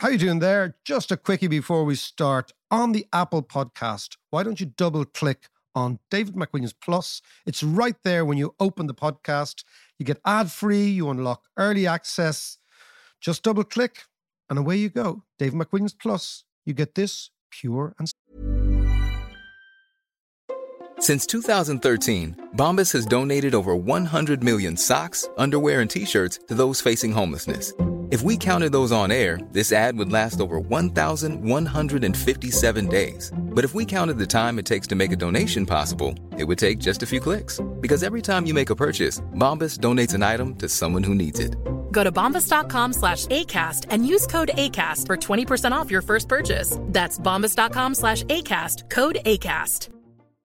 How 0.00 0.08
you 0.08 0.16
doing 0.16 0.38
there? 0.38 0.76
Just 0.82 1.12
a 1.12 1.16
quickie 1.18 1.46
before 1.46 1.84
we 1.84 1.94
start. 1.94 2.54
On 2.70 2.92
the 2.92 3.04
Apple 3.12 3.42
podcast, 3.42 4.16
why 4.30 4.42
don't 4.42 4.58
you 4.58 4.64
double 4.64 5.04
click 5.04 5.50
on 5.74 5.98
David 6.10 6.36
McWilliams 6.36 6.72
Plus? 6.80 7.20
It's 7.44 7.62
right 7.62 7.96
there 8.02 8.24
when 8.24 8.38
you 8.38 8.54
open 8.58 8.86
the 8.86 8.94
podcast. 8.94 9.62
You 9.98 10.06
get 10.06 10.18
ad 10.24 10.50
free, 10.50 10.86
you 10.86 11.10
unlock 11.10 11.42
early 11.58 11.86
access. 11.86 12.56
Just 13.20 13.42
double 13.42 13.62
click 13.62 14.04
and 14.48 14.58
away 14.58 14.76
you 14.76 14.88
go. 14.88 15.24
David 15.38 15.60
McWilliams 15.60 15.92
Plus. 16.00 16.44
You 16.64 16.72
get 16.72 16.94
this 16.94 17.28
pure 17.50 17.94
and 17.98 18.10
Since 20.98 21.26
2013, 21.26 22.48
Bombas 22.56 22.90
has 22.94 23.04
donated 23.04 23.54
over 23.54 23.76
100 23.76 24.42
million 24.42 24.78
socks, 24.78 25.28
underwear, 25.36 25.82
and 25.82 25.90
t 25.90 26.06
shirts 26.06 26.38
to 26.48 26.54
those 26.54 26.80
facing 26.80 27.12
homelessness. 27.12 27.74
If 28.10 28.22
we 28.22 28.36
counted 28.36 28.72
those 28.72 28.90
on 28.90 29.12
air, 29.12 29.38
this 29.52 29.70
ad 29.70 29.96
would 29.96 30.10
last 30.10 30.40
over 30.40 30.58
1,157 30.58 32.86
days. 32.88 33.32
But 33.38 33.64
if 33.64 33.72
we 33.72 33.84
counted 33.84 34.18
the 34.18 34.26
time 34.26 34.58
it 34.58 34.66
takes 34.66 34.88
to 34.88 34.96
make 34.96 35.12
a 35.12 35.16
donation 35.16 35.64
possible, 35.64 36.16
it 36.36 36.42
would 36.42 36.58
take 36.58 36.80
just 36.80 37.04
a 37.04 37.06
few 37.06 37.20
clicks. 37.20 37.60
Because 37.80 38.02
every 38.02 38.20
time 38.20 38.46
you 38.46 38.54
make 38.54 38.70
a 38.70 38.74
purchase, 38.74 39.20
Bombas 39.36 39.78
donates 39.78 40.12
an 40.12 40.24
item 40.24 40.56
to 40.56 40.68
someone 40.68 41.06
who 41.06 41.14
needs 41.14 41.38
it. 41.38 41.54
Go 41.92 42.02
to 42.02 42.10
bombas.com 42.10 42.94
slash 42.94 43.26
ACAST 43.26 43.86
and 43.90 44.04
use 44.04 44.26
code 44.26 44.50
ACAST 44.54 45.06
for 45.06 45.16
20% 45.16 45.70
off 45.70 45.88
your 45.88 46.02
first 46.02 46.28
purchase. 46.28 46.78
That's 46.86 47.16
bombas.com 47.16 47.94
slash 47.94 48.24
ACAST, 48.24 48.90
code 48.90 49.18
ACAST. 49.24 49.88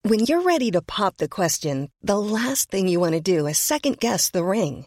When 0.02 0.18
you're 0.26 0.42
ready 0.42 0.72
to 0.72 0.82
pop 0.82 1.18
the 1.18 1.28
question, 1.28 1.88
the 2.02 2.18
last 2.18 2.72
thing 2.72 2.88
you 2.88 2.98
want 2.98 3.12
to 3.12 3.20
do 3.20 3.46
is 3.46 3.58
second 3.58 4.00
guess 4.00 4.30
the 4.30 4.44
ring. 4.44 4.86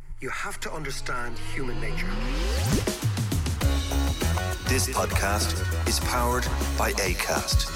you 0.21 0.29
have 0.29 0.59
to 0.59 0.71
understand 0.71 1.35
human 1.51 1.81
nature. 1.81 2.05
This 4.69 4.87
podcast 4.89 5.57
is 5.87 5.99
powered 6.01 6.45
by 6.77 6.91
ACAST. 6.91 7.67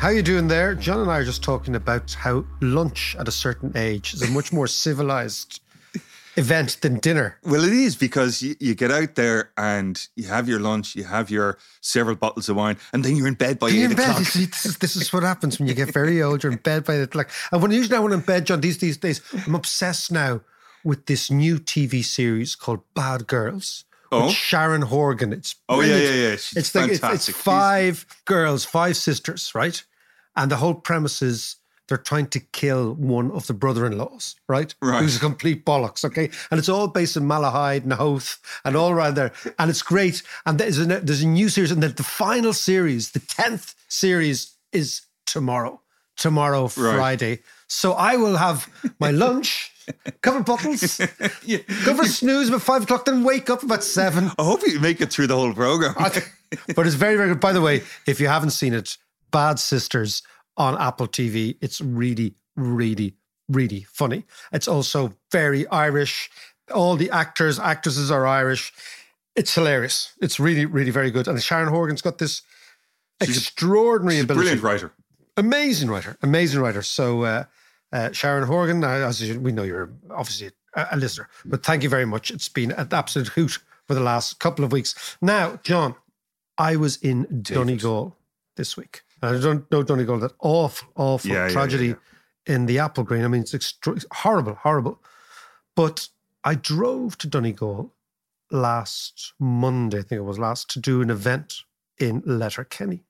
How 0.00 0.08
you 0.08 0.22
doing 0.22 0.48
there? 0.48 0.74
John 0.74 0.98
and 0.98 1.08
I 1.08 1.18
are 1.18 1.24
just 1.24 1.44
talking 1.44 1.76
about 1.76 2.12
how 2.12 2.44
lunch 2.60 3.14
at 3.20 3.28
a 3.28 3.30
certain 3.30 3.72
age 3.76 4.14
is 4.14 4.22
a 4.22 4.30
much 4.32 4.52
more 4.52 4.66
civilized 4.66 5.60
event 6.38 6.78
than 6.80 6.98
dinner. 6.98 7.36
Well, 7.42 7.64
it 7.64 7.72
is 7.72 7.96
because 7.96 8.42
you, 8.42 8.54
you 8.60 8.74
get 8.74 8.90
out 8.90 9.14
there 9.16 9.50
and 9.56 10.00
you 10.16 10.28
have 10.28 10.48
your 10.48 10.60
lunch, 10.60 10.94
you 10.94 11.04
have 11.04 11.30
your 11.30 11.58
several 11.80 12.16
bottles 12.16 12.48
of 12.48 12.56
wine, 12.56 12.76
and 12.92 13.04
then 13.04 13.16
you're 13.16 13.26
in 13.26 13.34
bed 13.34 13.58
by 13.58 13.68
You're 13.68 13.90
eight 13.90 13.98
o'clock. 13.98 14.24
See, 14.24 14.46
This 14.46 14.66
is, 14.66 14.78
this 14.78 14.96
is 14.96 15.12
what 15.12 15.22
happens 15.22 15.58
when 15.58 15.68
you 15.68 15.74
get 15.74 15.92
very 15.92 16.22
old. 16.22 16.42
You're 16.42 16.52
in 16.52 16.58
bed 16.58 16.84
by 16.84 16.96
the 16.98 17.08
like. 17.14 17.30
And 17.52 17.60
when 17.60 17.72
usually 17.72 17.98
when 17.98 18.12
I'm 18.12 18.20
in 18.20 18.24
bed, 18.24 18.46
John, 18.46 18.60
these 18.60 18.78
these 18.78 18.96
days, 18.96 19.20
I'm 19.46 19.54
obsessed 19.54 20.12
now 20.12 20.40
with 20.84 21.06
this 21.06 21.30
new 21.30 21.58
TV 21.58 22.04
series 22.04 22.54
called 22.54 22.80
Bad 22.94 23.26
Girls. 23.26 23.84
Oh? 24.10 24.30
Sharon 24.30 24.82
Horgan. 24.82 25.34
It's 25.34 25.56
Oh, 25.68 25.82
yeah, 25.82 25.96
yeah, 25.98 26.12
yeah. 26.12 26.36
She's 26.36 26.56
It's 26.56 26.74
like 26.74 26.84
it's, 26.84 26.92
it's 26.94 27.00
fantastic. 27.00 27.34
five 27.34 28.06
girls, 28.24 28.64
five 28.64 28.96
sisters, 28.96 29.54
right? 29.54 29.84
And 30.34 30.50
the 30.50 30.56
whole 30.56 30.74
premise 30.74 31.20
is 31.20 31.56
they're 31.88 31.98
trying 31.98 32.26
to 32.28 32.40
kill 32.40 32.94
one 32.94 33.30
of 33.32 33.46
the 33.46 33.54
brother-in-laws, 33.54 34.36
right? 34.48 34.74
Right. 34.80 35.02
Who's 35.02 35.16
a 35.16 35.20
complete 35.20 35.64
bollocks, 35.64 36.04
okay? 36.04 36.30
And 36.50 36.58
it's 36.58 36.68
all 36.68 36.86
based 36.88 37.16
in 37.16 37.24
Malahide 37.24 37.84
and 37.84 37.94
Howth 37.94 38.38
and 38.64 38.76
all 38.76 38.90
around 38.90 39.14
there. 39.14 39.32
And 39.58 39.70
it's 39.70 39.82
great. 39.82 40.22
And 40.44 40.58
there's 40.58 40.78
a, 40.78 40.84
there's 40.84 41.22
a 41.22 41.26
new 41.26 41.48
series. 41.48 41.70
And 41.70 41.82
then 41.82 41.94
the 41.94 42.02
final 42.02 42.52
series, 42.52 43.12
the 43.12 43.20
10th 43.20 43.74
series 43.88 44.54
is 44.72 45.02
tomorrow. 45.26 45.80
Tomorrow, 46.16 46.68
Friday. 46.68 47.40
So 47.68 47.92
I 47.92 48.16
will 48.16 48.36
have 48.36 48.68
my 48.98 49.10
lunch, 49.24 49.72
of 50.24 50.44
bottles, 50.44 50.98
go 50.98 51.94
for 51.94 52.02
a 52.02 52.06
snooze 52.06 52.48
about 52.48 52.62
five 52.62 52.82
o'clock, 52.82 53.04
then 53.04 53.22
wake 53.22 53.48
up 53.48 53.62
about 53.62 53.84
seven. 53.84 54.30
I 54.38 54.44
hope 54.44 54.66
you 54.66 54.80
make 54.80 55.00
it 55.00 55.12
through 55.12 55.28
the 55.28 55.36
whole 55.36 55.54
program. 55.54 55.94
but 56.74 56.86
it's 56.86 56.96
very, 56.96 57.16
very 57.16 57.28
good. 57.28 57.40
By 57.40 57.52
the 57.52 57.60
way, 57.60 57.82
if 58.06 58.20
you 58.20 58.26
haven't 58.26 58.50
seen 58.50 58.74
it, 58.74 58.96
Bad 59.30 59.58
Sisters 59.58 60.22
on 60.58 60.76
Apple 60.78 61.08
TV, 61.08 61.56
it's 61.62 61.80
really, 61.80 62.34
really, 62.56 63.14
really 63.48 63.86
funny. 63.90 64.24
It's 64.52 64.68
also 64.68 65.14
very 65.32 65.66
Irish. 65.68 66.30
All 66.74 66.96
the 66.96 67.10
actors, 67.10 67.58
actresses 67.58 68.10
are 68.10 68.26
Irish. 68.26 68.72
It's 69.36 69.54
hilarious. 69.54 70.12
It's 70.20 70.38
really, 70.38 70.66
really 70.66 70.90
very 70.90 71.10
good. 71.10 71.28
And 71.28 71.42
Sharon 71.42 71.68
Horgan's 71.68 72.02
got 72.02 72.18
this 72.18 72.42
extraordinary 73.20 74.16
She's 74.16 74.20
a 74.22 74.24
ability. 74.24 74.40
brilliant 74.42 74.62
writer. 74.62 74.92
Amazing 75.36 75.88
writer. 75.88 76.16
Amazing 76.22 76.60
writer. 76.60 76.82
So, 76.82 77.22
uh, 77.22 77.44
uh, 77.92 78.12
Sharon 78.12 78.46
Horgan, 78.46 78.84
as 78.84 79.20
we 79.38 79.52
know, 79.52 79.62
you're 79.62 79.90
obviously 80.10 80.50
a, 80.74 80.88
a 80.92 80.96
listener, 80.96 81.28
but 81.44 81.64
thank 81.64 81.82
you 81.82 81.88
very 81.88 82.04
much. 82.04 82.30
It's 82.30 82.48
been 82.48 82.72
an 82.72 82.88
absolute 82.92 83.28
hoot 83.28 83.58
for 83.86 83.94
the 83.94 84.00
last 84.00 84.38
couple 84.40 84.64
of 84.64 84.72
weeks. 84.72 85.16
Now, 85.22 85.58
John, 85.62 85.94
I 86.58 86.76
was 86.76 86.96
in 86.96 87.40
Donegal 87.42 88.14
this 88.56 88.76
week. 88.76 89.02
I 89.22 89.38
don't 89.38 89.70
know 89.70 89.82
Donegal, 89.82 90.18
that 90.20 90.32
awful, 90.40 90.88
awful 90.96 91.30
Yeah, 91.30 91.46
yeah, 91.46 91.52
tragedy 91.52 91.86
yeah, 91.88 91.94
in 92.46 92.66
the 92.66 92.78
Apple 92.78 93.04
Green. 93.04 93.24
I 93.24 93.28
mean, 93.28 93.42
it's 93.42 93.54
extra- 93.54 93.96
horrible, 94.12 94.54
horrible. 94.54 95.00
But 95.74 96.08
I 96.44 96.54
drove 96.54 97.18
to 97.18 97.26
Donegal 97.26 97.92
last 98.50 99.34
Monday, 99.38 99.98
I 99.98 100.02
think 100.02 100.18
it 100.18 100.24
was 100.24 100.38
last, 100.38 100.70
to 100.70 100.80
do 100.80 101.02
an 101.02 101.10
event 101.10 101.62
in 101.98 102.22
Letterkenny. 102.24 103.04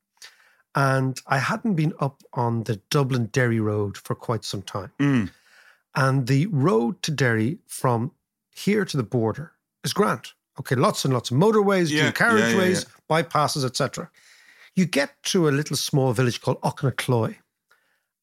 And 0.75 1.21
I 1.27 1.39
hadn't 1.39 1.75
been 1.75 1.93
up 2.01 2.23
on 2.35 2.65
the 2.65 2.77
Dublin 2.91 3.27
Derry 3.27 3.61
Road 3.61 3.97
for 3.97 4.15
quite 4.15 4.45
some 4.45 4.63
time. 4.63 4.93
Mm. 4.99 5.31
And 5.95 6.27
the 6.27 6.47
road 6.47 7.03
to 7.03 7.11
Derry 7.11 7.59
from 7.67 8.13
here 8.55 8.85
to 8.85 8.97
the 8.97 9.03
border 9.03 9.53
is 9.85 9.93
grand. 9.93 10.33
Okay, 10.61 10.75
lots 10.75 11.05
and 11.05 11.15
lots 11.15 11.31
of 11.31 11.37
motorways, 11.37 11.91
Yeah, 11.91 12.11
carriageways, 12.11 12.85
yeah, 12.85 13.23
bypasses, 13.23 13.65
etc. 13.65 14.11
You 14.79 14.87
get 14.87 15.11
to 15.25 15.49
a 15.49 15.51
little 15.51 15.77
small 15.77 16.13
village 16.13 16.41
called 16.41 16.61
Aughnacloy, 16.61 17.35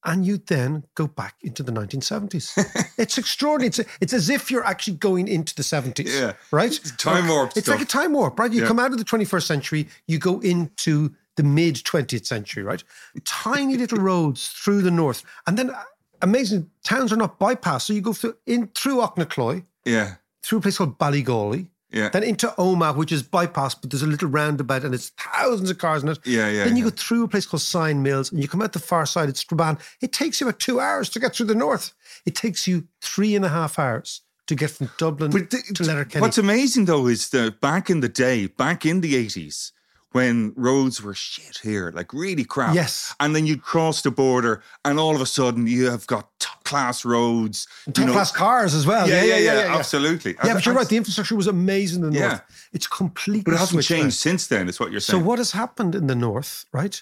and 0.06 0.26
you 0.26 0.38
then 0.38 0.86
go 0.96 1.06
back 1.08 1.36
into 1.42 1.64
the 1.64 1.72
1970s. 1.74 2.94
it's 2.98 3.18
extraordinary. 3.18 3.68
It's, 3.68 3.80
it's 4.00 4.14
as 4.14 4.30
if 4.30 4.50
you're 4.50 4.64
actually 4.64 4.96
going 4.98 5.28
into 5.28 5.54
the 5.56 5.64
70s. 5.64 6.06
Yeah. 6.08 6.34
Right? 6.52 6.80
time 6.98 7.28
warp 7.28 7.50
It's 7.58 7.66
stuff. 7.66 7.76
like 7.80 7.86
a 7.86 7.90
time 7.90 8.14
warp, 8.14 8.40
right? 8.40 8.54
You 8.54 8.62
Yeah. 8.62 8.68
come 8.68 8.80
out 8.80 8.92
of 8.94 9.00
the 9.00 9.04
21st 9.04 9.44
century, 9.48 9.90
you 10.08 10.18
go 10.18 10.40
into 10.40 11.14
the 11.36 11.44
mid 11.44 11.76
20th 11.76 12.26
century, 12.26 12.64
right? 12.64 12.82
Tiny 13.26 13.76
little 13.84 13.98
roads 14.00 14.48
through 14.48 14.82
the 14.84 14.92
north. 14.92 15.24
And 15.48 15.58
then 15.58 15.72
uh, 15.72 15.84
amazing 16.22 16.70
towns 16.86 17.12
are 17.12 17.18
not 17.18 17.38
bypassed. 17.40 17.82
So 17.82 17.94
you 17.94 18.00
go 18.02 18.14
through 18.14 18.38
in 18.46 18.68
through 18.76 18.98
Aughnacloy, 19.02 19.66
Yeah. 19.84 20.16
through 20.44 20.60
a 20.60 20.62
place 20.62 20.78
called 20.78 20.98
Ballygawley, 21.00 21.68
Yeah. 21.92 22.10
then 22.10 22.24
into 22.24 22.48
Omagh, 22.58 22.98
which 22.98 23.12
is 23.12 23.24
bypassed, 23.24 23.78
but 23.82 23.90
there's 23.92 24.02
a 24.02 24.08
little 24.08 24.28
roundabout 24.28 24.84
and 24.84 24.94
it's 24.94 25.10
thousands 25.18 25.70
of 25.70 25.78
cars 25.78 26.04
in 26.04 26.10
it. 26.10 26.20
Yeah, 26.26 26.50
yeah, 26.50 26.66
Then 26.66 26.76
you 26.76 26.84
yeah. 26.84 26.90
go 26.90 26.96
through 26.98 27.24
a 27.24 27.28
place 27.28 27.46
called 27.46 27.62
Sion 27.62 28.02
Mills 28.04 28.32
and 28.32 28.42
you 28.42 28.48
come 28.48 28.62
out 28.62 28.74
the 28.74 28.80
far 28.80 29.06
side, 29.06 29.30
it's 29.30 29.40
Strabane. 29.40 29.78
It 30.02 30.12
takes 30.12 30.42
you 30.42 30.48
about 30.48 30.60
two 30.60 30.80
hours 30.80 31.10
to 31.10 31.20
get 31.20 31.36
through 31.36 31.46
the 31.46 31.56
north. 31.56 31.94
It 32.26 32.36
takes 32.36 32.68
you 32.68 32.88
three 33.02 33.36
and 33.36 33.46
a 33.46 33.50
half 33.50 33.80
hours 33.80 34.22
to 34.48 34.56
get 34.56 34.72
from 34.72 34.90
Dublin 34.98 35.32
But 35.32 35.52
th- 35.52 35.64
to 35.76 35.84
Letterkenny. 35.84 36.22
What's 36.22 36.38
amazing 36.38 36.86
though 36.86 37.08
is 37.08 37.30
that 37.30 37.62
back 37.62 37.90
in 37.90 38.02
the 38.02 38.10
day, 38.10 38.48
back 38.48 38.86
in 38.86 39.02
the 39.02 39.14
80s, 39.14 39.72
when 40.12 40.54
roads 40.56 41.02
were 41.02 41.14
shit 41.14 41.60
here, 41.62 41.92
like 41.94 42.14
really 42.14 42.46
crap. 42.46 42.74
Yes. 42.74 43.14
And 43.20 43.36
then 43.36 43.46
you'd 43.46 43.64
cross 43.64 44.02
the 44.02 44.12
border 44.12 44.64
and 44.86 44.98
all 45.00 45.14
of 45.16 45.22
a 45.22 45.26
sudden 45.26 45.68
you 45.68 45.90
have 45.90 46.08
got 46.08 46.48
class 46.66 47.06
roads. 47.06 47.68
Top 47.94 48.10
class 48.10 48.32
cars 48.32 48.74
as 48.74 48.86
well. 48.86 49.08
Yeah, 49.08 49.24
yeah, 49.24 49.38
yeah, 49.38 49.76
absolutely. 49.78 50.36
Yeah, 50.44 50.54
but 50.56 50.66
you're 50.66 50.76
right. 50.76 50.88
The 50.90 50.98
infrastructure 50.98 51.36
was 51.36 51.48
amazing 51.48 52.04
in 52.04 52.12
the 52.12 52.20
Yeah. 52.20 52.28
north. 52.28 52.42
It's 52.74 52.88
completely 52.88 53.44
But 53.44 53.54
it 53.54 53.60
hasn't 53.60 53.84
changed 53.84 54.18
since 54.18 54.48
then, 54.48 54.68
is 54.68 54.80
what 54.80 54.92
you're 54.92 55.00
saying. 55.00 55.22
So 55.22 55.26
what 55.26 55.38
has 55.40 55.52
happened 55.52 55.96
in 55.96 56.08
the 56.08 56.16
north, 56.16 56.66
right, 56.74 57.02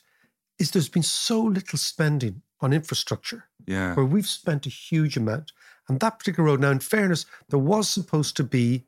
is 0.59 0.71
there's 0.71 0.89
been 0.89 1.03
so 1.03 1.41
little 1.41 1.79
spending 1.79 2.41
on 2.61 2.71
infrastructure 2.73 3.45
Yeah. 3.65 3.95
where 3.95 4.05
we've 4.05 4.27
spent 4.29 4.65
a 4.65 4.69
huge 4.69 5.17
amount. 5.17 5.51
And 5.89 5.99
that 5.99 6.19
particular 6.19 6.47
road, 6.49 6.61
now 6.61 6.71
in 6.71 6.79
fairness, 6.79 7.25
there 7.49 7.59
was 7.59 7.89
supposed 7.89 8.35
to 8.37 8.43
be 8.43 8.85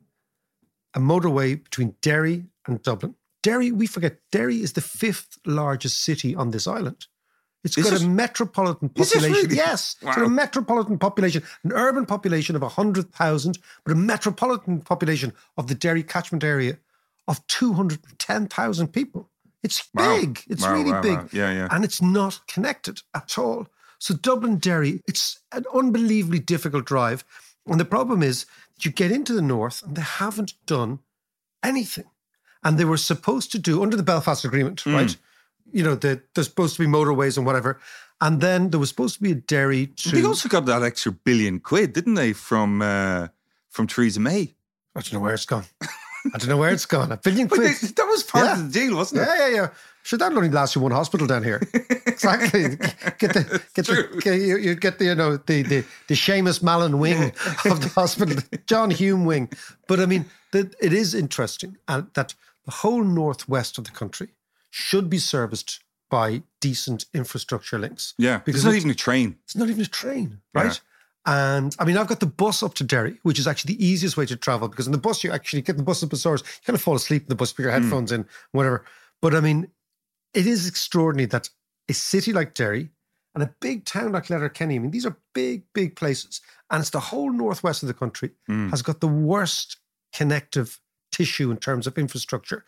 a 0.94 1.00
motorway 1.00 1.62
between 1.62 1.96
Derry 2.02 2.46
and 2.68 2.82
Dublin. 2.82 3.16
Derry, 3.44 3.72
we 3.72 3.86
forget, 3.86 4.20
Derry 4.32 4.62
is 4.62 4.74
the 4.74 4.82
fifth 4.82 5.38
largest 5.46 6.00
city 6.02 6.34
on 6.36 6.52
this 6.52 6.68
island. 6.68 7.08
It's 7.66 7.76
got 7.76 8.00
a 8.00 8.06
metropolitan 8.08 8.90
population. 8.90 9.34
really? 9.34 9.56
Yes, 9.56 9.96
it's 10.02 10.16
got 10.16 10.24
a 10.24 10.30
metropolitan 10.30 10.98
population, 11.00 11.42
an 11.64 11.72
urban 11.74 12.06
population 12.06 12.56
of 12.56 12.62
100,000, 12.62 13.58
but 13.84 13.92
a 13.92 13.96
metropolitan 13.96 14.82
population 14.82 15.34
of 15.58 15.68
the 15.68 15.76
Derry 15.76 16.04
catchment 16.04 16.44
area 16.44 16.78
of 17.28 17.46
210,000 17.48 18.88
people. 18.94 19.30
It's 19.64 19.84
Wow. 19.96 20.20
big. 20.20 20.44
It's 20.48 20.62
Wow, 20.62 20.74
really 20.74 20.92
wow, 20.92 21.02
big. 21.02 21.18
wow. 21.18 21.30
Yeah, 21.32 21.52
yeah. 21.52 21.68
And 21.72 21.84
it's 21.84 22.02
not 22.02 22.42
connected 22.48 23.02
at 23.16 23.38
all. 23.38 23.68
So 23.98 24.14
Dublin 24.14 24.58
Derry, 24.58 25.02
it's 25.08 25.40
an 25.52 25.66
unbelievably 25.74 26.40
difficult 26.40 26.86
drive. 26.86 27.24
And 27.66 27.80
the 27.80 27.86
problem 27.86 28.22
is 28.22 28.46
that 28.76 28.86
you 28.86 28.92
get 28.92 29.12
into 29.12 29.34
the 29.34 29.42
north 29.42 29.82
and 29.82 29.96
they 29.96 30.04
haven't 30.04 30.54
done 30.68 31.00
anything. 31.64 32.06
And 32.64 32.78
they 32.78 32.86
were 32.86 32.98
supposed 32.98 33.52
to 33.54 33.60
do 33.60 33.82
under 33.82 33.98
the 33.98 34.04
Belfast 34.04 34.46
Agreement, 34.46 34.82
Hmm. 34.82 34.94
right? 34.94 35.18
You 35.72 35.84
know, 35.84 35.96
the, 35.96 36.22
there's 36.34 36.48
supposed 36.48 36.76
to 36.78 36.82
be 36.84 36.88
motorways 36.88 37.38
and 37.38 37.46
whatever. 37.46 37.80
And 38.22 38.40
then 38.40 38.70
there 38.70 38.80
was 38.80 38.90
supposed 38.90 39.16
to 39.16 39.24
be 39.24 39.32
a 39.32 39.36
Derry 39.36 39.88
to 39.88 40.10
They 40.12 40.24
also 40.24 40.48
got 40.48 40.66
that 40.68 40.84
extra 40.84 41.12
billion 41.12 41.60
quid, 41.60 41.94
didn't 41.94 42.14
they, 42.16 42.34
from 42.34 42.82
uh, 42.82 43.28
from 43.70 43.88
Theresa 43.88 44.20
May? 44.22 44.56
I 44.96 45.02
don't 45.02 45.14
know 45.14 45.20
where 45.20 45.34
it's 45.34 45.46
gone. 45.46 45.66
I 46.34 46.38
don't 46.38 46.48
know 46.48 46.58
where 46.58 46.72
it's 46.72 46.86
gone. 46.86 47.12
A 47.12 47.18
billion 47.18 47.48
quid. 47.50 47.62
they- 47.76 47.88
that 47.88 48.08
was 48.08 48.24
part 48.24 48.46
Yeah. 48.46 48.54
of 48.54 48.72
the 48.72 48.80
deal, 48.80 48.96
wasn't 48.96 49.22
it? 49.22 49.28
Yeah, 49.28 49.48
yeah, 49.50 49.56
yeah. 49.56 49.68
Sure, 50.04 50.18
that'll 50.20 50.38
only 50.38 50.50
last 50.50 50.76
you 50.76 50.82
one 50.82 50.92
hospital 50.92 51.28
down 51.28 51.44
here. 51.44 51.62
exactly. 52.06 52.64
Get 53.20 53.34
the 53.34 53.62
get 53.74 53.86
the 53.88 54.20
get, 54.24 54.40
you, 54.40 54.58
you 54.58 54.76
get 54.76 55.00
the 55.00 55.06
you 55.06 55.16
know 55.16 55.38
the 55.38 55.64
the 55.64 55.84
the 56.08 56.16
Seamus 56.16 56.62
Mallon 56.62 57.00
wing 57.00 57.24
of 57.66 57.82
the 57.82 57.92
hospital, 57.96 58.38
John 58.68 58.92
Hume 58.92 59.26
wing. 59.26 59.50
But 59.88 60.00
I 60.00 60.06
mean, 60.06 60.26
the, 60.52 60.72
it 60.80 60.94
is 60.94 61.14
interesting 61.16 61.78
uh, 61.88 62.04
that 62.14 62.36
the 62.66 62.72
whole 62.72 63.04
northwest 63.04 63.78
of 63.80 63.84
the 63.86 63.92
country 63.92 64.30
should 64.76 65.10
be 65.10 65.18
serviced 65.18 65.80
by 66.10 66.44
decent 66.60 67.06
infrastructure 67.14 67.80
links. 67.80 68.14
Yeah, 68.18 68.40
because 68.40 68.56
it's 68.60 68.66
not 68.66 68.72
it's- 68.72 68.82
even 68.82 68.92
a 68.92 68.96
train. 68.96 69.38
it's 69.46 69.56
not 69.56 69.70
even 69.70 69.82
a 69.82 69.88
train, 69.88 70.42
right? 70.54 70.82
And 71.26 71.74
I 71.80 71.86
mean, 71.86 71.98
I've 71.98 72.08
got 72.08 72.20
the 72.20 72.26
bus 72.28 72.62
up 72.62 72.74
to 72.76 72.84
Derry, 72.84 73.18
which 73.24 73.40
is 73.40 73.48
actually 73.48 73.76
the 73.76 73.86
easiest 73.86 74.18
way 74.18 74.26
to 74.26 74.36
travel 74.36 74.68
because 74.68 74.86
in 74.86 74.92
the 74.92 75.00
bus, 75.00 75.24
you 75.24 75.32
actually 75.32 75.62
get 75.62 75.78
the 75.78 75.84
bus 75.84 76.04
up 76.04 76.12
at 76.14 76.20
Soares. 76.20 76.44
You 76.44 76.66
kind 76.66 76.76
of 76.76 76.82
fall 76.82 76.96
asleep 76.96 77.24
in 77.24 77.30
the 77.30 77.36
bus, 77.36 77.54
put 77.54 77.64
your 77.64 77.72
hmm. 77.72 77.82
headphones 77.82 78.12
in, 78.12 78.28
whatever. 78.52 78.84
But 79.22 79.34
I 79.34 79.40
mean, 79.40 79.72
it 80.34 80.46
is 80.46 80.68
extraordinary 80.68 81.28
that 81.28 81.50
a 81.90 81.94
city 81.94 82.34
like 82.34 82.54
Derry 82.54 82.90
and 83.34 83.44
a 83.44 83.56
big 83.62 83.86
town 83.86 84.12
like 84.12 84.30
Letterkenny, 84.30 84.76
I 84.76 84.80
mean, 84.80 84.92
these 84.92 85.06
are 85.06 85.18
big, 85.34 85.64
big 85.74 85.96
places. 85.96 86.42
And 86.70 86.82
it's 86.82 86.92
the 86.92 87.00
whole 87.00 87.32
northwest 87.32 87.82
of 87.82 87.88
the 87.88 87.94
country 87.94 88.32
hmm. 88.46 88.70
has 88.70 88.82
got 88.82 89.00
the 89.00 89.08
worst 89.08 89.78
connective 90.14 90.80
tissue 91.14 91.50
in 91.50 91.58
terms 91.58 91.88
of 91.88 91.98
infrastructure. 91.98 92.66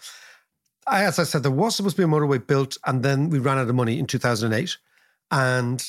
I, 0.88 1.04
as 1.04 1.19
I 1.19 1.24
said, 1.24 1.44
there 1.44 1.51
was 1.51 1.75
supposed 1.75 1.95
to 1.98 2.01
be 2.01 2.06
a 2.06 2.13
motorway 2.13 2.45
built, 2.45 2.78
and 2.86 3.04
then 3.04 3.30
we 3.30 3.39
ran 3.39 3.57
out 3.57 3.68
of 3.69 3.75
money 3.75 4.00
in 4.00 4.06
2008. 4.07 4.78
And 5.31 5.84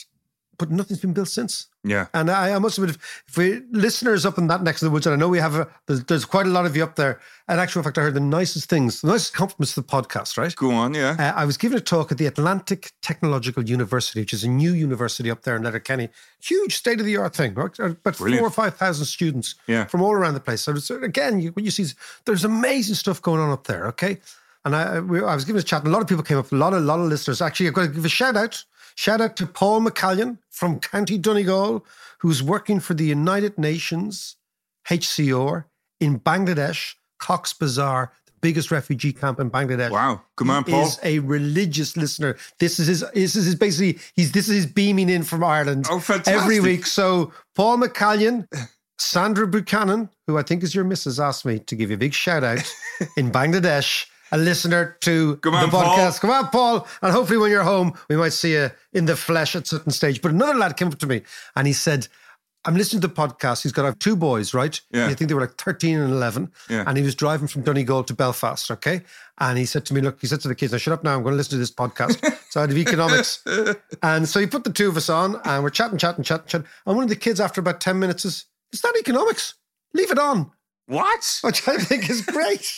but 0.59 0.73
nothing's 0.73 0.99
been 0.99 1.13
built 1.13 1.29
since. 1.29 1.69
Yeah. 1.85 2.09
And 2.13 2.29
I, 2.29 2.53
I 2.53 2.59
must 2.59 2.79
admit, 2.79 2.97
if, 2.97 3.23
if 3.29 3.37
we 3.37 3.61
listeners 3.71 4.27
up 4.27 4.39
in 4.39 4.49
that 4.49 4.65
next 4.65 4.83
of 4.83 4.87
the 4.87 4.91
woods, 4.91 5.07
and 5.07 5.15
I 5.15 5.17
know 5.17 5.29
we 5.29 5.39
have 5.39 5.55
a, 5.55 5.69
there's, 5.87 6.03
there's 6.07 6.25
quite 6.25 6.47
a 6.47 6.49
lot 6.49 6.67
of 6.67 6.75
you 6.77 6.83
up 6.83 6.97
there. 6.97 7.21
And 7.47 7.61
actually, 7.61 7.83
in 7.83 7.83
actual 7.83 7.83
fact, 7.85 7.99
I 7.99 8.01
heard 8.03 8.15
the 8.15 8.21
nicest 8.21 8.69
things, 8.69 9.01
the 9.01 9.07
nicest 9.07 9.35
compliments 9.35 9.75
to 9.75 9.83
the 9.83 9.87
podcast, 9.87 10.37
right? 10.37 10.53
Go 10.57 10.73
on, 10.73 10.95
yeah. 10.95 11.15
Uh, 11.17 11.41
I 11.41 11.45
was 11.45 11.57
giving 11.57 11.79
a 11.79 11.81
talk 11.81 12.11
at 12.11 12.19
the 12.19 12.27
Atlantic 12.27 12.91
Technological 13.03 13.63
University, 13.63 14.19
which 14.19 14.33
is 14.33 14.43
a 14.43 14.49
new 14.49 14.73
university 14.73 15.31
up 15.31 15.43
there 15.43 15.55
in 15.55 15.63
Letterkenny. 15.63 16.09
Huge 16.43 16.75
state 16.77 16.99
of 16.99 17.07
the 17.07 17.17
art 17.19 17.37
thing, 17.37 17.55
right? 17.55 17.79
About 17.79 18.17
Brilliant. 18.19 18.41
four 18.41 18.49
or 18.49 18.51
5,000 18.51 19.05
students 19.07 19.55
Yeah. 19.69 19.85
from 19.85 20.03
all 20.03 20.13
around 20.13 20.35
the 20.35 20.41
place. 20.41 20.63
So, 20.63 20.75
again, 21.01 21.39
you, 21.41 21.53
what 21.53 21.65
you 21.65 21.71
see 21.71 21.85
is 21.85 21.95
there's 22.25 22.45
amazing 22.45 22.97
stuff 22.97 23.23
going 23.23 23.41
on 23.41 23.51
up 23.51 23.69
there, 23.69 23.87
okay? 23.87 24.19
And 24.65 24.75
I, 24.77 25.01
we, 25.01 25.23
I 25.23 25.35
was 25.35 25.45
giving 25.45 25.61
a 25.61 25.63
chat, 25.63 25.81
and 25.85 25.89
a 25.89 25.93
lot 25.93 26.03
of 26.03 26.09
people 26.09 26.25
came 26.25 26.37
up, 26.39 26.51
a 26.53 26.57
lot 26.57 26.75
of, 26.75 26.83
lot 26.83 26.99
of 27.01 27.07
listeners. 27.07 27.41
Actually, 27.41 27.69
I've 27.69 27.75
got 27.75 27.83
to 27.83 27.89
give 27.89 28.05
a 28.05 28.09
shout 28.09 28.37
out. 28.37 28.65
Shout 28.97 29.21
out 29.21 29.37
to 29.37 29.47
Paul 29.47 29.81
McCallion 29.83 30.39
from 30.51 30.81
County 30.81 31.17
Donegal, 31.19 31.87
who's 32.19 32.43
working 32.43 32.81
for 32.81 32.95
the 32.95 33.05
United 33.05 33.57
Nations 33.57 34.37
HCR 34.89 35.65
in 36.01 36.19
Bangladesh, 36.21 36.95
Cox's 37.19 37.53
Bazar, 37.57 38.13
the 38.27 38.33
biggest 38.41 38.71
refugee 38.71 39.13
camp 39.13 39.39
in 39.39 39.51
Bangladesh. 39.51 39.91
Wow. 39.91 40.23
Come 40.37 40.51
on, 40.51 40.65
He 40.65 40.73
Paul. 40.73 40.87
is 40.87 40.99
a 41.05 41.21
religious 41.21 41.97
listener. 41.97 42.37
This 42.59 42.79
is 42.81 42.89
his. 42.89 43.05
This 43.15 43.37
is 43.37 43.45
his 43.47 43.55
basically. 43.55 44.01
He's 44.15 44.33
this 44.33 44.49
is 44.49 44.57
his 44.57 44.67
beaming 44.67 45.09
in 45.09 45.23
from 45.23 45.45
Ireland 45.45 45.87
Oh, 45.91 46.01
fantastic. 46.01 46.35
every 46.35 46.61
week. 46.61 46.87
So 46.87 47.33
Paul 47.55 47.79
McCallion, 47.79 48.49
Sandra 48.99 49.47
Buchanan, 49.47 50.09
who 50.27 50.39
I 50.39 50.43
think 50.43 50.63
is 50.65 50.75
your 50.75 50.85
missus, 50.85 51.21
asked 51.21 51.45
me 51.45 51.61
to 51.61 51.77
give 51.77 51.91
you 51.91 51.95
a 51.95 51.99
big 51.99 52.15
shout 52.15 52.43
out 52.43 52.59
in 53.17 53.31
Bangladesh. 53.31 54.07
A 54.33 54.39
listener 54.39 54.97
to 55.01 55.37
Come 55.37 55.53
the 55.55 55.59
on, 55.61 55.71
Paul. 55.71 55.97
podcast. 55.97 56.21
Come 56.21 56.31
on, 56.31 56.49
Paul. 56.49 56.87
And 57.03 57.13
hopefully, 57.13 57.39
when 57.39 57.51
you're 57.51 57.63
home, 57.63 57.95
we 58.09 58.17
might 58.17 58.33
see 58.35 58.53
you 58.53 58.71
in 58.93 59.07
the 59.07 59.17
flesh 59.17 59.57
at 59.57 59.67
certain 59.67 59.91
stage. 59.93 60.21
But 60.23 60.33
another 60.33 60.55
lad 60.55 60.77
came 60.77 60.89
up 60.89 60.99
to 60.99 61.07
me 61.07 61.23
and 61.57 61.67
he 61.67 61.73
said, 61.73 62.09
I'm 62.65 62.75
listening 62.75 63.01
to 63.03 63.09
the 63.09 63.15
podcast. 63.15 63.63
He's 63.63 63.73
got 63.73 63.87
uh, 63.87 63.95
two 63.99 64.17
boys, 64.17 64.53
right? 64.53 64.79
Yeah. 64.91 65.07
I 65.07 65.15
think 65.15 65.29
they 65.29 65.35
were 65.35 65.41
like 65.41 65.55
13 65.57 65.99
and 65.99 66.13
11. 66.13 66.51
Yeah. 66.69 66.85
And 66.87 66.99
he 66.99 67.05
was 67.05 67.15
driving 67.15 67.49
from 67.49 67.63
Donegal 67.63 68.05
to 68.05 68.13
Belfast, 68.15 68.71
okay? 68.73 69.01
And 69.39 69.57
he 69.57 69.65
said 69.65 69.87
to 69.87 69.95
me, 69.95 70.01
Look, 70.03 70.21
he 70.21 70.27
said 70.27 70.41
to 70.41 70.49
the 70.49 70.55
kids, 70.55 70.73
now 70.73 70.79
shut 70.79 70.93
up 70.93 71.05
now. 71.05 71.15
I'm 71.17 71.23
going 71.23 71.33
to 71.33 71.37
listen 71.37 71.53
to 71.53 71.59
this 71.59 71.71
podcast. 71.71 72.21
so 72.51 72.61
I 72.61 72.67
had 72.67 72.73
economics. 72.77 73.43
and 74.03 74.29
so 74.29 74.41
he 74.41 74.47
put 74.47 74.65
the 74.65 74.73
two 74.73 74.89
of 74.89 74.97
us 74.97 75.09
on 75.09 75.41
and 75.45 75.63
we're 75.63 75.71
chatting, 75.71 75.97
chatting, 75.99 76.25
chatting, 76.25 76.47
chatting. 76.49 76.67
And 76.85 76.97
one 76.97 77.05
of 77.05 77.09
the 77.11 77.17
kids, 77.17 77.41
after 77.41 77.61
about 77.61 77.81
10 77.81 77.99
minutes, 77.99 78.25
is, 78.27 78.45
It's 78.73 78.85
not 78.85 78.97
economics. 78.99 79.55
Leave 79.95 80.11
it 80.11 80.19
on. 80.19 80.51
what? 80.87 81.39
Which 81.43 81.67
I 81.69 81.77
think 81.79 82.11
is 82.11 82.21
great. 82.27 82.71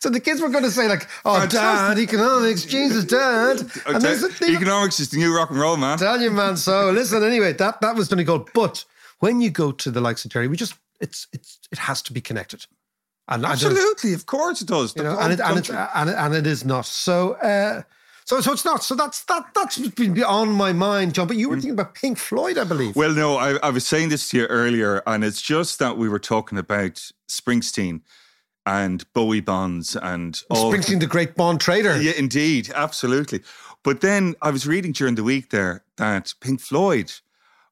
So 0.00 0.10
the 0.10 0.20
kids 0.20 0.40
were 0.40 0.48
going 0.48 0.64
to 0.64 0.70
say, 0.70 0.88
like, 0.88 1.08
oh, 1.24 1.46
dad, 1.46 1.98
economics, 1.98 2.64
Jesus, 2.64 3.04
dad. 3.04 3.60
And 3.60 3.70
tell- 3.70 4.00
there's 4.00 4.22
a, 4.22 4.44
economics 4.44 5.00
is 5.00 5.10
the 5.10 5.16
new 5.16 5.34
rock 5.34 5.50
and 5.50 5.58
roll, 5.58 5.76
man. 5.76 5.98
tell 5.98 6.20
you, 6.20 6.30
man. 6.30 6.56
So 6.56 6.90
listen, 6.90 7.22
anyway, 7.22 7.52
that 7.54 7.80
that 7.80 7.96
was 7.96 8.08
Donegal. 8.08 8.48
But 8.54 8.84
when 9.20 9.40
you 9.40 9.50
go 9.50 9.72
to 9.72 9.90
the 9.90 10.00
likes 10.00 10.24
of 10.24 10.32
Derry, 10.32 10.48
we 10.48 10.56
just 10.56 10.74
it's 11.00 11.26
it's 11.32 11.58
it 11.72 11.78
has 11.78 12.02
to 12.02 12.12
be 12.12 12.20
connected. 12.20 12.66
And 13.28 13.44
Absolutely, 13.44 14.12
of 14.12 14.26
course 14.26 14.60
it 14.60 14.68
does. 14.68 14.94
you 14.96 15.04
know, 15.04 15.16
and 15.18 15.32
it, 15.32 15.40
and, 15.40 15.58
it, 15.58 15.70
and, 15.70 16.10
it, 16.10 16.16
and 16.16 16.34
it 16.34 16.46
is 16.46 16.64
not. 16.64 16.84
So 16.84 17.34
uh, 17.34 17.82
so 18.24 18.40
so 18.40 18.52
it's 18.52 18.64
not. 18.64 18.82
So 18.82 18.94
that's 18.94 19.24
that 19.24 19.46
that's 19.54 19.78
been 19.78 20.14
beyond 20.14 20.54
my 20.54 20.72
mind, 20.72 21.14
John. 21.14 21.28
But 21.28 21.36
you 21.36 21.48
were 21.48 21.54
thinking 21.54 21.72
about 21.72 21.94
Pink 21.94 22.18
Floyd, 22.18 22.58
I 22.58 22.64
believe. 22.64 22.94
Mm. 22.94 22.96
Well, 22.96 23.14
no, 23.14 23.36
I, 23.36 23.56
I 23.62 23.70
was 23.70 23.86
saying 23.86 24.08
this 24.08 24.28
to 24.30 24.38
you 24.38 24.46
earlier, 24.46 25.02
and 25.06 25.24
it's 25.24 25.40
just 25.40 25.78
that 25.78 25.96
we 25.96 26.08
were 26.08 26.18
talking 26.18 26.58
about 26.58 27.12
Springsteen 27.28 28.00
and 28.66 29.10
Bowie 29.12 29.40
bonds 29.40 29.96
and 29.96 30.42
all. 30.50 30.72
Springsteen, 30.72 31.00
the 31.00 31.06
great 31.06 31.34
bond 31.34 31.60
trader. 31.60 32.00
Yeah, 32.00 32.12
indeed, 32.16 32.70
absolutely. 32.74 33.40
But 33.82 34.00
then 34.00 34.34
I 34.42 34.50
was 34.50 34.66
reading 34.66 34.92
during 34.92 35.14
the 35.14 35.24
week 35.24 35.50
there 35.50 35.84
that 35.96 36.34
Pink 36.40 36.60
Floyd 36.60 37.12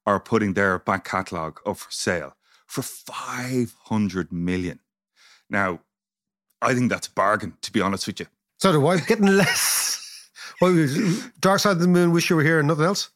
are 0.07 0.19
putting 0.19 0.55
their 0.55 0.79
back 0.79 1.05
catalogue 1.05 1.61
up 1.67 1.77
for 1.77 1.91
sale 1.91 2.35
for 2.67 2.83
500 2.83 4.33
million. 4.33 4.79
Now, 5.51 5.81
I 6.61 6.75
think 6.75 6.91
that's 6.91 7.07
a 7.07 7.13
bargain, 7.13 7.55
to 7.63 7.73
be 7.73 7.81
honest 7.81 8.07
with 8.07 8.21
you. 8.21 8.27
So 8.59 8.73
do 8.73 8.87
I. 8.87 9.01
Getting 9.01 9.37
less. 9.37 9.97
What 10.61 10.73
was 10.73 11.25
Dark 11.39 11.61
Side 11.61 11.73
of 11.73 11.79
the 11.79 11.87
Moon, 11.87 12.11
Wish 12.11 12.29
You 12.31 12.35
Were 12.35 12.43
Here, 12.43 12.59
and 12.59 12.67
nothing 12.67 12.85
else. 12.85 13.11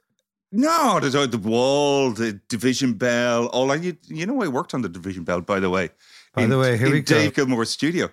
No, 0.53 1.01
there's 1.01 1.15
the 1.15 1.39
wall, 1.39 2.13
the 2.13 2.39
division 2.49 2.93
bell. 2.93 3.47
All 3.47 3.73
I, 3.73 3.77
you, 3.77 3.97
you 4.07 4.27
know, 4.27 4.41
I 4.43 4.47
worked 4.47 4.75
on 4.75 4.83
the 4.83 4.89
division 4.89 5.25
bell, 5.25 5.41
by 5.41 5.59
the 5.59 5.69
way. 5.69 5.91
By 6.35 6.47
the 6.47 6.59
way, 6.59 6.77
here 6.79 6.87
in 6.87 6.93
we 6.93 7.01
go. 7.01 7.15
Dave 7.15 7.35
Gilmour's 7.35 7.71
studio. 7.71 8.11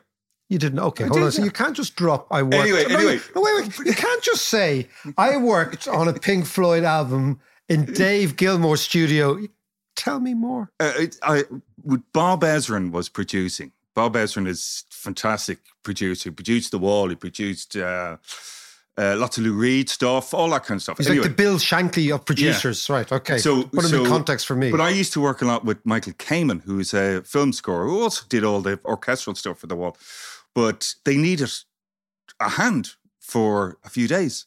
You 0.49 0.57
didn't. 0.57 0.79
Okay, 0.79 1.03
I 1.03 1.07
hold 1.07 1.19
did, 1.19 1.25
on. 1.25 1.31
So 1.31 1.39
yeah. 1.39 1.45
you 1.45 1.51
can't 1.51 1.75
just 1.75 1.95
drop. 1.95 2.27
I 2.31 2.41
worked. 2.41 2.55
Anyway, 2.55 2.85
no, 2.89 2.97
anyway. 2.97 3.19
No, 3.35 3.41
wait, 3.41 3.77
wait. 3.77 3.85
You 3.85 3.93
can't 3.93 4.23
just 4.23 4.45
say 4.45 4.87
I 5.17 5.37
worked 5.37 5.87
on 5.87 6.07
a 6.07 6.13
Pink 6.13 6.45
Floyd 6.45 6.83
album 6.83 7.39
in 7.69 7.85
Dave 7.85 8.35
Gilmour's 8.35 8.81
studio. 8.81 9.39
Tell 9.95 10.19
me 10.19 10.33
more. 10.33 10.71
Uh, 10.79 10.93
it, 10.97 11.17
I, 11.21 11.43
Bob 12.13 12.41
Ezrin 12.41 12.91
was 12.91 13.09
producing. 13.09 13.71
Bob 13.95 14.15
Ezrin 14.15 14.47
is 14.47 14.85
fantastic 14.89 15.59
producer. 15.83 16.29
He 16.29 16.33
produced 16.33 16.71
The 16.71 16.79
Wall. 16.79 17.09
He 17.09 17.15
produced 17.15 17.75
uh, 17.75 18.17
uh, 18.99 19.15
lots 19.17 19.37
of 19.37 19.43
Lou 19.45 19.53
Reed 19.53 19.89
stuff, 19.89 20.33
all 20.33 20.49
that 20.49 20.65
kind 20.65 20.77
of 20.77 20.81
stuff. 20.83 20.97
He's 20.97 21.07
anyway, 21.07 21.23
like 21.27 21.31
the 21.37 21.43
Bill 21.43 21.55
Shankly 21.57 22.13
of 22.13 22.25
producers, 22.25 22.89
right? 22.89 23.09
Okay. 23.11 23.37
so 23.37 23.63
put 23.63 23.85
him 23.85 23.89
so- 23.91 24.03
in 24.03 24.09
context 24.09 24.45
for 24.45 24.55
me. 24.55 24.69
But 24.71 24.81
I 24.81 24.89
used 24.89 25.13
to 25.13 25.21
work 25.21 25.41
a 25.41 25.45
lot 25.45 25.63
with 25.63 25.77
Michael 25.85 26.13
Kamen, 26.13 26.61
who's 26.63 26.93
a 26.93 27.21
film 27.23 27.53
scorer, 27.53 27.85
who 27.87 28.01
also 28.03 28.25
did 28.27 28.43
all 28.43 28.61
the 28.61 28.79
orchestral 28.83 29.35
stuff 29.35 29.59
for 29.59 29.67
The 29.67 29.75
Wall. 29.75 29.95
But 30.53 30.95
they 31.05 31.15
needed 31.17 31.49
a 32.39 32.49
hand 32.49 32.95
for 33.19 33.77
a 33.85 33.89
few 33.89 34.07
days. 34.07 34.45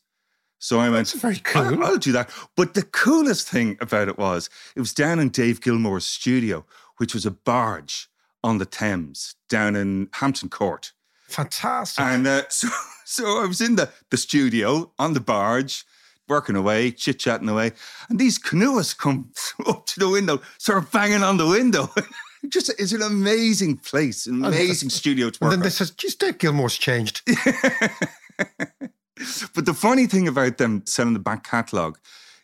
So 0.59 0.79
I 0.79 0.91
went, 0.91 1.09
That's 1.09 1.21
very 1.21 1.41
"I'll- 1.55 1.71
cool." 1.75 1.85
I'll, 1.85 1.97
do 1.99 2.13
that. 2.13 2.31
But 2.57 2.75
the 2.75 2.83
coolest 2.85 3.49
thing 3.49 3.77
about 3.81 4.09
it 4.09 4.19
was 4.19 4.49
it 4.77 4.81
was 4.81 4.93
down 4.95 5.19
in 5.19 5.31
Dave 5.31 5.61
Gilmour's 5.61 6.07
studio, 6.07 6.65
which 6.99 7.15
was 7.15 7.27
a 7.27 7.31
barge 7.31 8.09
on 8.45 8.59
the 8.59 8.67
Thames 8.67 9.35
down 9.49 9.75
in 9.77 10.09
Hampton 10.15 10.49
Court. 10.51 10.93
Fantastic. 11.33 12.05
And 12.05 12.27
uh, 12.27 12.43
so, 12.49 12.69
so 13.05 13.43
I 13.43 13.47
was 13.47 13.61
in 13.61 13.77
the, 13.77 13.91
the 14.11 14.17
studio 14.17 14.93
on 14.99 15.15
the 15.15 15.21
barge, 15.21 15.85
working 16.29 16.57
away, 16.57 16.91
chit 16.91 17.19
chatting 17.19 17.49
away, 17.49 17.73
and 18.09 18.19
these 18.19 18.39
canoeists 18.39 18.95
come 18.95 19.31
up 19.67 19.87
to 19.87 20.01
the 20.01 20.09
window, 20.09 20.41
start 20.59 20.91
banging 20.93 21.23
on 21.23 21.37
the 21.37 21.47
window. 21.47 21.91
Just 22.49 22.71
it's 22.77 22.93
an 22.93 23.03
amazing 23.03 23.77
place, 23.77 24.27
an 24.27 24.45
amazing 24.45 24.91
studio 24.91 25.31
to 25.31 25.39
and 25.41 25.47
work. 25.47 25.51
then 25.53 25.59
on. 25.61 25.63
they 25.63 25.71
said, 25.71 25.93
geez, 25.97 26.17
Dave 26.17 26.39
Gilmour's 26.39 26.77
changed. 26.77 27.23
But 29.55 29.67
the 29.67 29.75
funny 29.75 30.07
thing 30.07 30.29
about 30.29 30.59
them 30.59 30.83
selling 30.87 31.13
the 31.13 31.19
back 31.19 31.45
catalogue 31.45 31.99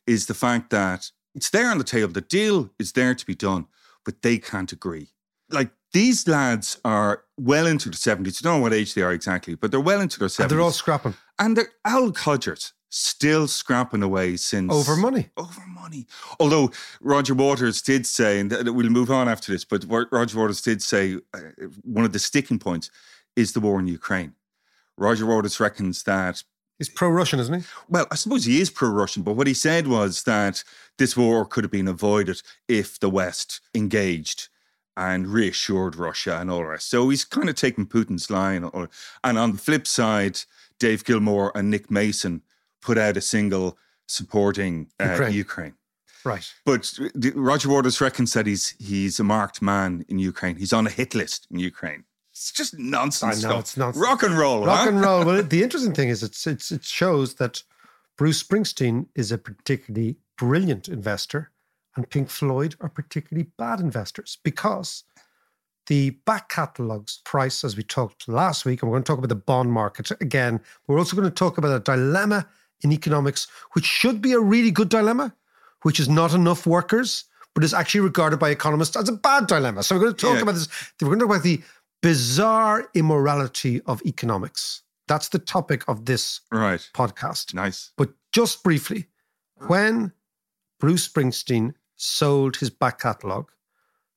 is 0.06 0.26
the 0.26 0.34
fact 0.34 0.70
that 0.70 1.10
it's 1.34 1.50
there 1.50 1.70
on 1.70 1.78
the 1.78 1.84
table. 1.84 2.12
The 2.12 2.20
deal 2.20 2.70
is 2.78 2.92
there 2.92 3.14
to 3.14 3.26
be 3.26 3.34
done, 3.34 3.66
but 4.04 4.22
they 4.22 4.38
can't 4.38 4.72
agree. 4.72 5.08
Like 5.50 5.70
These 5.92 6.28
lads 6.28 6.78
are 6.84 7.24
well 7.38 7.66
into 7.66 7.88
their 7.88 8.16
70s. 8.16 8.42
I 8.42 8.44
don't 8.44 8.58
know 8.58 8.62
what 8.62 8.74
age 8.74 8.94
they 8.94 9.02
are 9.02 9.12
exactly, 9.12 9.54
but 9.54 9.70
they're 9.70 9.80
well 9.80 10.00
into 10.00 10.18
their 10.18 10.28
70s. 10.28 10.40
And 10.40 10.50
they're 10.50 10.60
all 10.60 10.70
scrapping 10.70 11.14
And 11.38 11.56
they're 11.56 11.70
Al 11.84 12.12
Codgers 12.12 12.72
still 12.90 13.46
scrapping 13.46 14.02
away 14.02 14.36
since 14.36 14.72
over 14.72 14.96
money. 14.96 15.28
over 15.36 15.60
money. 15.66 16.06
Although 16.40 16.70
Roger 17.00 17.34
Waters 17.34 17.82
did 17.82 18.06
say, 18.06 18.40
and 18.40 18.50
we'll 18.74 18.90
move 18.90 19.10
on 19.10 19.28
after 19.28 19.52
this, 19.52 19.64
but 19.64 19.84
Roger 19.88 20.38
Waters 20.38 20.62
did 20.62 20.82
say 20.82 21.18
uh, 21.34 21.40
one 21.82 22.04
of 22.04 22.12
the 22.12 22.18
sticking 22.18 22.58
points 22.58 22.90
is 23.36 23.52
the 23.52 23.60
war 23.60 23.78
in 23.78 23.86
Ukraine. 23.86 24.34
Roger 24.96 25.26
Waters 25.26 25.60
reckons 25.60 26.02
that 26.04 26.42
He's 26.78 26.88
pro-Russian, 26.88 27.40
isn't 27.40 27.54
he? 27.54 27.66
well, 27.88 28.06
I 28.10 28.14
suppose 28.14 28.44
he 28.44 28.60
is 28.60 28.70
pro 28.70 28.88
Russian, 28.88 29.24
but 29.24 29.32
what 29.32 29.48
he 29.48 29.54
said 29.54 29.88
was 29.88 30.22
that 30.22 30.62
this 30.96 31.16
war 31.16 31.44
could 31.44 31.64
have 31.64 31.72
been 31.72 31.88
avoided 31.88 32.40
if 32.68 33.00
the 33.00 33.10
West 33.10 33.60
engaged 33.74 34.48
and 34.98 35.28
reassured 35.28 35.94
Russia 35.96 36.38
and 36.40 36.50
all 36.50 36.58
the 36.58 36.66
rest. 36.66 36.90
So 36.90 37.08
he's 37.08 37.24
kind 37.24 37.48
of 37.48 37.54
taking 37.54 37.86
Putin's 37.86 38.30
line. 38.30 38.64
Or- 38.64 38.90
And 39.22 39.38
on 39.38 39.52
the 39.52 39.58
flip 39.58 39.86
side, 39.86 40.40
Dave 40.80 41.04
Gilmour 41.04 41.52
and 41.54 41.70
Nick 41.70 41.90
Mason 41.90 42.42
put 42.82 42.98
out 42.98 43.16
a 43.16 43.20
single 43.20 43.78
supporting 44.06 44.90
uh, 45.00 45.10
Ukraine. 45.10 45.32
Ukraine. 45.32 45.74
Right. 46.24 46.52
But 46.64 46.98
Roger 47.34 47.68
Waters 47.68 48.00
reckons 48.00 48.32
that 48.32 48.46
he's 48.46 48.74
he's 48.78 49.20
a 49.20 49.24
marked 49.24 49.62
man 49.62 50.04
in 50.08 50.18
Ukraine. 50.18 50.56
He's 50.56 50.72
on 50.72 50.86
a 50.86 50.90
hit 50.90 51.14
list 51.14 51.46
in 51.50 51.60
Ukraine. 51.60 52.04
It's 52.32 52.50
just 52.52 52.76
nonsense. 52.78 53.44
I 53.44 53.48
know, 53.48 53.58
it's 53.58 53.76
nonsense. 53.76 54.04
Rock 54.04 54.22
and 54.24 54.36
roll. 54.36 54.66
Rock 54.66 54.80
huh? 54.80 54.88
and 54.88 55.00
roll. 55.00 55.24
Well, 55.24 55.42
the 55.42 55.62
interesting 55.66 55.94
thing 55.94 56.08
is 56.08 56.22
it's, 56.22 56.46
it's 56.46 56.72
it 56.72 56.84
shows 56.84 57.34
that 57.34 57.62
Bruce 58.16 58.42
Springsteen 58.42 59.06
is 59.14 59.30
a 59.30 59.38
particularly 59.38 60.16
brilliant 60.36 60.88
investor 60.88 61.50
and 61.98 62.08
Pink 62.08 62.30
Floyd 62.30 62.76
are 62.80 62.88
particularly 62.88 63.50
bad 63.58 63.80
investors 63.80 64.38
because 64.44 65.02
the 65.88 66.10
back 66.26 66.48
catalogue's 66.48 67.20
price, 67.24 67.64
as 67.64 67.76
we 67.76 67.82
talked 67.82 68.28
last 68.28 68.64
week, 68.64 68.82
and 68.82 68.90
we're 68.90 68.94
going 68.96 69.02
to 69.04 69.08
talk 69.10 69.18
about 69.18 69.28
the 69.30 69.34
bond 69.34 69.72
market 69.72 70.10
again. 70.20 70.60
We're 70.86 70.98
also 70.98 71.16
going 71.16 71.28
to 71.28 71.34
talk 71.34 71.58
about 71.58 71.72
a 71.74 71.80
dilemma 71.80 72.46
in 72.82 72.92
economics, 72.92 73.48
which 73.72 73.84
should 73.84 74.22
be 74.22 74.32
a 74.32 74.38
really 74.40 74.70
good 74.70 74.88
dilemma, 74.90 75.34
which 75.82 75.98
is 75.98 76.08
not 76.08 76.34
enough 76.34 76.66
workers, 76.66 77.24
but 77.54 77.64
is 77.64 77.74
actually 77.74 78.02
regarded 78.02 78.38
by 78.38 78.50
economists 78.50 78.94
as 78.96 79.08
a 79.08 79.12
bad 79.12 79.48
dilemma. 79.48 79.82
So 79.82 79.96
we're 79.96 80.02
going 80.02 80.14
to 80.14 80.20
talk 80.26 80.36
Yeah. 80.36 80.42
about 80.42 80.54
this. 80.54 80.68
We're 81.00 81.08
going 81.08 81.18
to 81.18 81.24
talk 81.26 81.34
about 81.36 81.42
the 81.42 81.62
bizarre 82.00 82.88
immorality 82.94 83.80
of 83.86 84.00
economics. 84.06 84.82
That's 85.08 85.30
the 85.30 85.40
topic 85.40 85.82
of 85.88 86.04
this 86.04 86.42
Right. 86.52 86.86
podcast. 86.94 87.54
Nice. 87.54 87.90
But 87.96 88.10
just 88.30 88.62
briefly, 88.62 89.08
when 89.66 90.12
Bruce 90.78 91.08
Springsteen 91.08 91.74
sold 91.98 92.56
his 92.56 92.70
back 92.70 93.00
catalogue, 93.00 93.50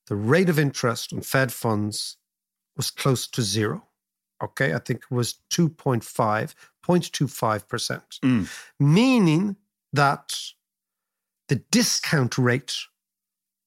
the 0.08 0.16
rate 0.16 0.48
of 0.50 0.58
interest 0.58 1.12
on 1.12 1.22
Fed 1.22 1.52
funds 1.52 2.18
was 2.78 2.90
close 2.90 3.28
to 3.28 3.42
zero. 3.42 3.88
Okay, 4.42 4.74
I 4.74 4.80
think 4.80 5.04
it 5.04 5.14
was 5.14 5.36
2.5, 5.52 6.56
0.25%, 6.84 8.20
Mm. 8.22 8.48
meaning 8.80 9.56
that 9.94 10.34
the 11.48 11.58
discount 11.72 12.38
rate 12.38 12.76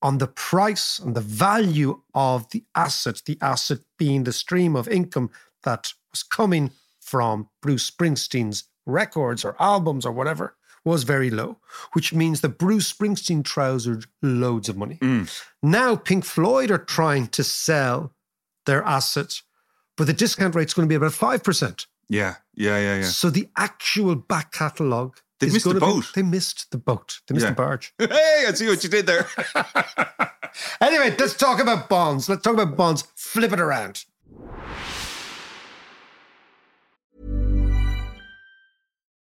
on 0.02 0.18
the 0.18 0.26
price 0.26 0.98
and 0.98 1.14
the 1.14 1.20
value 1.20 2.02
of 2.14 2.48
the 2.50 2.64
asset, 2.74 3.22
the 3.26 3.38
asset 3.40 3.78
being 3.98 4.24
the 4.24 4.32
stream 4.32 4.74
of 4.76 4.88
income 4.88 5.30
that 5.62 5.92
was 6.10 6.22
coming 6.22 6.70
from 7.00 7.48
Bruce 7.62 7.90
Springsteen's 7.90 8.64
records 8.86 9.44
or 9.44 9.56
albums 9.60 10.04
or 10.04 10.12
whatever, 10.12 10.56
was 10.84 11.02
very 11.04 11.30
low, 11.30 11.58
which 11.94 12.12
means 12.12 12.40
that 12.42 12.58
Bruce 12.58 12.92
Springsteen 12.92 13.42
trousered 13.44 14.04
loads 14.22 14.68
of 14.68 14.76
money. 14.76 14.98
Mm. 15.00 15.30
Now 15.62 15.96
Pink 15.96 16.24
Floyd 16.24 16.70
are 16.70 16.78
trying 16.78 17.28
to 17.28 17.42
sell 17.44 18.12
their 18.66 18.82
assets, 18.82 19.42
but 19.96 20.06
the 20.06 20.12
discount 20.12 20.54
rate's 20.54 20.74
going 20.74 20.86
to 20.86 20.92
be 20.92 20.94
about 20.96 21.12
5%. 21.12 21.86
Yeah. 22.08 22.34
Yeah. 22.54 22.78
Yeah. 22.78 22.96
Yeah. 22.96 23.02
So 23.04 23.30
the 23.30 23.48
actual 23.56 24.14
back 24.14 24.52
catalogue 24.52 25.16
They 25.40 25.46
missed 25.48 25.64
the 25.64 25.74
gonna 25.74 25.80
be- 25.86 25.92
boat. 26.00 26.10
they 26.14 26.22
missed 26.22 26.70
the 26.70 26.78
boat. 26.78 27.20
They 27.26 27.34
missed 27.34 27.44
Yeah. 27.44 27.50
the 27.50 27.56
barge. 27.56 27.94
Hey, 27.98 28.44
I 28.46 28.52
see 28.52 28.68
what 28.68 28.84
you 28.84 28.90
did 28.90 29.06
there. 29.06 29.26
Anyway, 30.80 31.12
let's 31.18 31.34
talk 31.34 31.58
about 31.60 31.88
bonds. 31.88 32.28
Let's 32.28 32.42
talk 32.42 32.54
about 32.54 32.76
bonds. 32.76 33.02
Flip 33.16 33.52
it 33.52 33.58
around. 33.58 34.04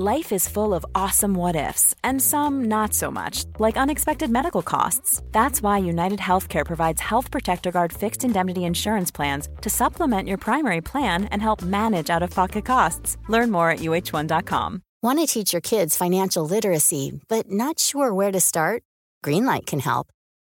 Life 0.00 0.30
is 0.30 0.46
full 0.46 0.74
of 0.74 0.86
awesome 0.94 1.34
what 1.34 1.56
ifs, 1.56 1.92
and 2.04 2.22
some 2.22 2.68
not 2.68 2.94
so 2.94 3.10
much, 3.10 3.44
like 3.58 3.76
unexpected 3.76 4.30
medical 4.30 4.62
costs. 4.62 5.20
That's 5.32 5.60
why 5.60 5.78
United 5.78 6.20
Healthcare 6.20 6.64
provides 6.64 7.00
Health 7.00 7.32
Protector 7.32 7.72
Guard 7.72 7.92
fixed 7.92 8.22
indemnity 8.22 8.64
insurance 8.64 9.10
plans 9.10 9.48
to 9.60 9.68
supplement 9.68 10.28
your 10.28 10.38
primary 10.38 10.80
plan 10.80 11.24
and 11.32 11.42
help 11.42 11.62
manage 11.62 12.10
out 12.10 12.22
of 12.22 12.30
pocket 12.30 12.64
costs. 12.64 13.16
Learn 13.26 13.50
more 13.50 13.72
at 13.72 13.80
uh1.com. 13.80 14.82
Want 15.02 15.18
to 15.18 15.26
teach 15.26 15.52
your 15.52 15.62
kids 15.62 15.96
financial 15.96 16.46
literacy, 16.46 17.20
but 17.26 17.50
not 17.50 17.80
sure 17.80 18.14
where 18.14 18.30
to 18.30 18.38
start? 18.38 18.84
Greenlight 19.24 19.66
can 19.66 19.80
help. 19.80 20.06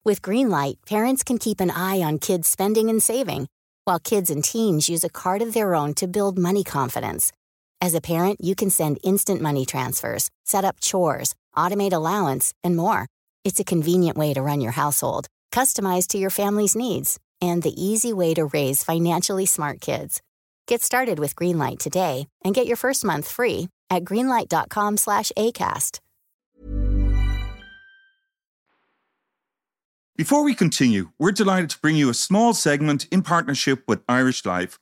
With 0.03 0.23
Greenlight, 0.23 0.77
parents 0.87 1.23
can 1.23 1.37
keep 1.37 1.59
an 1.59 1.69
eye 1.69 2.01
on 2.01 2.17
kids' 2.17 2.49
spending 2.49 2.89
and 2.89 3.03
saving, 3.03 3.47
while 3.83 3.99
kids 3.99 4.31
and 4.31 4.43
teens 4.43 4.89
use 4.89 5.03
a 5.03 5.09
card 5.21 5.43
of 5.43 5.53
their 5.53 5.75
own 5.75 5.93
to 5.93 6.07
build 6.07 6.35
money 6.35 6.63
confidence. 6.63 7.31
As 7.81 7.93
a 7.93 8.01
parent, 8.01 8.41
you 8.41 8.55
can 8.55 8.69
send 8.69 8.99
instant 9.03 9.41
money 9.41 9.65
transfers, 9.65 10.29
set 10.43 10.65
up 10.65 10.79
chores, 10.79 11.35
automate 11.55 11.93
allowance, 11.93 12.53
and 12.63 12.75
more. 12.75 13.07
It's 13.43 13.59
a 13.59 13.63
convenient 13.65 14.17
way 14.17 14.33
to 14.33 14.41
run 14.41 14.61
your 14.61 14.71
household, 14.71 15.27
customized 15.51 16.07
to 16.07 16.17
your 16.17 16.29
family's 16.29 16.75
needs, 16.75 17.19
and 17.41 17.61
the 17.61 17.73
easy 17.81 18.11
way 18.11 18.33
to 18.33 18.45
raise 18.45 18.83
financially 18.83 19.45
smart 19.45 19.81
kids. 19.81 20.21
Get 20.67 20.81
started 20.81 21.19
with 21.19 21.35
Greenlight 21.35 21.79
today 21.79 22.27
and 22.43 22.55
get 22.55 22.65
your 22.65 22.77
first 22.77 23.05
month 23.05 23.29
free 23.29 23.69
at 23.89 24.03
greenlight.com 24.03 24.97
slash 24.97 25.31
ACAST. 25.37 25.99
Before 30.17 30.45
we 30.45 30.55
continue, 30.55 31.09
we're 31.19 31.33
delighted 31.33 31.69
to 31.71 31.79
bring 31.79 31.97
you 31.97 32.09
a 32.09 32.13
small 32.13 32.53
segment 32.53 33.05
in 33.11 33.21
partnership 33.21 33.83
with 33.85 34.01
Irish 34.07 34.45
Life. 34.45 34.79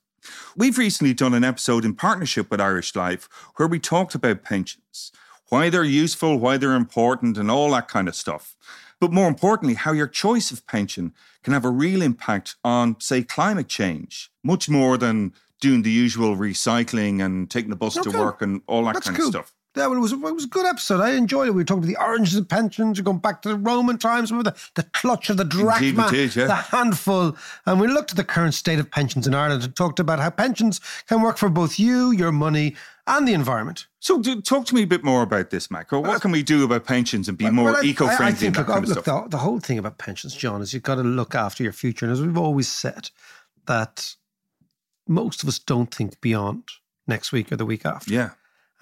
We've 0.56 0.78
recently 0.78 1.14
done 1.14 1.34
an 1.34 1.44
episode 1.44 1.84
in 1.84 1.94
partnership 1.94 2.50
with 2.50 2.60
Irish 2.60 2.94
Life 2.94 3.28
where 3.56 3.68
we 3.68 3.78
talked 3.78 4.14
about 4.14 4.42
pensions, 4.44 5.12
why 5.48 5.70
they're 5.70 5.84
useful, 5.84 6.38
why 6.38 6.56
they're 6.56 6.74
important, 6.74 7.36
and 7.38 7.50
all 7.50 7.70
that 7.72 7.88
kind 7.88 8.08
of 8.08 8.14
stuff. 8.14 8.56
But 9.00 9.12
more 9.12 9.28
importantly, 9.28 9.74
how 9.74 9.92
your 9.92 10.06
choice 10.06 10.50
of 10.50 10.66
pension 10.66 11.12
can 11.42 11.52
have 11.52 11.64
a 11.64 11.70
real 11.70 12.00
impact 12.00 12.56
on, 12.64 12.96
say, 13.00 13.22
climate 13.22 13.68
change, 13.68 14.30
much 14.42 14.68
more 14.68 14.96
than 14.96 15.32
doing 15.60 15.82
the 15.82 15.90
usual 15.90 16.36
recycling 16.36 17.24
and 17.24 17.50
taking 17.50 17.70
the 17.70 17.76
bus 17.76 17.96
Okay. 17.98 18.10
to 18.10 18.18
work 18.18 18.40
and 18.42 18.62
all 18.66 18.84
that 18.84 18.94
That's 18.94 19.06
kind 19.06 19.18
cool. 19.18 19.26
of 19.28 19.32
stuff. 19.32 19.52
Yeah, 19.76 19.88
well, 19.88 19.96
it 19.96 20.00
was, 20.00 20.12
it 20.12 20.20
was 20.20 20.44
a 20.44 20.48
good 20.48 20.66
episode. 20.66 21.00
I 21.00 21.14
enjoyed 21.14 21.48
it. 21.48 21.50
We 21.50 21.62
were 21.62 21.64
talking 21.64 21.82
about 21.82 21.92
the 21.92 22.00
origins 22.00 22.36
of 22.36 22.48
pensions. 22.48 23.00
Going 23.00 23.18
back 23.18 23.42
to 23.42 23.48
the 23.48 23.56
Roman 23.56 23.98
times. 23.98 24.30
Remember 24.30 24.52
the, 24.52 24.70
the 24.80 24.88
clutch 24.90 25.30
of 25.30 25.36
the 25.36 25.44
drachma, 25.44 26.08
did, 26.10 26.36
yeah. 26.36 26.46
the 26.46 26.54
handful. 26.54 27.36
And 27.66 27.80
we 27.80 27.88
looked 27.88 28.12
at 28.12 28.16
the 28.16 28.24
current 28.24 28.54
state 28.54 28.78
of 28.78 28.90
pensions 28.90 29.26
in 29.26 29.34
Ireland 29.34 29.64
and 29.64 29.74
talked 29.74 29.98
about 29.98 30.20
how 30.20 30.30
pensions 30.30 30.80
can 31.08 31.22
work 31.22 31.38
for 31.38 31.48
both 31.48 31.76
you, 31.78 32.12
your 32.12 32.30
money, 32.30 32.76
and 33.08 33.26
the 33.26 33.34
environment. 33.34 33.86
So, 33.98 34.20
do, 34.20 34.40
talk 34.40 34.66
to 34.66 34.74
me 34.74 34.84
a 34.84 34.86
bit 34.86 35.02
more 35.02 35.22
about 35.22 35.50
this, 35.50 35.70
Macro. 35.70 36.00
What 36.00 36.20
can 36.20 36.30
we 36.30 36.44
do 36.44 36.62
about 36.64 36.84
pensions 36.84 37.28
and 37.28 37.36
be 37.36 37.50
more 37.50 37.72
Well, 37.72 37.84
eco-friendly 37.84 38.24
I, 38.24 38.28
I 38.28 38.32
think, 38.32 38.56
look, 38.56 38.66
kind 38.68 38.84
of 38.84 38.90
look, 38.90 39.04
the, 39.04 39.26
the 39.28 39.38
whole 39.38 39.58
thing 39.58 39.78
about 39.78 39.98
pensions, 39.98 40.36
John, 40.36 40.62
is 40.62 40.72
you've 40.72 40.84
got 40.84 40.96
to 40.96 41.02
look 41.02 41.34
after 41.34 41.64
your 41.64 41.72
future. 41.72 42.06
And 42.06 42.12
as 42.12 42.22
we've 42.22 42.38
always 42.38 42.68
said, 42.68 43.10
that 43.66 44.14
most 45.08 45.42
of 45.42 45.48
us 45.48 45.58
don't 45.58 45.92
think 45.92 46.20
beyond 46.20 46.64
next 47.06 47.32
week 47.32 47.50
or 47.50 47.56
the 47.56 47.66
week 47.66 47.84
after. 47.84 48.12
Yeah. 48.12 48.30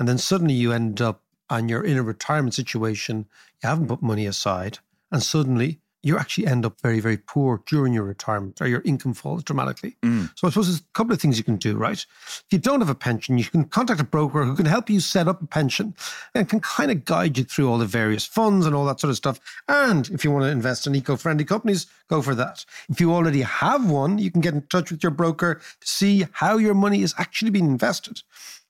And 0.02 0.08
then 0.08 0.18
suddenly 0.18 0.54
you 0.54 0.72
end 0.72 1.00
up 1.00 1.22
and 1.48 1.70
you're 1.70 1.84
in 1.84 1.96
a 1.96 2.02
retirement 2.02 2.54
situation, 2.54 3.28
you 3.62 3.68
haven't 3.68 3.86
put 3.86 4.02
money 4.02 4.26
aside, 4.26 4.80
and 5.12 5.22
suddenly 5.22 5.78
you 6.02 6.18
actually 6.18 6.46
end 6.46 6.66
up 6.66 6.80
very, 6.80 6.98
very 6.98 7.16
poor 7.16 7.62
during 7.66 7.92
your 7.92 8.02
retirement 8.02 8.60
or 8.60 8.66
your 8.66 8.82
income 8.84 9.14
falls 9.14 9.44
dramatically. 9.44 9.96
Mm. 10.02 10.30
So 10.36 10.46
I 10.46 10.50
suppose 10.50 10.66
there's 10.66 10.80
a 10.80 10.92
couple 10.94 11.12
of 11.12 11.20
things 11.20 11.38
you 11.38 11.44
can 11.44 11.56
do, 11.56 11.76
right? 11.76 12.04
If 12.26 12.46
you 12.50 12.58
don't 12.58 12.80
have 12.80 12.88
a 12.88 12.94
pension, 12.94 13.38
you 13.38 13.44
can 13.44 13.64
contact 13.64 14.00
a 14.00 14.04
broker 14.04 14.44
who 14.44 14.56
can 14.56 14.66
help 14.66 14.90
you 14.90 14.98
set 15.00 15.28
up 15.28 15.40
a 15.40 15.46
pension 15.46 15.94
and 16.34 16.48
can 16.48 16.60
kind 16.60 16.90
of 16.90 17.04
guide 17.04 17.38
you 17.38 17.44
through 17.44 17.70
all 17.70 17.78
the 17.78 17.86
various 17.86 18.26
funds 18.26 18.66
and 18.66 18.74
all 18.74 18.84
that 18.86 19.00
sort 19.00 19.10
of 19.10 19.16
stuff. 19.16 19.38
And 19.68 20.08
if 20.10 20.24
you 20.24 20.32
want 20.32 20.44
to 20.44 20.50
invest 20.50 20.86
in 20.86 20.94
eco-friendly 20.94 21.44
companies, 21.44 21.86
go 22.08 22.20
for 22.20 22.34
that. 22.34 22.64
If 22.88 23.00
you 23.00 23.12
already 23.12 23.42
have 23.42 23.88
one, 23.88 24.18
you 24.18 24.30
can 24.30 24.40
get 24.40 24.54
in 24.54 24.62
touch 24.62 24.90
with 24.90 25.02
your 25.02 25.12
broker 25.12 25.60
to 25.80 25.86
see 25.86 26.26
how 26.32 26.58
your 26.58 26.74
money 26.74 27.02
is 27.02 27.14
actually 27.16 27.50
being 27.50 27.66
invested. 27.66 28.22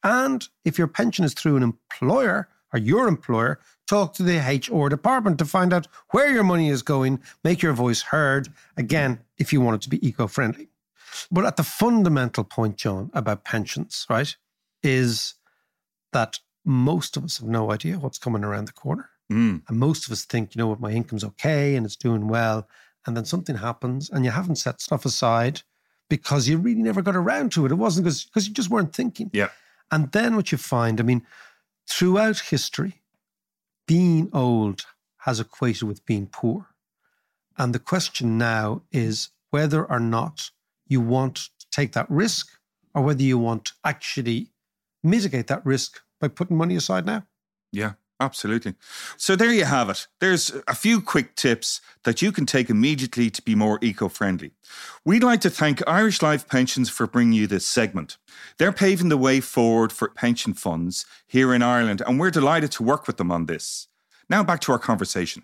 And 0.05 0.47
if 0.65 0.79
your 0.79 0.89
pension 0.89 1.25
is 1.25 1.33
through 1.33 1.57
an 1.57 1.63
employer 1.63 2.49
or 2.73 2.79
your 2.79 3.09
employer, 3.09 3.61
talk 3.93 4.15
to 4.15 4.23
the 4.23 4.39
HR 4.39 4.89
department 4.89 5.39
to 5.39 5.45
find 5.45 5.71
out 5.71 5.87
where 6.13 6.33
your 6.33 6.45
money 6.45 6.71
is 6.71 6.83
going, 6.83 7.21
make 7.45 7.61
your 7.61 7.75
voice 7.75 8.01
heard, 8.01 8.49
again, 8.79 9.21
if 9.37 9.53
you 9.53 9.61
want 9.61 9.75
it 9.75 9.83
to 9.83 9.91
be 9.91 10.07
eco 10.07 10.27
friendly. 10.27 10.69
But 11.31 11.45
at 11.45 11.59
the 11.59 11.63
fundamental 11.63 12.43
point, 12.43 12.79
John, 12.79 13.11
about 13.13 13.45
pensions, 13.45 14.07
right, 14.09 14.35
is 14.83 15.35
that 16.15 16.41
most 16.65 17.19
of 17.19 17.25
us 17.25 17.37
have 17.37 17.49
no 17.49 17.71
idea 17.71 17.99
what's 17.99 18.17
coming 18.17 18.45
around 18.45 18.67
the 18.67 18.73
corner. 18.73 19.11
Mm. 19.31 19.61
And 19.69 19.79
most 19.79 20.07
of 20.07 20.13
us 20.13 20.25
think, 20.25 20.55
you 20.55 20.59
know 20.59 20.69
what, 20.69 20.81
my 20.81 20.93
income's 20.93 21.25
okay 21.25 21.77
and 21.77 21.85
it's 21.85 21.97
doing 21.97 22.29
well. 22.29 22.67
And 23.07 23.15
then 23.15 23.27
something 23.27 23.57
happens 23.57 24.09
and 24.09 24.25
you 24.25 24.31
haven't 24.31 24.57
set 24.57 24.81
stuff 24.81 25.05
aside 25.05 25.61
because 26.09 26.49
you 26.49 26.57
really 26.57 26.83
never 26.83 27.03
got 27.03 27.17
around 27.17 27.53
to 27.53 27.67
it. 27.67 27.73
It 27.73 27.75
wasn't 27.75 28.07
because 28.07 28.49
you 28.49 28.55
just 28.55 28.71
weren't 28.71 28.95
thinking. 28.95 29.29
Yeah. 29.35 29.51
And 29.91 30.11
then 30.13 30.35
what 30.35 30.51
you 30.51 30.57
find, 30.57 30.99
I 30.99 31.03
mean, 31.03 31.27
throughout 31.87 32.39
history, 32.39 33.02
being 33.87 34.31
old 34.33 34.87
has 35.19 35.41
equated 35.41 35.85
with 35.85 36.05
being 36.07 36.27
poor. 36.27 36.69
And 37.59 37.75
the 37.75 37.79
question 37.79 38.39
now 38.39 38.83
is 38.91 39.31
whether 39.51 39.85
or 39.85 40.01
not 40.01 40.51
you 40.87 41.01
want 41.01 41.37
to 41.37 41.67
take 41.71 41.93
that 41.93 42.11
risk 42.11 42.49
or 42.95 43.03
whether 43.03 43.23
you 43.23 43.39
want 43.39 43.67
to 43.67 43.73
actually 43.85 44.53
mitigate 45.03 45.47
that 45.49 45.65
risk 45.65 46.01
by 46.21 46.29
putting 46.29 46.57
money 46.57 46.77
aside 46.77 47.07
now. 47.07 47.27
Yeah, 47.73 47.93
absolutely. 48.23 48.75
So 49.17 49.37
there 49.37 49.53
you 49.53 49.65
have 49.65 49.91
it. 49.91 50.07
There's 50.21 50.53
a 50.69 50.75
few 50.75 51.01
quick 51.01 51.35
tips 51.35 51.81
that 52.05 52.23
you 52.23 52.33
can 52.33 52.47
take 52.47 52.71
immediately 52.71 53.31
to 53.31 53.43
be 53.43 53.55
more 53.55 53.79
eco 53.83 54.09
friendly. 54.09 54.53
We'd 55.05 55.23
like 55.23 55.41
to 55.43 55.51
thank 55.51 55.87
Irish 55.87 56.23
Life 56.23 56.49
Pensions 56.49 56.89
for 56.89 57.07
bringing 57.07 57.35
you 57.35 57.47
this 57.47 57.67
segment. 57.67 58.19
They're 58.59 58.73
paving 58.73 59.09
the 59.09 59.17
way 59.17 59.41
forward 59.41 59.93
for 59.93 60.09
pension 60.09 60.55
funds 60.55 61.07
here 61.27 61.53
in 61.55 61.63
Ireland, 61.63 62.03
and 62.07 62.19
we're 62.19 62.31
delighted 62.31 62.73
to 62.73 62.83
work 62.83 63.07
with 63.07 63.17
them 63.17 63.31
on 63.31 63.47
this. 63.47 63.89
Now 64.29 64.43
back 64.43 64.61
to 64.63 64.73
our 64.73 64.79
conversation. 64.79 65.43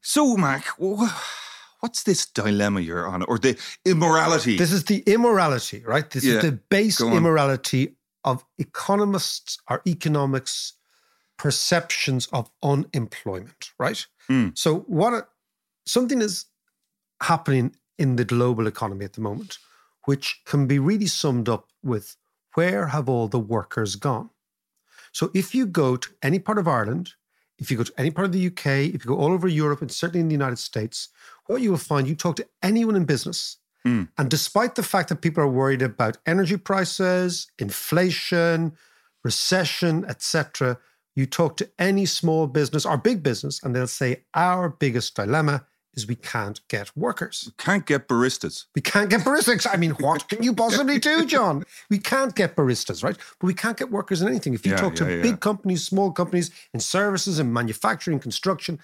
So, 0.00 0.36
Mac, 0.36 0.66
what's 1.80 2.02
this 2.02 2.26
dilemma 2.26 2.80
you're 2.80 3.06
on, 3.06 3.22
or 3.24 3.38
the 3.38 3.58
immorality? 3.84 4.56
This 4.56 4.72
is 4.72 4.84
the 4.84 5.02
immorality, 5.06 5.82
right? 5.84 6.08
This 6.08 6.24
Yeah, 6.24 6.36
is 6.36 6.42
the 6.42 6.52
base 6.52 7.00
immorality 7.00 7.94
of 8.24 8.44
economists 8.58 9.58
or 9.68 9.82
economics 9.86 10.74
perceptions 11.36 12.26
of 12.32 12.50
unemployment, 12.62 13.70
right? 13.78 14.06
Mm. 14.30 14.56
So 14.56 14.80
what 14.86 15.28
something 15.86 16.20
is 16.22 16.46
happening 17.22 17.74
in 17.98 18.16
the 18.16 18.24
global 18.24 18.66
economy 18.66 19.04
at 19.04 19.12
the 19.14 19.20
moment, 19.20 19.58
which 20.04 20.40
can 20.44 20.66
be 20.66 20.78
really 20.78 21.06
summed 21.06 21.48
up 21.48 21.68
with 21.82 22.16
where 22.54 22.86
have 22.88 23.08
all 23.08 23.28
the 23.28 23.38
workers 23.38 23.96
gone? 23.96 24.30
So 25.12 25.30
if 25.34 25.54
you 25.54 25.66
go 25.66 25.96
to 25.96 26.08
any 26.22 26.38
part 26.38 26.58
of 26.58 26.66
Ireland, 26.68 27.12
if 27.58 27.70
you 27.70 27.76
go 27.76 27.84
to 27.84 27.92
any 27.98 28.10
part 28.10 28.26
of 28.26 28.32
the 28.32 28.46
UK, 28.48 28.66
if 28.94 29.04
you 29.04 29.08
go 29.08 29.16
all 29.16 29.32
over 29.32 29.46
Europe 29.46 29.80
and 29.80 29.90
certainly 29.90 30.20
in 30.20 30.28
the 30.28 30.34
United 30.34 30.58
States, 30.58 31.08
what 31.46 31.62
you 31.62 31.70
will 31.70 31.78
find, 31.78 32.08
you 32.08 32.14
talk 32.16 32.36
to 32.36 32.46
anyone 32.62 32.96
in 32.96 33.04
business, 33.04 33.58
Mm. 33.86 34.08
and 34.16 34.30
despite 34.30 34.76
the 34.76 34.82
fact 34.82 35.10
that 35.10 35.20
people 35.20 35.42
are 35.44 35.46
worried 35.48 35.82
about 35.82 36.16
energy 36.24 36.56
prices, 36.56 37.48
inflation, 37.58 38.72
recession, 39.22 40.04
etc., 40.06 40.78
you 41.14 41.26
talk 41.26 41.56
to 41.58 41.70
any 41.78 42.06
small 42.06 42.46
business 42.46 42.84
or 42.84 42.96
big 42.96 43.22
business, 43.22 43.62
and 43.62 43.74
they'll 43.74 43.86
say 43.86 44.24
our 44.34 44.68
biggest 44.68 45.14
dilemma 45.14 45.64
is 45.94 46.06
we 46.08 46.16
can't 46.16 46.60
get 46.68 46.90
workers. 46.96 47.44
We 47.46 47.64
Can't 47.64 47.86
get 47.86 48.08
baristas. 48.08 48.64
We 48.74 48.82
can't 48.82 49.08
get 49.08 49.20
baristas. 49.20 49.66
I 49.72 49.76
mean, 49.76 49.92
what 49.92 50.28
can 50.28 50.42
you 50.42 50.52
possibly 50.52 50.98
do, 50.98 51.24
John? 51.24 51.64
We 51.88 51.98
can't 51.98 52.34
get 52.34 52.56
baristas, 52.56 53.04
right? 53.04 53.16
But 53.38 53.46
we 53.46 53.54
can't 53.54 53.76
get 53.76 53.90
workers 53.90 54.20
in 54.20 54.28
anything. 54.28 54.54
If 54.54 54.66
you 54.66 54.72
Yeah, 54.72 54.78
talk 54.78 54.96
to 54.96 55.04
yeah, 55.04 55.16
yeah. 55.16 55.22
big 55.22 55.40
companies, 55.40 55.86
small 55.86 56.10
companies, 56.10 56.50
in 56.72 56.80
services, 56.80 57.38
in 57.38 57.52
manufacturing, 57.52 58.18
construction, 58.18 58.80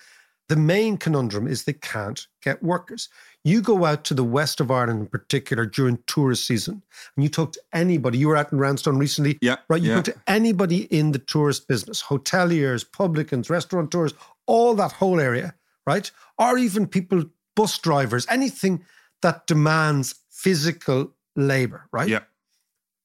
the 0.49 0.57
main 0.57 0.97
conundrum 0.99 1.47
is 1.47 1.65
they 1.65 1.73
can't 1.75 2.27
get 2.43 2.63
workers. 2.63 3.09
You 3.45 3.63
go 3.63 3.85
out 3.87 4.05
to 4.05 4.15
the 4.15 4.25
west 4.25 4.61
of 4.61 4.71
Ireland 4.71 5.01
in 5.01 5.07
particular 5.07 5.65
during 5.65 5.99
tourist 6.07 6.47
season, 6.47 6.83
and 7.17 7.23
you 7.25 7.31
talk 7.31 7.53
to 7.53 7.61
anybody. 7.73 8.19
You 8.19 8.29
were 8.29 8.37
out 8.37 8.53
in 8.53 8.59
Roundstone 8.59 8.99
recently, 8.99 9.39
Yeah, 9.41 9.57
right? 9.69 9.81
You 9.81 9.91
yeah. 9.91 9.95
talk 9.97 10.05
to 10.05 10.17
anybody 10.27 10.83
in 10.95 11.13
the 11.13 11.19
tourist 11.19 11.67
business, 11.67 12.03
hoteliers, 12.03 12.85
publicans, 12.91 13.49
restaurateurs, 13.49 14.13
all 14.47 14.75
that 14.75 14.93
whole 14.93 15.21
area, 15.21 15.55
right? 15.87 16.11
Or 16.39 16.59
even 16.59 16.87
people, 16.87 17.25
bus 17.57 17.79
drivers, 17.79 18.27
anything 18.29 18.85
that 19.23 19.47
demands 19.47 20.15
physical 20.31 21.13
labor, 21.37 21.89
right? 21.93 22.09
Yeah. 22.09 22.21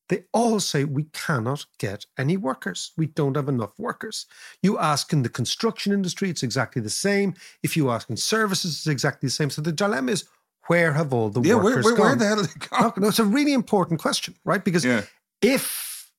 They 0.09 0.25
all 0.33 0.59
say 0.59 0.83
we 0.83 1.05
cannot 1.13 1.65
get 1.79 2.05
any 2.17 2.37
workers. 2.37 2.91
We 2.95 3.07
don't 3.07 3.35
have 3.35 3.49
enough 3.49 3.73
workers. 3.79 4.27
You 4.61 4.77
ask 4.77 5.11
in 5.11 5.23
the 5.23 5.29
construction 5.29 5.93
industry, 5.93 6.29
it's 6.29 6.43
exactly 6.43 6.81
the 6.81 6.89
same. 6.91 7.33
If 7.63 7.75
you 7.75 7.89
ask 7.89 8.09
in 8.09 8.17
services, 8.17 8.75
it's 8.75 8.87
exactly 8.87 9.27
the 9.27 9.31
same. 9.31 9.49
So 9.49 9.61
the 9.61 9.71
dilemma 9.71 10.11
is 10.11 10.25
where 10.67 10.93
have 10.93 11.11
all 11.13 11.29
the 11.29 11.41
Yeah, 11.41 11.55
workers 11.55 11.85
where, 11.85 11.95
gone? 11.95 12.05
where 12.05 12.15
the 12.15 12.27
hell 12.27 12.43
they 12.43 12.67
go? 12.69 12.81
No, 12.81 12.93
no, 12.97 13.07
it's 13.07 13.19
a 13.19 13.23
really 13.25 13.53
important 13.53 13.99
question, 13.99 14.35
right? 14.45 14.63
Because 14.63 14.85
Yeah. 14.85 15.03
if 15.41 16.11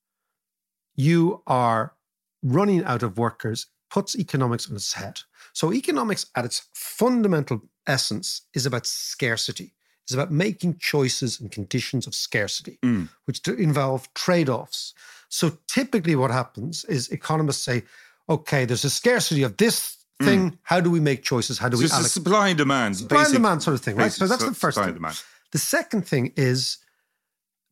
you 0.96 1.42
are 1.46 1.94
running 2.42 2.85
out 2.85 3.03
of 3.03 3.18
workers, 3.18 3.66
puts 3.90 4.16
economics 4.16 4.68
on 4.68 4.77
its 4.77 4.92
head. 4.94 5.20
So 5.53 5.72
economics 5.72 6.27
at 6.35 6.44
its 6.44 6.68
fundamental 6.75 7.62
essence 7.87 8.42
is 8.53 8.66
about 8.66 8.87
scarcity. 8.87 9.76
It's 10.07 10.14
about 10.14 10.31
making 10.31 10.79
choices 10.79 11.40
and 11.40 11.51
conditions 11.51 12.07
of 12.07 12.14
scarcity, 12.14 12.79
Mm. 12.85 13.09
which 13.25 13.42
do 13.42 13.55
involve 13.55 14.09
trade-offs. 14.14 14.95
So 15.29 15.59
typically 15.66 16.14
what 16.14 16.31
happens 16.31 16.85
is 16.85 17.09
economists 17.09 17.62
say, 17.64 17.83
okay, 18.29 18.64
there's 18.64 18.85
a 18.85 18.90
scarcity 18.90 19.42
of 19.42 19.57
this 19.57 19.97
thing. 20.23 20.59
How 20.62 20.81
do 20.81 20.90
we 20.92 21.01
make 21.01 21.25
choices? 21.25 21.59
How 21.59 21.69
do 21.69 21.77
So 21.77 21.81
we 21.81 21.85
it's 21.87 21.92
a 21.95 21.97
allocate? 21.97 22.12
supply 22.12 22.49
and 22.51 22.59
demand. 22.59 22.97
Supply 22.99 23.25
and 23.25 23.33
demand 23.33 23.62
sort 23.64 23.75
of 23.75 23.81
thing, 23.83 23.97
right? 23.97 24.12
So 24.12 24.27
basic 24.27 24.29
that's 24.38 24.45
the 24.49 24.55
first 24.55 24.77
supply 24.77 24.85
thing. 24.85 24.90
and 24.90 24.97
demand. 25.03 25.23
The 25.51 25.59
second 25.59 26.07
thing 26.07 26.33
is 26.37 26.79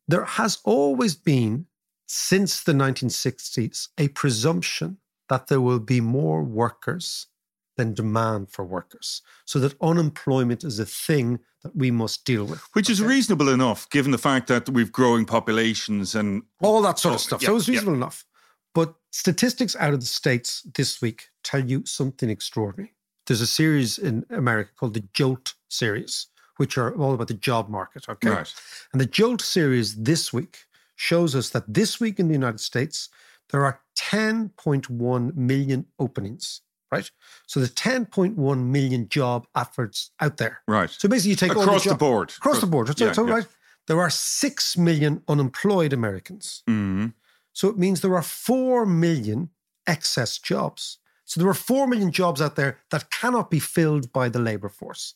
there 0.07 0.25
has 0.25 0.57
always 0.65 1.15
been, 1.15 1.67
since 2.05 2.61
the 2.63 2.73
1960s, 2.73 3.87
a 3.97 4.09
presumption 4.09 4.97
that 5.29 5.47
there 5.47 5.61
will 5.61 5.79
be 5.79 6.01
more 6.01 6.43
workers 6.43 7.27
than 7.77 7.93
demand 7.93 8.49
for 8.49 8.63
workers. 8.63 9.21
So 9.45 9.59
that 9.59 9.75
unemployment 9.81 10.63
is 10.63 10.79
a 10.79 10.85
thing 10.85 11.39
that 11.63 11.75
we 11.75 11.91
must 11.91 12.25
deal 12.25 12.45
with. 12.45 12.61
Which 12.73 12.89
is 12.89 13.01
reasonable 13.01 13.49
enough, 13.49 13.89
given 13.89 14.11
the 14.11 14.17
fact 14.17 14.47
that 14.47 14.69
we've 14.69 14.91
growing 14.91 15.25
populations 15.25 16.15
and 16.15 16.43
all 16.61 16.81
that 16.83 16.99
sort 16.99 17.15
of 17.15 17.21
stuff. 17.21 17.41
yeah, 17.41 17.47
so 17.47 17.55
it's 17.57 17.67
yeah. 17.67 17.73
reasonable 17.73 17.95
enough. 17.95 18.25
But 18.73 18.95
statistics 19.11 19.75
out 19.77 19.93
of 19.93 20.01
the 20.01 20.05
States 20.05 20.61
this 20.75 21.01
week 21.01 21.29
tell 21.43 21.63
you 21.63 21.85
something 21.85 22.29
extraordinary. 22.29 22.93
There's 23.25 23.41
a 23.41 23.47
series 23.47 23.97
in 23.97 24.25
America 24.29 24.71
called 24.77 24.93
the 24.93 25.07
Jolt 25.13 25.55
series, 25.69 26.27
which 26.57 26.77
are 26.77 26.95
all 26.95 27.13
about 27.13 27.29
the 27.29 27.33
job 27.33 27.69
market. 27.69 28.07
Okay. 28.07 28.29
Right. 28.29 28.53
And 28.91 29.01
the 29.01 29.05
Jolt 29.05 29.41
series 29.41 29.95
this 29.95 30.31
week 30.31 30.65
shows 30.95 31.35
us 31.35 31.49
that 31.49 31.73
this 31.73 31.99
week 31.99 32.19
in 32.19 32.27
the 32.27 32.33
United 32.33 32.59
States, 32.59 33.09
there 33.49 33.65
are 33.65 33.81
10.1 33.97 35.35
million 35.35 35.85
openings, 35.99 36.61
right? 36.95 37.11
So 37.47 37.59
there's 37.59 37.73
10.1 37.73 38.35
million 38.65 39.07
job 39.09 39.47
efforts 39.55 40.11
out 40.19 40.37
there. 40.37 40.61
right. 40.67 40.89
So 40.89 41.07
basically, 41.07 41.31
you 41.31 41.35
take 41.35 41.55
all 41.55 41.63
Across 41.63 41.83
the, 41.83 41.89
the 41.91 41.95
board. 41.95 42.33
Across 42.37 42.61
the 42.61 42.67
board. 42.67 42.99
Yeah, 42.99 43.13
yeah. 43.15 43.23
right, 43.37 43.47
there 43.87 43.99
are 43.99 44.09
6 44.09 44.77
million 44.77 45.21
unemployed 45.27 45.93
Americans. 45.93 46.63
Mhm. 46.67 47.13
So 47.53 47.69
it 47.69 47.77
means 47.77 48.01
there 48.01 48.15
are 48.15 48.21
4 48.21 48.85
million 48.85 49.49
excess 49.87 50.37
jobs. 50.37 50.97
So 51.25 51.39
there 51.39 51.49
are 51.49 51.53
4 51.53 51.87
million 51.87 52.11
jobs 52.11 52.41
out 52.41 52.55
there 52.55 52.79
that 52.91 53.09
cannot 53.11 53.49
be 53.49 53.59
filled 53.59 54.11
by 54.11 54.29
the 54.29 54.39
labor 54.39 54.69
force. 54.69 55.13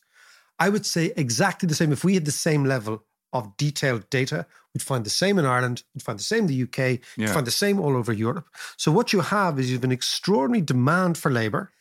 I 0.58 0.68
would 0.68 0.84
say 0.86 1.12
exactly 1.16 1.66
the 1.68 1.74
same. 1.74 1.92
If 1.92 2.04
we 2.04 2.14
had 2.14 2.24
the 2.26 2.32
same 2.32 2.64
level 2.64 3.04
of 3.32 3.56
detailed 3.56 4.08
data, 4.10 4.46
we'd 4.74 4.82
find 4.82 5.04
the 5.04 5.10
same 5.10 5.38
in 5.38 5.44
Ireland, 5.44 5.82
we'd 5.94 6.02
find 6.02 6.18
the 6.18 6.22
same 6.24 6.40
in 6.40 6.46
the 6.48 6.62
UK, 6.62 6.78
Yeah. 6.78 7.26
you'd 7.26 7.30
find 7.30 7.46
the 7.46 7.50
same 7.50 7.78
all 7.80 7.96
over 7.96 8.12
Europe. 8.12 8.48
So 8.76 8.90
what 8.92 9.12
you 9.12 9.20
have 9.20 9.58
is 9.58 9.70
you 9.70 9.76
have 9.76 9.84
an 9.84 9.92
extraordinary 9.92 10.62
demand 10.62 11.16
for 11.18 11.30
labor. 11.30 11.72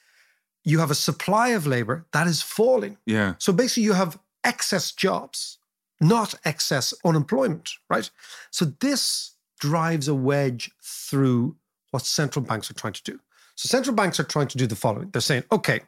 You 0.63 0.79
have 0.79 0.91
a 0.91 0.95
supply 0.95 1.49
of 1.49 1.65
labor 1.65 2.05
that 2.11 2.27
is 2.27 2.41
falling. 2.41 2.97
Yeah. 3.05 3.33
So 3.39 3.51
basically, 3.53 3.83
you 3.83 3.93
have 3.93 4.19
excess 4.43 4.91
jobs, 4.91 5.57
not 5.99 6.35
excess 6.45 6.93
unemployment, 7.03 7.71
right? 7.89 8.09
So 8.51 8.65
this 8.65 9.31
drives 9.59 10.07
a 10.07 10.13
wedge 10.15 10.71
through 10.81 11.55
what 11.91 12.05
central 12.05 12.45
banks 12.45 12.69
are 12.69 12.75
trying 12.75 12.93
to 12.93 13.03
do. 13.03 13.19
So 13.55 13.67
central 13.67 13.95
banks 13.95 14.19
are 14.19 14.23
trying 14.23 14.47
to 14.49 14.57
do 14.57 14.67
the 14.67 14.75
following 14.75 15.09
they're 15.09 15.21
saying, 15.21 15.43
okay, 15.51 15.81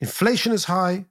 inflation 0.00 0.52
is 0.52 0.64
high, 0.64 1.06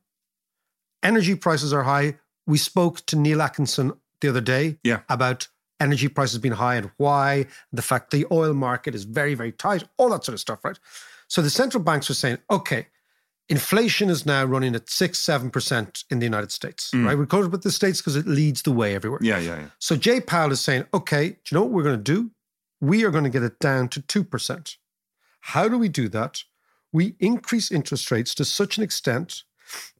energy 1.01 1.35
prices 1.35 1.73
are 1.73 1.83
high. 1.83 2.17
We 2.49 2.57
spoke 2.57 3.05
to 3.05 3.15
Neil 3.15 3.41
Atkinson 3.41 3.93
the 4.21 4.29
other 4.29 4.41
day 4.41 4.79
Yeah. 4.83 5.01
about 5.07 5.47
energy 5.79 6.07
prices 6.07 6.39
being 6.39 6.55
high 6.55 6.75
and 6.75 6.91
why, 6.97 7.45
the 7.71 7.81
fact 7.83 8.09
the 8.09 8.25
oil 8.31 8.53
market 8.53 8.95
is 8.95 9.03
very, 9.03 9.35
very 9.35 9.51
tight, 9.51 9.83
all 9.97 10.09
that 10.09 10.25
sort 10.25 10.33
of 10.33 10.39
stuff, 10.39 10.65
right? 10.65 10.79
So 11.27 11.41
the 11.41 11.49
central 11.51 11.83
banks 11.83 12.09
are 12.09 12.15
saying, 12.15 12.39
okay, 12.49 12.87
inflation 13.49 14.09
is 14.09 14.25
now 14.25 14.43
running 14.45 14.75
at 14.75 14.89
six, 14.89 15.19
seven 15.19 15.51
percent 15.51 16.03
in 16.09 16.17
the 16.17 16.25
United 16.25 16.51
States, 16.51 16.91
mm. 16.91 17.05
right? 17.05 17.17
We 17.17 17.27
quoted 17.27 17.51
with 17.51 17.61
the 17.61 17.71
States 17.71 18.01
because 18.01 18.15
it 18.15 18.25
leads 18.27 18.63
the 18.63 18.71
way 18.71 18.95
everywhere. 18.95 19.19
Yeah, 19.21 19.37
yeah, 19.37 19.59
yeah. 19.59 19.67
So 19.77 19.95
Jay 19.95 20.19
Powell 20.19 20.51
is 20.51 20.59
saying, 20.59 20.85
okay, 20.93 21.29
do 21.29 21.35
you 21.51 21.55
know 21.55 21.63
what 21.63 21.71
we're 21.71 21.83
going 21.83 22.03
to 22.03 22.11
do? 22.15 22.31
We 22.81 23.05
are 23.05 23.11
going 23.11 23.25
to 23.25 23.29
get 23.29 23.43
it 23.43 23.59
down 23.59 23.89
to 23.89 24.01
2%. 24.01 24.75
How 25.41 25.67
do 25.67 25.77
we 25.77 25.87
do 25.87 26.09
that? 26.09 26.43
We 26.91 27.15
increase 27.19 27.71
interest 27.71 28.09
rates 28.09 28.33
to 28.35 28.45
such 28.45 28.77
an 28.77 28.83
extent 28.83 29.43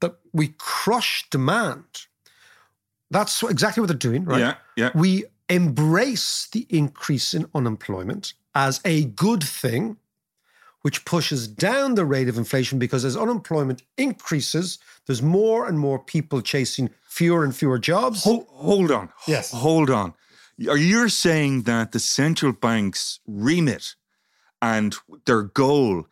that 0.01 0.15
we 0.33 0.55
crush 0.57 1.25
demand. 1.29 1.85
That's 3.11 3.41
exactly 3.43 3.81
what 3.81 3.87
they're 3.87 3.97
doing, 3.97 4.25
right? 4.25 4.39
Yeah, 4.39 4.55
yeah. 4.75 4.91
We 4.93 5.25
embrace 5.49 6.47
the 6.51 6.67
increase 6.69 7.33
in 7.33 7.47
unemployment 7.55 8.33
as 8.53 8.79
a 8.85 9.05
good 9.05 9.43
thing, 9.43 9.97
which 10.81 11.05
pushes 11.05 11.47
down 11.47 11.95
the 11.95 12.05
rate 12.05 12.29
of 12.29 12.37
inflation 12.37 12.79
because 12.79 13.03
as 13.03 13.17
unemployment 13.17 13.83
increases, 13.97 14.77
there's 15.07 15.21
more 15.21 15.67
and 15.67 15.79
more 15.79 15.99
people 15.99 16.41
chasing 16.41 16.89
fewer 17.01 17.43
and 17.43 17.55
fewer 17.55 17.79
jobs. 17.79 18.23
Hold, 18.23 18.45
hold 18.49 18.91
on. 18.91 19.09
Yes. 19.27 19.51
Hold 19.51 19.89
on. 19.89 20.13
Are 20.69 20.77
you 20.77 21.09
saying 21.09 21.63
that 21.63 21.93
the 21.93 21.99
central 21.99 22.51
bank's 22.51 23.19
remit 23.25 23.95
and 24.61 24.95
their 25.25 25.43
goal 25.43 26.05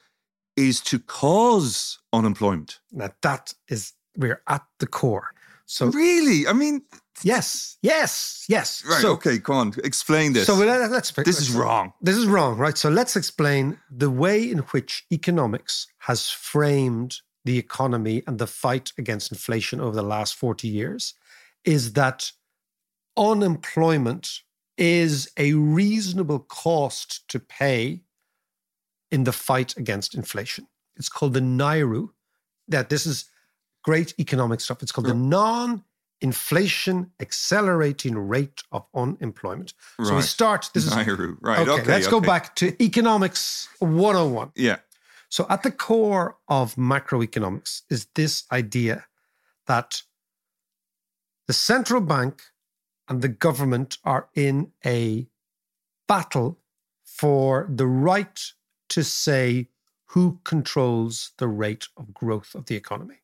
is 0.56 0.80
to 0.82 1.00
cause 1.00 2.00
unemployment? 2.12 2.80
Now 2.92 3.10
that 3.22 3.54
is 3.68 3.94
we're 4.16 4.42
at 4.48 4.64
the 4.80 4.88
core. 4.88 5.34
So 5.68 5.88
Really? 5.88 6.48
I 6.48 6.54
mean, 6.54 6.82
yes, 7.24 7.78
yes, 7.82 8.46
yes. 8.48 8.84
right. 8.90 9.02
So, 9.02 9.12
okay, 9.12 9.38
go 9.38 9.54
on. 9.54 9.74
Explain 9.84 10.32
this. 10.32 10.48
So 10.48 10.56
let, 10.56 10.80
us 10.80 11.12
this 11.12 11.42
is 11.42 11.52
wrong. 11.52 11.92
This 12.02 12.16
is 12.16 12.26
wrong, 12.26 12.58
right? 12.58 12.78
So 12.78 12.90
let's 12.90 13.18
explain 13.18 13.78
the 13.92 14.10
way 14.10 14.50
in 14.50 14.60
which 14.60 15.06
economics 15.12 15.88
has 16.00 16.30
framed 16.30 17.18
the 17.44 17.58
economy 17.58 18.24
and 18.28 18.40
the 18.40 18.48
fight 18.48 18.94
against 18.98 19.32
inflation 19.32 19.82
over 19.82 19.96
the 19.96 20.02
last 20.02 20.36
40 20.36 20.70
years 20.70 21.14
is 21.66 21.94
that 21.94 22.32
unemployment 23.18 24.40
is 24.78 25.30
a 25.38 25.54
reasonable 25.54 26.40
cost 26.40 27.28
to 27.28 27.40
pay 27.40 28.04
in 29.12 29.26
the 29.26 29.34
fight 29.34 29.76
against 29.76 30.16
inflation. 30.16 30.68
It's 30.96 31.10
called 31.10 31.34
the 31.34 31.42
NAIRU. 31.42 32.10
That 32.70 32.90
this 32.90 33.06
is 33.06 33.26
great 33.88 34.14
economic 34.20 34.60
stuff. 34.60 34.84
It's 34.84 34.92
called 34.92 35.08
the 35.08 35.14
non 35.14 35.84
inflation 36.20 37.12
accelerating 37.22 38.18
rate 38.18 38.60
of 38.72 38.84
unemployment. 38.94 39.74
Right. 39.98 40.08
So 40.08 40.16
we 40.16 40.22
start 40.24 40.70
this 40.74 40.86
is 40.86 40.94
Nairu. 40.94 41.38
Right. 41.40 41.60
okay, 41.60 41.82
Okay. 41.82 41.92
let's 41.94 42.08
go 42.08 42.20
back 42.20 42.56
to 42.58 42.66
economics 42.84 43.70
101. 43.80 44.52
Yeah. 44.56 44.80
So, 45.30 45.46
at 45.50 45.64
the 45.64 45.72
core 45.72 46.38
of 46.48 46.76
macroeconomics 46.76 47.82
is 47.90 48.08
this 48.16 48.44
idea 48.52 49.06
that 49.68 50.02
the 51.48 51.54
central 51.54 52.02
bank 52.02 52.44
and 53.08 53.22
the 53.22 53.34
government 53.48 53.98
are 54.04 54.28
in 54.36 54.72
a 54.86 55.28
battle 56.08 56.58
for 57.04 57.68
the 57.70 57.88
right 57.88 58.40
to 58.90 59.04
say 59.04 59.68
who 60.12 60.40
controls 60.44 61.32
the 61.38 61.48
rate 61.48 61.88
of 61.98 62.14
growth 62.14 62.56
of 62.56 62.66
the 62.66 62.76
economy. 62.76 63.20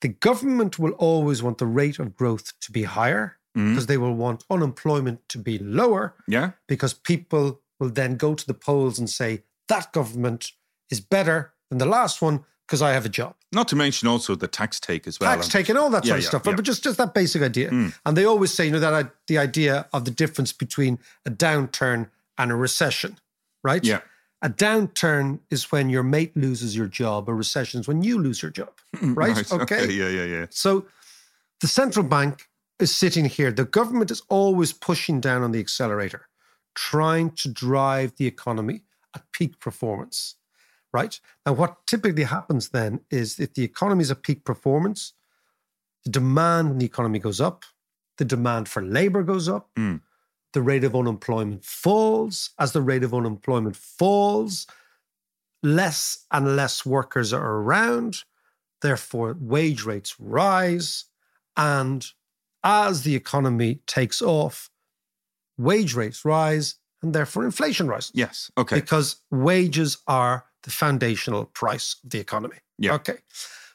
The 0.00 0.08
government 0.08 0.78
will 0.78 0.92
always 0.92 1.42
want 1.42 1.58
the 1.58 1.66
rate 1.66 1.98
of 1.98 2.14
growth 2.16 2.52
to 2.60 2.72
be 2.72 2.82
higher 2.84 3.38
Mhm. 3.56 3.70
because 3.70 3.86
they 3.86 3.96
will 3.96 4.14
want 4.14 4.44
unemployment 4.50 5.26
to 5.30 5.38
be 5.38 5.58
lower 5.58 6.14
Yeah. 6.28 6.50
because 6.68 6.92
people 6.94 7.60
will 7.80 7.90
then 7.90 8.16
go 8.16 8.34
to 8.34 8.46
the 8.46 8.54
polls 8.54 8.98
and 8.98 9.08
say 9.08 9.44
that 9.68 9.92
government 9.92 10.52
is 10.90 11.00
better 11.00 11.52
than 11.70 11.78
the 11.78 11.86
last 11.86 12.20
one 12.22 12.44
because 12.66 12.82
I 12.82 12.92
have 12.92 13.06
a 13.06 13.08
job. 13.08 13.34
Not 13.52 13.68
to 13.68 13.76
mention 13.76 14.08
also 14.08 14.34
the 14.34 14.48
tax 14.48 14.78
take 14.80 15.06
as 15.06 15.18
well. 15.20 15.30
Tax 15.34 15.46
And- 15.46 15.52
take 15.52 15.68
and 15.70 15.78
all 15.78 15.88
that 15.90 16.04
Yeah, 16.04 16.10
sort 16.10 16.18
of 16.18 16.22
yeah, 16.24 16.28
stuff, 16.28 16.42
yeah. 16.46 16.56
but 16.56 16.64
just 16.64 16.82
just 16.84 16.98
that 16.98 17.14
basic 17.14 17.42
idea. 17.42 17.70
Mm. 17.70 17.94
And 18.04 18.16
they 18.16 18.24
always 18.24 18.52
say, 18.52 18.66
you 18.66 18.72
know, 18.72 18.80
that 18.80 19.14
the 19.28 19.38
idea 19.38 19.86
of 19.92 20.04
the 20.04 20.10
difference 20.10 20.52
between 20.52 20.98
a 21.24 21.30
downturn 21.30 22.10
and 22.36 22.50
a 22.50 22.54
recession, 22.56 23.18
right? 23.64 23.84
Yeah. 23.84 24.00
A 24.46 24.48
downturn 24.48 25.40
is 25.50 25.72
when 25.72 25.90
your 25.90 26.04
mate 26.04 26.36
loses 26.36 26.76
your 26.76 26.86
job. 26.86 27.28
A 27.28 27.34
recession 27.34 27.80
is 27.80 27.88
when 27.88 28.02
you 28.02 28.16
lose 28.16 28.40
your 28.40 28.52
job, 28.52 28.74
right? 29.02 29.52
Okay. 29.52 29.90
Yeah, 29.90 30.08
yeah, 30.08 30.24
yeah. 30.24 30.46
So 30.50 30.86
the 31.60 31.66
central 31.66 32.06
bank 32.06 32.48
is 32.78 32.94
sitting 32.94 33.24
here. 33.24 33.50
The 33.50 33.64
government 33.64 34.12
is 34.12 34.22
always 34.28 34.72
pushing 34.72 35.20
down 35.20 35.42
on 35.42 35.50
the 35.50 35.58
accelerator, 35.58 36.28
trying 36.76 37.30
to 37.30 37.48
drive 37.48 38.14
the 38.18 38.28
economy 38.28 38.82
at 39.16 39.24
peak 39.32 39.58
performance. 39.58 40.36
Right? 40.92 41.18
Now, 41.44 41.54
what 41.54 41.84
typically 41.88 42.22
happens 42.22 42.68
then 42.68 43.00
is 43.10 43.40
if 43.40 43.54
the 43.54 43.64
economy 43.64 44.02
is 44.02 44.12
at 44.12 44.22
peak 44.22 44.44
performance, 44.44 45.14
the 46.04 46.10
demand 46.10 46.70
in 46.70 46.78
the 46.78 46.86
economy 46.86 47.18
goes 47.18 47.40
up, 47.40 47.64
the 48.18 48.24
demand 48.24 48.68
for 48.68 48.80
labor 48.80 49.24
goes 49.24 49.48
up, 49.48 49.70
Mm. 49.74 50.02
The 50.56 50.62
rate 50.62 50.84
of 50.84 50.96
unemployment 50.96 51.62
falls. 51.62 52.48
As 52.58 52.72
the 52.72 52.80
rate 52.80 53.04
of 53.04 53.12
unemployment 53.12 53.76
falls, 53.76 54.66
less 55.62 56.24
and 56.32 56.56
less 56.56 56.86
workers 56.86 57.34
are 57.34 57.56
around. 57.56 58.24
Therefore, 58.80 59.36
wage 59.38 59.84
rates 59.84 60.18
rise. 60.18 61.04
And 61.58 62.06
as 62.64 63.02
the 63.02 63.14
economy 63.14 63.80
takes 63.86 64.22
off, 64.22 64.70
wage 65.58 65.94
rates 65.94 66.24
rise 66.24 66.76
and 67.02 67.14
therefore 67.14 67.44
inflation 67.44 67.86
rises. 67.86 68.12
Yes. 68.14 68.50
Okay. 68.56 68.76
Because 68.76 69.16
wages 69.30 69.98
are 70.06 70.46
the 70.62 70.70
foundational 70.70 71.44
price 71.44 71.96
of 72.02 72.08
the 72.08 72.18
economy. 72.18 72.56
Yeah. 72.78 72.94
Okay. 72.94 73.18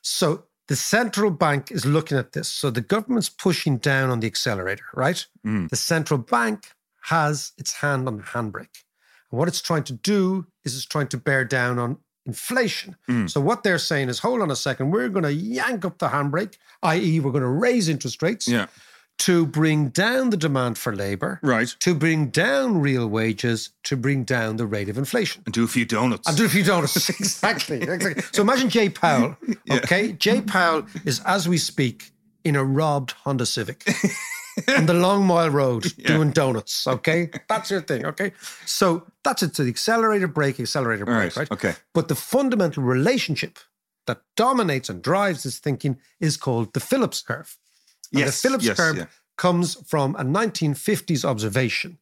So 0.01 0.45
the 0.71 0.77
central 0.77 1.31
bank 1.31 1.69
is 1.69 1.85
looking 1.85 2.17
at 2.17 2.31
this. 2.31 2.47
So 2.47 2.69
the 2.69 2.79
government's 2.79 3.27
pushing 3.27 3.75
down 3.75 4.09
on 4.09 4.21
the 4.21 4.27
accelerator, 4.27 4.85
right? 4.93 5.27
Mm. 5.45 5.69
The 5.69 5.75
central 5.75 6.17
bank 6.17 6.71
has 7.01 7.51
its 7.57 7.73
hand 7.73 8.07
on 8.07 8.15
the 8.15 8.23
handbrake. 8.23 8.85
And 9.29 9.37
what 9.37 9.49
it's 9.49 9.61
trying 9.61 9.83
to 9.83 9.93
do 9.93 10.45
is 10.63 10.73
it's 10.77 10.85
trying 10.85 11.09
to 11.09 11.17
bear 11.17 11.43
down 11.43 11.77
on 11.77 11.97
inflation. 12.25 12.95
Mm. 13.09 13.29
So 13.29 13.41
what 13.41 13.63
they're 13.63 13.77
saying 13.77 14.07
is, 14.07 14.19
hold 14.19 14.41
on 14.41 14.49
a 14.49 14.55
second, 14.55 14.91
we're 14.91 15.09
going 15.09 15.23
to 15.23 15.33
yank 15.33 15.83
up 15.83 15.97
the 15.97 16.07
handbrake, 16.07 16.55
i.e., 16.83 17.19
we're 17.19 17.31
going 17.31 17.41
to 17.43 17.49
raise 17.49 17.89
interest 17.89 18.21
rates 18.21 18.47
Yeah. 18.47 18.67
To 19.21 19.45
bring 19.45 19.89
down 19.89 20.31
the 20.31 20.37
demand 20.37 20.79
for 20.79 20.95
labor, 20.95 21.39
Right. 21.43 21.67
to 21.81 21.93
bring 21.93 22.29
down 22.29 22.81
real 22.81 23.07
wages, 23.07 23.69
to 23.83 23.95
bring 23.95 24.23
down 24.23 24.57
the 24.57 24.65
rate 24.65 24.89
of 24.89 24.97
inflation. 24.97 25.43
And 25.45 25.53
do 25.53 25.63
a 25.63 25.67
few 25.67 25.85
donuts. 25.85 26.27
And 26.27 26.35
do 26.35 26.45
a 26.45 26.49
few 26.49 26.63
donuts. 26.63 27.07
exactly. 27.19 27.81
exactly. 27.81 28.23
So 28.31 28.41
imagine 28.41 28.69
Jay 28.69 28.89
Powell. 28.89 29.37
Okay. 29.71 30.13
Jay 30.13 30.41
Powell 30.41 30.85
is, 31.05 31.21
as 31.25 31.47
we 31.47 31.57
speak, 31.57 32.11
in 32.43 32.55
a 32.55 32.63
robbed 32.63 33.11
Honda 33.11 33.45
Civic 33.45 33.85
on 34.77 34.85
the 34.87 34.93
Long 34.93 35.25
Mile 35.25 35.49
Road 35.51 35.83
doing 36.03 36.31
donuts. 36.31 36.87
Okay. 36.87 37.29
That's 37.47 37.69
your 37.69 37.81
thing. 37.81 38.05
Okay. 38.05 38.31
So 38.65 39.05
that's 39.23 39.43
it. 39.43 39.55
So 39.55 39.63
the 39.63 39.69
accelerator 39.69 40.27
brake, 40.27 40.59
accelerator 40.59 41.05
brake, 41.05 41.17
right. 41.17 41.37
right? 41.37 41.51
Okay. 41.51 41.75
But 41.93 42.07
the 42.07 42.15
fundamental 42.15 42.83
relationship 42.83 43.59
that 44.07 44.21
dominates 44.35 44.89
and 44.89 45.01
drives 45.01 45.43
this 45.43 45.59
thinking 45.59 45.99
is 46.19 46.37
called 46.37 46.73
the 46.73 46.79
Phillips 46.79 47.21
curve. 47.21 47.57
And 48.13 48.21
Yes, 48.21 48.41
the 48.41 48.47
Phillips 48.47 48.65
yes, 48.65 48.77
curve 48.77 48.97
yeah. 48.97 49.05
comes 49.37 49.75
from 49.87 50.15
a 50.15 50.23
1950s 50.23 51.23
observation 51.25 51.97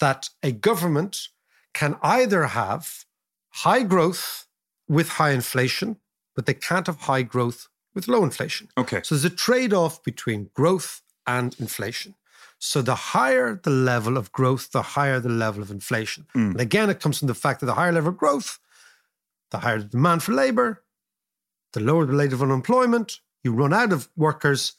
that 0.00 0.30
a 0.42 0.52
government 0.52 1.28
can 1.74 1.96
either 2.02 2.46
have 2.46 3.04
high 3.50 3.82
growth 3.82 4.46
with 4.88 5.08
high 5.10 5.30
inflation, 5.30 5.96
but 6.34 6.46
they 6.46 6.54
can't 6.54 6.86
have 6.86 7.00
high 7.00 7.22
growth 7.22 7.68
with 7.94 8.08
low 8.08 8.24
inflation. 8.24 8.68
Okay. 8.76 9.00
So 9.02 9.14
there's 9.14 9.24
a 9.24 9.30
trade 9.30 9.72
off 9.72 10.02
between 10.02 10.50
growth 10.54 11.02
and 11.26 11.54
inflation. 11.58 12.14
So 12.58 12.82
the 12.82 12.94
higher 12.94 13.60
the 13.62 13.70
level 13.70 14.16
of 14.16 14.32
growth, 14.32 14.72
the 14.72 14.82
higher 14.82 15.20
the 15.20 15.28
level 15.28 15.62
of 15.62 15.70
inflation. 15.70 16.26
Mm. 16.34 16.52
And 16.52 16.60
again, 16.60 16.90
it 16.90 17.00
comes 17.00 17.18
from 17.18 17.28
the 17.28 17.34
fact 17.34 17.60
that 17.60 17.66
the 17.66 17.74
higher 17.74 17.92
level 17.92 18.10
of 18.10 18.16
growth, 18.16 18.58
the 19.50 19.58
higher 19.58 19.78
the 19.78 19.84
demand 19.84 20.22
for 20.22 20.32
labor, 20.32 20.82
the 21.72 21.80
lower 21.80 22.06
the 22.06 22.14
rate 22.14 22.32
of 22.32 22.42
unemployment, 22.42 23.20
you 23.44 23.52
run 23.52 23.72
out 23.72 23.92
of 23.92 24.08
workers, 24.16 24.74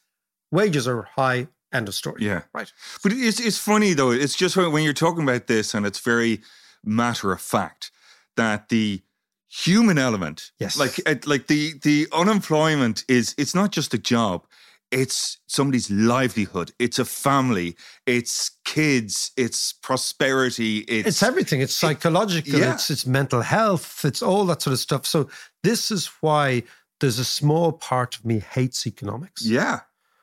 wages 0.52 0.88
are 0.88 1.04
high, 1.16 1.48
end 1.74 1.88
of 1.88 1.94
story. 1.96 2.24
Yeah. 2.26 2.42
Right. 2.54 2.72
But 3.04 3.14
it's 3.14 3.40
it's 3.40 3.58
funny 3.58 3.94
though. 3.94 4.12
It's 4.12 4.36
just 4.36 4.56
when 4.58 4.84
you're 4.84 4.94
talking 4.94 5.24
about 5.24 5.48
this, 5.48 5.74
and 5.74 5.86
it's 5.86 6.00
very 6.00 6.42
matter 6.84 7.32
of 7.32 7.42
fact 7.42 7.92
that 8.38 8.70
the 8.70 9.02
human 9.50 9.98
element, 9.98 10.52
Yes. 10.60 10.78
like 10.78 11.00
eh, 11.06 11.16
like 11.26 11.48
the 11.48 11.74
the 11.82 12.08
unemployment 12.14 13.04
is 13.08 13.36
it's 13.38 13.56
not 13.56 13.72
just 13.72 13.94
a 13.94 13.98
job. 13.98 14.46
It's 14.92 15.38
somebody's 15.46 15.92
livelihood. 15.92 16.72
It's 16.80 16.98
a 16.98 17.06
family. 17.06 17.76
It's 18.08 18.50
kids. 18.66 19.32
It's 19.38 19.72
prosperity. 19.74 20.80
It's, 20.88 21.08
It's 21.08 21.22
everything. 21.24 21.62
It's 21.62 21.76
psychological. 21.76 22.60
yeah. 22.60 22.74
It's 22.74 22.90
it's 22.90 23.06
mental 23.06 23.42
health. 23.42 24.04
It's 24.04 24.24
all 24.24 24.46
that 24.48 24.64
sort 24.64 24.74
of 24.74 24.80
stuff. 24.80 25.06
So 25.06 25.30
this 25.64 25.92
is 25.92 26.08
why 26.22 26.64
there's 27.00 27.20
a 27.20 27.26
small 27.26 27.72
part 27.72 28.16
of 28.18 28.26
me 28.26 28.40
hates 28.40 28.88
economics. 28.88 29.46
Yeah. 29.46 29.82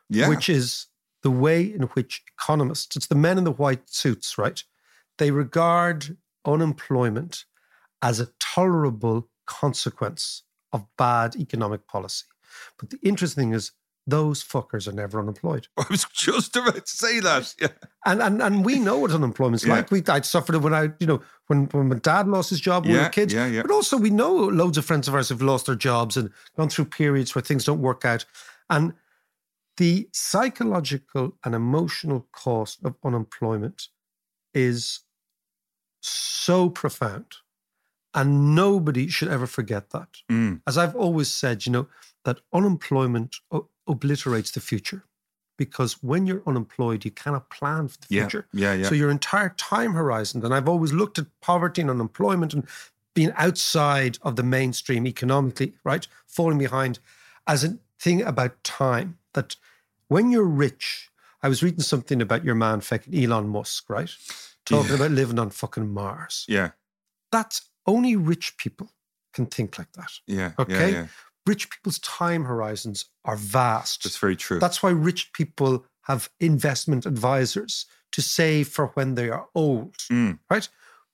Yeah. 0.08 0.28
Which 0.28 0.48
is 0.48 0.86
the 1.22 1.30
way 1.30 1.62
in 1.62 1.82
which 1.94 2.22
economists, 2.38 2.96
it's 2.96 3.06
the 3.08 3.14
men 3.14 3.38
in 3.38 3.44
the 3.44 3.50
white 3.52 3.88
suits, 3.90 4.38
right? 4.38 4.62
They 5.18 5.30
regard 5.30 6.16
unemployment 6.44 7.44
as 8.02 8.20
a 8.20 8.28
tolerable 8.40 9.28
consequence 9.46 10.42
of 10.72 10.86
bad 10.98 11.36
economic 11.36 11.86
policy. 11.86 12.24
But 12.78 12.90
the 12.90 12.98
interesting 13.02 13.44
thing 13.44 13.52
is, 13.54 13.72
those 14.08 14.44
fuckers 14.44 14.86
are 14.86 14.92
never 14.92 15.18
unemployed. 15.18 15.66
I 15.76 15.84
was 15.90 16.04
just 16.12 16.54
about 16.54 16.86
to 16.86 16.96
say 16.96 17.18
that. 17.20 17.52
Yeah. 17.60 17.68
And 18.04 18.22
and 18.22 18.40
and 18.40 18.64
we 18.64 18.78
know 18.78 18.98
what 18.98 19.10
unemployment's 19.10 19.66
Yeah. 19.66 19.74
like. 19.74 19.90
We 19.90 20.00
I 20.06 20.20
suffered 20.20 20.54
it 20.54 20.62
when 20.62 20.72
I, 20.74 20.90
you 21.00 21.08
know, 21.08 21.20
when 21.48 21.64
when 21.72 21.88
my 21.88 21.96
dad 21.96 22.28
lost 22.28 22.50
his 22.50 22.60
job 22.60 22.84
when 22.84 22.92
we 22.94 23.00
were 23.00 23.08
kids. 23.08 23.34
yeah, 23.34 23.46
yeah. 23.48 23.62
But 23.62 23.72
also 23.72 23.96
we 23.96 24.10
know 24.10 24.32
loads 24.32 24.78
of 24.78 24.84
friends 24.84 25.08
of 25.08 25.14
ours 25.14 25.30
have 25.30 25.42
lost 25.42 25.66
their 25.66 25.74
jobs 25.74 26.16
and 26.16 26.30
gone 26.56 26.68
through 26.68 26.84
periods 26.84 27.34
where 27.34 27.42
things 27.42 27.64
don't 27.64 27.80
work 27.82 28.04
out. 28.04 28.24
And 28.70 28.92
the 29.76 30.08
psychological 30.12 31.36
and 31.44 31.54
emotional 31.54 32.26
cost 32.32 32.84
of 32.84 32.96
unemployment 33.04 33.88
is 34.54 35.00
so 36.00 36.70
profound. 36.70 37.26
And 38.14 38.54
nobody 38.54 39.08
should 39.08 39.28
ever 39.28 39.46
forget 39.46 39.90
that. 39.90 40.08
Mm. 40.30 40.62
As 40.66 40.78
I've 40.78 40.96
always 40.96 41.30
said, 41.30 41.66
you 41.66 41.72
know, 41.72 41.86
that 42.24 42.40
unemployment 42.52 43.36
o- 43.50 43.68
obliterates 43.86 44.50
the 44.52 44.60
future 44.60 45.04
because 45.58 46.02
when 46.02 46.26
you're 46.26 46.42
unemployed, 46.46 47.04
you 47.04 47.10
cannot 47.10 47.50
plan 47.50 47.88
for 47.88 47.98
the 47.98 48.06
Yeah, 48.08 48.22
future. 48.22 48.46
yeah, 48.54 48.72
yeah. 48.72 48.88
So 48.88 48.94
your 48.94 49.10
entire 49.10 49.50
time 49.50 49.92
horizon, 49.92 50.42
and 50.44 50.54
I've 50.54 50.68
always 50.68 50.92
looked 50.94 51.18
at 51.18 51.26
poverty 51.42 51.82
and 51.82 51.90
unemployment 51.90 52.54
and 52.54 52.66
being 53.14 53.32
outside 53.36 54.18
of 54.22 54.36
the 54.36 54.42
mainstream 54.42 55.06
economically, 55.06 55.74
right? 55.84 56.06
Falling 56.26 56.58
behind 56.58 56.98
as 57.46 57.64
a 57.64 57.78
thing 57.98 58.22
about 58.22 58.62
time. 58.64 59.18
That 59.36 59.54
when 60.08 60.32
you're 60.32 60.42
rich, 60.66 61.10
I 61.42 61.48
was 61.48 61.62
reading 61.62 61.80
something 61.82 62.20
about 62.20 62.42
your 62.44 62.54
man, 62.56 62.80
fucking 62.80 63.14
Elon 63.14 63.48
Musk, 63.48 63.88
right? 63.88 64.10
Talking 64.64 64.88
Yeah. 64.88 64.96
about 64.96 65.10
living 65.12 65.38
on 65.38 65.50
fucking 65.50 65.92
Mars. 65.92 66.44
Yeah. 66.48 66.70
That's 67.30 67.70
only 67.86 68.16
rich 68.16 68.56
people 68.56 68.90
can 69.32 69.46
think 69.46 69.78
like 69.78 69.92
that. 69.92 70.10
Yeah. 70.26 70.52
Okay. 70.58 70.90
Yeah, 70.92 70.98
yeah. 71.02 71.06
Rich 71.46 71.70
people's 71.70 71.98
time 72.00 72.44
horizons 72.46 73.04
are 73.24 73.36
vast. 73.36 74.02
That's 74.02 74.16
very 74.18 74.34
true. 74.36 74.58
That's 74.58 74.82
why 74.82 74.90
rich 74.90 75.32
people 75.32 75.84
have 76.02 76.30
investment 76.40 77.06
advisors 77.06 77.86
to 78.12 78.22
save 78.22 78.68
for 78.68 78.86
when 78.94 79.14
they 79.16 79.28
are 79.28 79.48
old, 79.54 79.96
Mm. 80.10 80.38
right? 80.50 80.68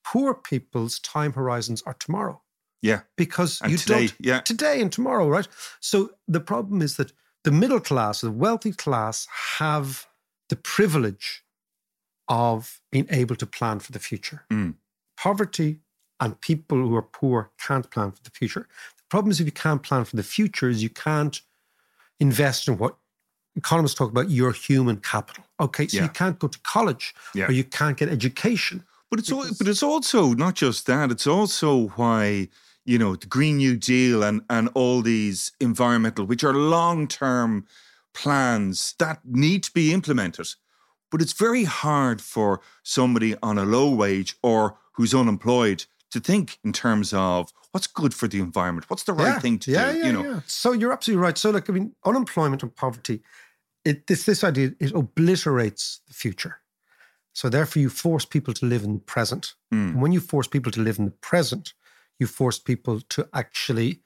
Poor 0.05 0.33
people's 0.35 1.01
time 1.01 1.33
horizons 1.33 1.83
are 1.83 1.95
tomorrow 1.95 2.41
Yeah. 2.81 3.03
because 3.17 3.61
And 3.61 3.73
you 3.73 3.79
today, 3.79 4.07
don't 4.07 4.21
yeah. 4.21 4.41
today 4.41 4.81
and 4.81 4.93
tomorrow, 4.93 5.29
right? 5.29 5.49
So 5.81 6.15
the 6.29 6.41
problem 6.41 6.81
is 6.83 6.97
that 6.97 7.13
the 7.45 7.51
middle 7.51 7.81
class, 7.81 8.21
the 8.21 8.31
wealthy 8.31 8.73
class, 8.73 9.27
have 9.59 10.07
the 10.49 10.57
privilege 10.57 11.43
of 12.29 12.81
being 12.91 13.07
able 13.11 13.37
to 13.37 13.47
plan 13.47 13.81
for 13.81 13.93
the 13.93 13.99
future. 13.99 14.45
Mm. 14.51 14.75
Poverty 15.17 15.81
and 16.21 16.41
people 16.41 16.79
who 16.79 16.95
are 16.97 17.03
poor 17.03 17.51
can't 17.67 17.91
plan 17.91 18.13
for 18.13 18.23
the 18.23 18.31
future. 18.31 18.69
The 18.97 19.03
problem 19.09 19.31
is 19.33 19.41
if 19.41 19.47
you 19.47 19.53
can't 19.53 19.83
plan 19.83 20.05
for 20.05 20.17
the 20.17 20.23
future, 20.23 20.69
is 20.69 20.83
you 20.83 20.89
can't 20.91 21.41
invest 22.21 22.69
in 22.69 22.79
what 22.79 22.97
economists 23.57 23.95
talk 23.95 24.11
about 24.11 24.31
your 24.31 24.53
human 24.53 24.97
capital. 24.99 25.45
Okay, 25.61 25.89
so 25.89 25.97
Yeah. 25.97 26.05
you 26.05 26.09
can't 26.11 26.39
go 26.39 26.49
to 26.49 26.59
college 26.61 27.15
Yeah. 27.35 27.47
or 27.49 27.53
you 27.53 27.65
can't 27.65 27.97
get 27.97 28.09
education. 28.09 28.85
But 29.11 29.19
it's 29.19 29.31
al- 29.31 29.53
but 29.59 29.69
it's 29.69 29.83
also 29.83 30.33
not 30.33 30.55
just 30.55 30.87
that. 30.87 31.11
It's 31.11 31.27
also 31.27 31.89
why 31.97 32.49
you 32.85 32.99
know 32.99 33.17
the 33.17 33.27
Green 33.27 33.59
New 33.59 33.77
Deal 33.77 34.23
and 34.23 34.43
and 34.49 34.69
all 34.75 35.03
these 35.03 35.53
environmental, 35.61 36.25
which 36.25 36.45
are 36.45 36.55
long 36.55 37.09
term 37.09 37.67
plans 38.15 38.95
that 38.99 39.21
need 39.25 39.65
to 39.65 39.73
be 39.73 39.93
implemented. 39.93 40.49
But 41.11 41.21
it's 41.21 41.33
very 41.33 41.65
hard 41.65 42.21
for 42.21 42.61
somebody 42.83 43.37
on 43.43 43.59
a 43.59 43.65
low 43.65 43.95
wage 43.95 44.37
or 44.43 44.79
who's 44.95 45.15
unemployed 45.15 45.85
to 46.11 46.21
think 46.21 46.59
in 46.65 46.73
terms 46.73 47.13
of 47.13 47.53
what's 47.73 47.87
good 47.87 48.15
for 48.15 48.29
the 48.29 48.39
environment, 48.39 48.89
what's 48.89 49.05
the 49.05 49.13
right 49.13 49.41
thing 49.41 49.59
to 49.61 49.71
yeah, 49.71 49.93
do. 49.93 49.99
Yeah, 49.99 50.07
you 50.07 50.13
know, 50.13 50.25
yeah. 50.25 50.41
So 50.47 50.73
you're 50.73 50.93
absolutely 50.93 51.23
right. 51.23 51.37
So, 51.37 51.51
like, 51.51 51.69
I 51.69 51.73
mean, 51.73 51.95
unemployment 52.05 52.63
and 52.63 52.75
poverty, 52.75 53.23
it, 53.85 54.07
this 54.07 54.25
this 54.25 54.45
idea 54.45 54.73
it 54.79 54.93
obliterates 54.93 56.01
the 56.07 56.15
future. 56.15 56.59
So 57.33 57.49
therefore, 57.49 57.81
you 57.81 57.89
force 57.89 58.27
people 58.27 58.53
to 58.55 58.67
live 58.67 58.85
in 58.85 58.95
the 58.95 59.01
present. 59.01 59.55
Mm. 59.73 59.93
And 59.93 60.03
when 60.03 60.13
you 60.13 60.21
force 60.21 60.47
people 60.47 60.71
to 60.73 60.81
live 60.81 60.99
in 60.99 61.07
the 61.07 61.11
present, 61.11 61.73
you 62.19 62.27
force 62.27 62.59
people 62.59 63.01
to 63.01 63.29
actually, 63.33 64.03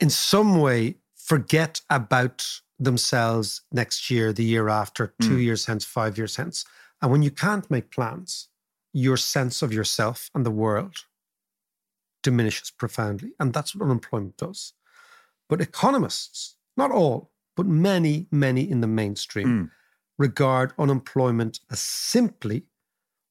in 0.00 0.10
some 0.10 0.60
way, 0.60 0.98
forget 1.16 1.80
about 1.88 2.60
themselves 2.78 3.62
next 3.72 4.10
year, 4.10 4.32
the 4.32 4.44
year 4.44 4.68
after, 4.68 5.14
two 5.20 5.36
Mm. 5.36 5.42
years 5.42 5.66
hence, 5.66 5.84
five 5.84 6.18
years 6.18 6.36
hence. 6.36 6.64
And 7.00 7.10
when 7.10 7.22
you 7.22 7.30
can't 7.30 7.70
make 7.70 7.90
plans, 7.90 8.48
your 8.92 9.16
sense 9.16 9.62
of 9.62 9.72
yourself 9.72 10.30
and 10.34 10.44
the 10.44 10.50
world 10.50 11.06
diminishes 12.22 12.70
profoundly. 12.70 13.32
And 13.38 13.52
that's 13.52 13.74
what 13.74 13.84
unemployment 13.84 14.36
does. 14.36 14.72
But 15.48 15.60
economists, 15.60 16.56
not 16.76 16.90
all, 16.90 17.32
but 17.56 17.66
many, 17.66 18.26
many 18.30 18.68
in 18.68 18.80
the 18.80 18.86
mainstream, 18.86 19.48
Mm. 19.48 19.70
regard 20.18 20.72
unemployment 20.78 21.60
as 21.70 21.80
simply 21.80 22.66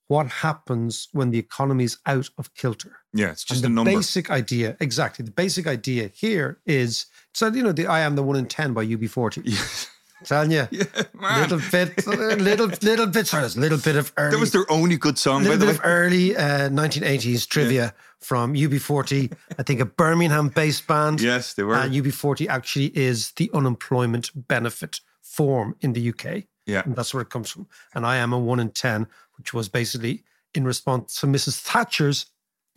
what 0.08 0.28
happens 0.28 1.08
when 1.14 1.32
the 1.32 1.40
economy 1.40 1.84
is 1.86 1.98
out 2.06 2.30
of 2.38 2.54
kilter. 2.56 2.98
yeah, 3.14 3.32
it's 3.32 3.44
just 3.44 3.64
and 3.64 3.66
a 3.66 3.70
the 3.70 3.74
number. 3.76 3.92
basic 3.92 4.30
idea, 4.30 4.76
exactly. 4.80 5.24
The 5.26 5.32
basic 5.32 5.66
idea 5.68 6.10
here 6.14 6.60
is 6.66 7.06
so 7.34 7.48
you 7.48 7.64
know 7.64 7.72
the 7.72 7.88
I 7.88 8.02
am 8.02 8.16
the 8.16 8.24
one 8.24 8.36
in 8.38 8.46
ten 8.48 8.74
by 8.74 8.86
UB40. 8.86 9.44
Yes. 9.46 9.90
Telling 10.26 10.52
you, 10.52 10.66
Yeah, 10.72 11.42
little 11.42 11.60
bit, 11.70 12.08
little 12.08 12.68
little 12.82 13.08
bit, 13.08 13.28
sorry, 13.28 13.50
little 13.58 13.78
bit 13.78 13.98
of 13.98 14.14
early, 14.16 14.32
That 14.32 14.40
was 14.40 14.52
their 14.54 14.72
only 14.72 14.96
good 14.96 15.18
song, 15.18 15.44
by 15.44 15.50
little 15.50 15.68
the 15.68 15.74
bit 15.74 15.84
way. 15.84 15.92
of 15.92 15.98
early 16.00 16.38
uh, 16.38 16.70
1980s 16.70 17.46
trivia 17.46 17.94
from 18.22 18.54
UB40. 18.54 19.34
I 19.60 19.64
think 19.64 19.82
a 19.82 19.86
Birmingham-based 19.86 20.88
band. 20.88 21.20
Yes, 21.20 21.54
they 21.56 21.64
were. 21.64 21.76
And 21.76 21.94
UB40 21.94 22.48
actually 22.48 22.98
is 22.98 23.32
the 23.34 23.52
unemployment 23.54 24.32
benefit 24.48 25.02
form 25.22 25.76
in 25.82 25.92
the 25.92 26.10
UK. 26.14 26.44
Yeah. 26.66 26.84
And 26.86 26.96
that's 26.96 27.14
where 27.14 27.22
it 27.22 27.30
comes 27.30 27.50
from. 27.50 27.68
And 27.94 28.06
I 28.06 28.18
am 28.18 28.32
a 28.34 28.40
one 28.40 28.60
in 28.60 28.70
10, 28.70 29.08
which 29.38 29.54
was 29.54 29.68
basically 29.70 30.24
in 30.54 30.64
response 30.66 31.20
to 31.20 31.28
Mrs. 31.28 31.60
Thatcher's 31.60 32.28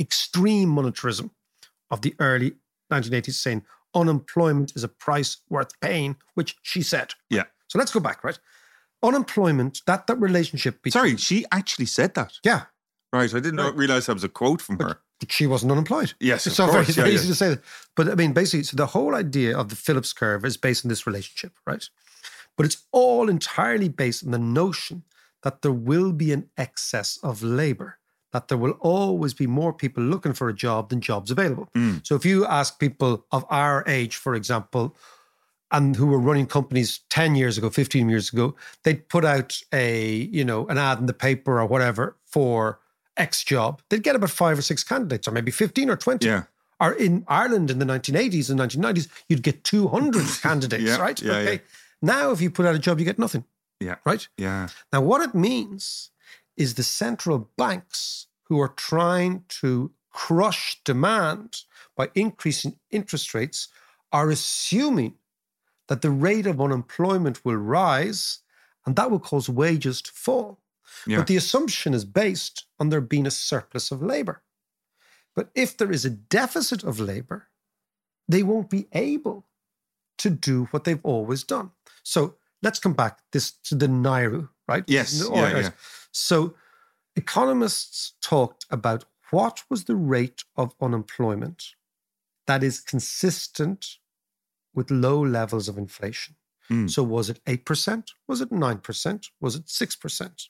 extreme 0.01 0.69
monetarism 0.71 1.31
of 1.91 2.03
the 2.03 2.15
early 2.19 2.53
1980s, 2.93 3.35
saying 3.35 3.65
unemployment 3.95 4.73
is 4.77 4.85
a 4.85 4.89
price 4.89 5.39
worth 5.49 5.79
paying, 5.81 6.17
which 6.35 6.57
she 6.63 6.83
said. 6.83 7.13
Yeah. 7.31 7.45
So 7.69 7.79
let's 7.79 7.93
go 7.93 8.01
back, 8.01 8.25
right? 8.25 8.39
Unemployment, 9.03 9.83
that, 9.87 10.07
that 10.07 10.17
relationship 10.17 10.83
between. 10.83 11.01
Sorry, 11.01 11.17
she 11.17 11.45
actually 11.53 11.87
said 11.87 12.15
that. 12.15 12.33
Yeah. 12.45 12.63
Right, 13.13 13.33
I 13.33 13.41
didn't 13.41 13.57
Right. 13.61 13.75
realize 13.75 14.07
that 14.07 14.15
was 14.15 14.25
a 14.25 14.29
quote 14.29 14.61
from 14.61 14.79
her. 14.81 15.01
But 15.21 15.33
she 15.33 15.47
wasn't 15.47 15.73
unemployed. 15.73 16.13
Yes, 16.21 16.47
it's 16.47 16.59
of 16.59 16.67
so 16.67 16.73
very, 16.73 16.85
very 16.87 17.09
Yeah, 17.11 17.15
easy 17.15 17.27
yeah. 17.29 17.33
to 17.33 17.37
say 17.37 17.49
that. 17.51 17.63
But 17.95 18.09
I 18.11 18.15
mean, 18.15 18.33
basically, 18.33 18.65
so 18.65 18.77
the 18.77 18.87
whole 18.87 19.15
idea 19.15 19.57
of 19.57 19.69
the 19.69 19.77
Phillips 19.77 20.13
curve 20.13 20.45
is 20.45 20.57
based 20.57 20.85
on 20.85 20.89
this 20.89 21.07
relationship, 21.07 21.53
right? 21.67 21.89
But 22.57 22.67
it's 22.67 22.85
all 22.93 23.29
entirely 23.29 23.89
based 23.89 24.25
on 24.25 24.31
the 24.31 24.39
notion 24.39 25.03
that 25.43 25.63
there 25.63 25.73
will 25.73 26.13
be 26.13 26.33
an 26.33 26.49
excess 26.57 27.19
of 27.23 27.43
labor, 27.43 27.99
that 28.33 28.49
there 28.49 28.59
will 28.59 28.77
always 28.81 29.35
be 29.35 29.47
more 29.47 29.73
people 29.73 30.03
looking 30.03 30.33
for 30.33 30.49
a 30.49 30.55
job 30.55 30.89
than 30.91 31.01
jobs 31.01 31.31
available. 31.31 31.69
Mm. 31.77 32.07
So 32.07 32.15
if 32.17 32.25
you 32.25 32.47
ask 32.47 32.79
people 32.79 33.27
of 33.31 33.45
our 33.51 33.85
age, 33.87 34.17
for 34.17 34.35
example, 34.35 34.97
and 35.71 35.97
who 35.97 36.07
were 36.07 36.19
running 36.19 36.47
companies 36.47 37.01
10 37.11 37.35
years 37.35 37.59
ago, 37.59 37.69
15 37.71 38.09
years 38.09 38.33
ago, 38.33 38.55
they'd 38.85 39.09
put 39.09 39.25
out 39.25 39.61
a, 39.73 40.11
you 40.15 40.45
know, 40.45 40.67
an 40.69 40.79
ad 40.79 40.99
in 40.99 41.07
the 41.07 41.13
paper 41.13 41.61
or 41.61 41.67
whatever 41.67 42.17
for 42.25 42.79
X 43.17 43.43
job. 43.45 43.83
They'd 43.89 44.03
get 44.03 44.15
about 44.17 44.31
five 44.31 44.59
or 44.59 44.63
six 44.63 44.85
candidates, 44.85 45.27
or 45.27 45.33
maybe 45.33 45.51
15 45.51 45.91
or 45.91 45.97
20. 45.97 46.27
Yeah. 46.27 46.45
Or 46.79 46.93
in 46.93 47.25
Ireland 47.27 47.71
in 47.71 47.79
the 47.79 47.85
1980s 47.87 48.51
and 48.51 48.61
1990s, 48.61 49.09
you'd 49.29 49.43
get 49.43 49.65
200 49.65 50.25
candidates, 50.43 50.83
Yeah, 50.85 50.97
right? 50.99 51.21
yeah, 51.21 51.41
yeah. 51.41 51.59
Now, 52.03 52.31
if 52.31 52.41
you 52.41 52.51
put 52.51 52.67
out 52.67 52.75
a 52.75 52.79
job, 52.79 52.99
you 52.99 53.05
get 53.05 53.19
nothing, 53.19 53.45
Yeah. 53.81 53.97
right? 54.05 54.27
Yeah. 54.37 54.69
Now, 54.93 55.01
what 55.01 55.23
it 55.23 55.35
means 55.35 56.11
is 56.57 56.75
the 56.75 56.83
central 56.83 57.51
banks 57.57 58.27
who 58.45 58.61
are 58.61 58.69
trying 58.69 59.45
to 59.61 59.93
crush 60.11 60.81
demand 60.85 61.63
by 61.97 62.11
increasing 62.15 62.79
interest 62.91 63.35
rates 63.35 63.69
are 64.13 64.31
assuming 64.31 65.15
that 65.89 66.01
the 66.03 66.11
rate 66.11 66.47
of 66.47 66.61
unemployment 66.61 67.45
will 67.45 67.57
rise 67.57 68.41
and 68.85 68.97
that 68.97 69.11
will 69.11 69.21
cause 69.21 69.49
wages 69.49 70.01
to 70.03 70.13
fall. 70.13 70.61
Yeah. 71.07 71.19
But 71.19 71.27
the 71.27 71.37
assumption 71.37 71.93
is 71.95 72.05
based 72.05 72.65
on 72.79 72.89
there 72.89 73.01
being 73.01 73.27
a 73.27 73.31
surplus 73.31 73.91
of 73.91 74.03
labor. 74.03 74.43
But 75.35 75.51
if 75.55 75.77
there 75.77 75.91
is 75.93 76.05
a 76.05 76.11
deficit 76.11 76.83
of 76.83 76.99
labor, 76.99 77.49
they 78.29 78.43
won't 78.43 78.71
be 78.71 78.87
able 78.93 79.45
to 80.19 80.31
do 80.31 80.65
what 80.71 80.85
they've 80.85 81.05
always 81.05 81.43
done. 81.45 81.73
So 82.07 82.37
let's 82.63 82.79
come 82.79 82.93
back 82.93 83.19
this 83.33 83.51
to 83.65 83.75
the 83.75 83.89
Nairu, 83.89 84.49
right? 84.69 84.85
Yes, 84.87 85.19
The- 85.19 85.35
yeah, 85.35 85.59
yeah. 85.59 85.71
So 86.13 86.55
economists 87.17 88.15
talked 88.23 88.65
about 88.71 89.05
what 89.33 89.65
was 89.69 89.85
the 89.85 89.97
rate 89.97 90.45
of 90.55 90.77
unemployment 90.81 91.75
that 92.47 92.63
is 92.63 92.81
consistent 92.81 93.97
with 94.73 94.93
low 94.93 95.21
levels 95.21 95.69
of 95.69 95.77
inflation. 95.77 96.37
Mm. 96.71 96.89
So 96.89 97.03
was 97.03 97.29
it 97.29 97.41
8%? 97.45 98.13
Was 98.29 98.41
it 98.41 98.51
9%? 98.51 99.31
Was 99.41 99.57
it 99.57 99.67
6%? 99.67 100.49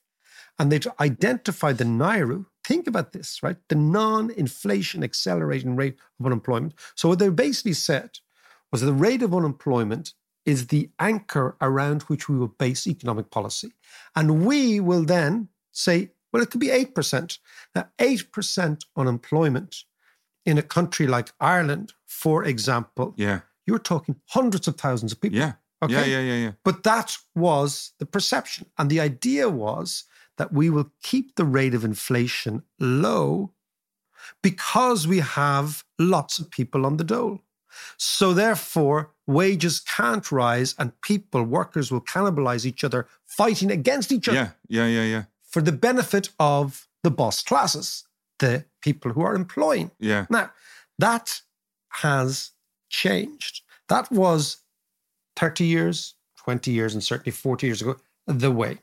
And 0.59 0.71
they'd 0.71 0.87
identified 1.01 1.79
the 1.79 1.85
NAIRU. 1.85 2.45
Think 2.64 2.87
about 2.87 3.12
this, 3.12 3.42
right? 3.42 3.57
The 3.69 3.77
non 3.77 4.31
inflation 4.31 5.03
accelerating 5.03 5.75
rate 5.75 5.97
of 6.21 6.27
unemployment. 6.27 6.75
So 6.95 7.09
what 7.09 7.19
they 7.19 7.31
basically 7.31 7.73
said 7.73 8.19
was 8.71 8.83
the 8.83 8.92
rate 8.92 9.23
of 9.23 9.35
unemployment 9.35 10.12
is 10.47 10.69
the 10.69 10.89
anchor 10.99 11.57
around 11.61 12.03
which 12.03 12.29
we 12.29 12.39
will 12.39 12.49
base 12.59 12.87
economic 12.87 13.31
policy. 13.31 13.73
And 14.15 14.47
we 14.47 14.81
will 14.81 15.05
then 15.05 15.49
say, 15.73 16.11
well, 16.33 16.43
it 16.43 16.51
could 16.51 16.61
be 16.61 16.69
8%. 16.69 17.39
Now, 17.75 17.89
8% 17.99 18.85
unemployment 18.97 19.85
in 20.47 20.57
a 20.57 20.63
country 20.63 21.07
like 21.07 21.33
Ireland, 21.41 21.93
for 22.07 22.45
example, 22.45 23.13
Yeah. 23.17 23.41
you're 23.67 23.81
talking 23.81 24.17
hundreds 24.27 24.69
of 24.69 24.77
thousands 24.77 25.13
of 25.13 25.21
people. 25.21 25.39
Yeah. 25.39 25.55
Okay. 25.83 25.93
Yeah, 25.93 26.05
yeah, 26.05 26.21
yeah, 26.21 26.45
yeah. 26.45 26.53
But 26.65 26.85
that 26.85 27.19
was 27.35 27.93
the 27.99 28.07
perception. 28.07 28.67
And 28.79 28.89
the 28.89 29.01
idea 29.01 29.51
was 29.51 30.05
that 30.39 30.53
we 30.53 30.71
will 30.71 30.91
keep 31.03 31.35
the 31.35 31.45
rate 31.45 31.75
of 31.75 31.85
inflation 31.85 32.63
low 32.79 33.53
because 34.43 35.07
we 35.07 35.19
have 35.19 35.85
lots 35.99 36.39
of 36.39 36.51
people 36.51 36.87
on 36.87 36.97
the 36.97 37.05
dole. 37.05 37.41
So 37.97 38.33
therefore, 38.33 39.11
wages 39.27 39.81
can't 39.81 40.31
rise 40.31 40.75
and 40.79 40.99
people, 41.01 41.43
workers 41.43 41.91
will 41.91 42.01
cannibalize 42.01 42.67
each 42.67 42.85
other, 42.85 43.07
fighting 43.25 43.71
against 43.71 44.12
each 44.12 44.29
other 44.29 44.55
Yeah, 44.69 44.87
yeah, 44.87 44.87
yeah, 44.87 45.05
yeah. 45.05 45.23
for 45.43 45.62
the 45.62 45.73
benefit 45.73 46.31
of 46.39 46.89
the 47.03 47.11
boss 47.11 47.43
classes, 47.43 48.05
the 48.39 48.65
people 48.81 49.12
who 49.12 49.23
are 49.23 49.35
employing. 49.35 49.91
Yeah. 49.99 50.27
Now, 50.31 50.51
that 50.99 51.41
has 51.89 52.51
changed. 52.89 53.62
That 53.89 54.11
was 54.11 54.59
30 55.37 55.65
years, 55.65 56.15
20 56.39 56.71
years, 56.71 56.95
and 56.95 57.03
certainly 57.03 57.33
40 57.33 57.67
years 57.67 57.83
ago, 57.83 57.97
the 58.27 58.51
way. 58.51 58.79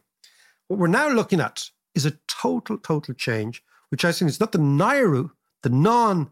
What 0.68 0.80
we're 0.80 0.88
now 0.88 1.10
looking 1.10 1.40
at 1.40 1.70
is 1.96 2.06
a 2.06 2.14
total, 2.28 2.78
total 2.78 3.14
change, 3.14 3.64
which 3.90 4.06
I 4.06 4.12
think 4.12 4.30
is 4.30 4.40
not 4.40 4.52
the 4.52 4.60
NAIRU, 4.60 5.32
the 5.62 5.70
non 5.70 6.32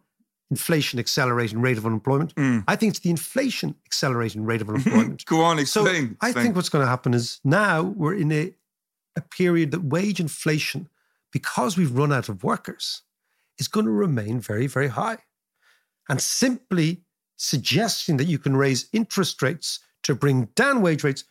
inflation 0.51 0.99
accelerating 0.99 1.61
rate 1.61 1.77
of 1.77 1.85
unemployment. 1.85 2.35
Mm. 2.35 2.65
I 2.67 2.75
think 2.75 2.91
it's 2.91 2.99
the 2.99 3.09
inflation 3.09 3.73
accelerating 3.85 4.43
rate 4.43 4.61
of 4.61 4.69
unemployment. 4.69 5.25
Go 5.25 5.41
on, 5.41 5.57
explain. 5.57 5.85
So 5.85 5.91
explain. 5.91 6.17
I 6.21 6.31
think 6.31 6.55
what's 6.55 6.69
going 6.69 6.83
to 6.83 6.89
happen 6.89 7.15
is 7.15 7.39
now 7.43 7.81
we're 7.81 8.13
in 8.13 8.31
a, 8.31 8.53
a 9.15 9.21
period 9.21 9.71
that 9.71 9.83
wage 9.83 10.19
inflation, 10.19 10.89
because 11.31 11.77
we've 11.77 11.91
run 11.91 12.13
out 12.13 12.29
of 12.29 12.43
workers, 12.43 13.01
is 13.57 13.67
going 13.67 13.85
to 13.85 13.91
remain 13.91 14.39
very, 14.39 14.67
very 14.67 14.89
high. 14.89 15.17
And 16.09 16.21
simply 16.21 17.01
suggesting 17.37 18.17
that 18.17 18.27
you 18.27 18.37
can 18.37 18.55
raise 18.55 18.89
interest 18.93 19.41
rates 19.41 19.79
to 20.03 20.13
bring 20.13 20.45
down 20.55 20.81
wage 20.81 21.03
rates 21.03 21.23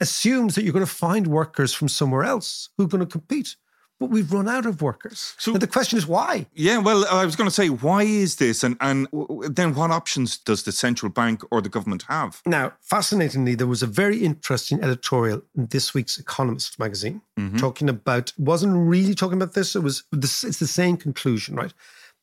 assumes 0.00 0.54
that 0.54 0.64
you're 0.64 0.72
going 0.72 0.84
to 0.84 0.90
find 0.90 1.26
workers 1.26 1.72
from 1.74 1.88
somewhere 1.88 2.24
else 2.24 2.68
who 2.76 2.84
are 2.84 2.88
going 2.88 3.00
to 3.00 3.06
compete. 3.06 3.56
But 4.00 4.08
we've 4.08 4.32
run 4.32 4.48
out 4.48 4.64
of 4.64 4.80
workers. 4.80 5.34
So- 5.38 5.52
the 5.52 5.66
question 5.66 5.98
is 5.98 6.06
why? 6.06 6.46
Yeah, 6.54 6.78
well, 6.78 7.04
I 7.10 7.24
was 7.26 7.36
going 7.36 7.48
to 7.50 7.54
say, 7.54 7.68
why 7.68 8.02
is 8.04 8.36
this? 8.36 8.64
And, 8.64 8.76
and 8.80 9.06
then 9.50 9.74
what 9.74 9.90
options 9.90 10.38
does 10.38 10.62
the 10.62 10.72
central 10.72 11.12
bank 11.12 11.42
or 11.50 11.60
the 11.60 11.68
government 11.68 12.04
have? 12.08 12.40
Now, 12.46 12.72
fascinatingly, 12.80 13.54
there 13.56 13.66
was 13.66 13.82
a 13.82 13.86
very 13.86 14.24
interesting 14.24 14.82
editorial 14.82 15.42
in 15.54 15.66
this 15.66 15.92
week's 15.94 16.18
Economist 16.18 16.78
magazine 16.78 17.20
Mm-hmm. 17.38 17.56
talking 17.56 17.88
about, 17.88 18.32
wasn't 18.36 18.74
really 18.76 19.14
talking 19.14 19.40
about 19.40 19.54
this, 19.54 19.74
it 19.74 19.82
was 19.82 20.04
this, 20.12 20.44
it's 20.44 20.58
the 20.58 20.66
same 20.66 20.96
conclusion, 20.98 21.54
right? 21.56 21.72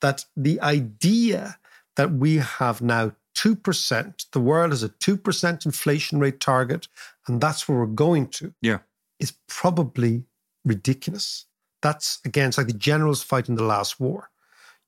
That 0.02 0.26
the 0.36 0.62
idea 0.62 1.58
that 1.96 2.12
we 2.12 2.36
have 2.38 2.82
now 2.82 3.14
2%, 3.36 4.26
the 4.32 4.40
world 4.40 4.72
has 4.72 4.84
a 4.84 4.90
2% 4.90 5.66
inflation 5.66 6.20
rate 6.20 6.40
target, 6.40 6.88
and 7.28 7.42
that's 7.42 7.68
where 7.68 7.80
we're 7.80 7.86
going 7.88 8.28
to, 8.28 8.54
Yeah. 8.62 8.80
is 9.20 9.34
probably 9.48 10.26
ridiculous. 10.66 11.46
That's 11.82 12.20
again, 12.26 12.50
it's 12.50 12.58
like 12.58 12.68
the 12.68 12.74
generals 12.74 13.24
fighting 13.24 13.56
the 13.56 13.64
last 13.64 14.00
war. 14.00 14.30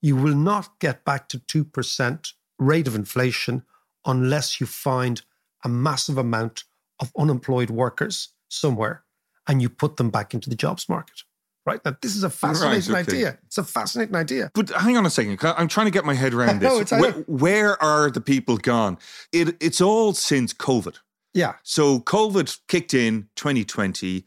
You 0.02 0.16
will 0.16 0.36
not 0.36 0.80
get 0.80 1.04
back 1.04 1.28
to 1.30 1.40
2% 1.40 2.34
rate 2.58 2.88
of 2.88 2.96
inflation 2.96 3.64
unless 4.06 4.60
you 4.60 4.68
find 4.68 5.22
a 5.64 5.70
massive 5.70 6.18
amount 6.18 6.64
of 7.00 7.12
unemployed 7.18 7.70
workers 7.70 8.30
somewhere 8.48 9.04
and 9.48 9.62
you 9.62 9.70
put 9.70 9.98
them 9.98 10.10
back 10.10 10.34
into 10.34 10.50
the 10.50 10.56
jobs 10.56 10.88
market. 10.88 11.24
Right? 11.66 11.84
Now, 11.84 11.96
this 12.02 12.16
is 12.16 12.24
a 12.24 12.30
fascinating 12.30 12.96
okay. 12.96 13.02
idea. 13.02 13.38
It's 13.46 13.58
a 13.58 13.64
fascinating 13.64 14.16
idea. 14.16 14.50
But 14.54 14.70
hang 14.70 14.98
on 14.98 15.06
a 15.06 15.10
second. 15.10 15.38
I'm 15.44 15.68
trying 15.68 15.86
to 15.86 15.92
get 15.92 16.06
my 16.06 16.14
head 16.14 16.34
around 16.34 16.62
No, 16.62 16.80
this. 16.80 16.92
where, 16.92 17.12
where 17.28 17.84
are 17.84 18.10
the 18.10 18.22
people 18.22 18.58
gone? 18.58 18.98
It, 19.32 19.56
it's 19.60 19.82
all 19.82 20.14
since 20.14 20.54
COVID. 20.54 20.98
Yeah. 21.34 21.56
So 21.64 22.00
COVID 22.00 22.60
kicked 22.68 22.94
in 22.94 23.28
2020. 23.36 24.26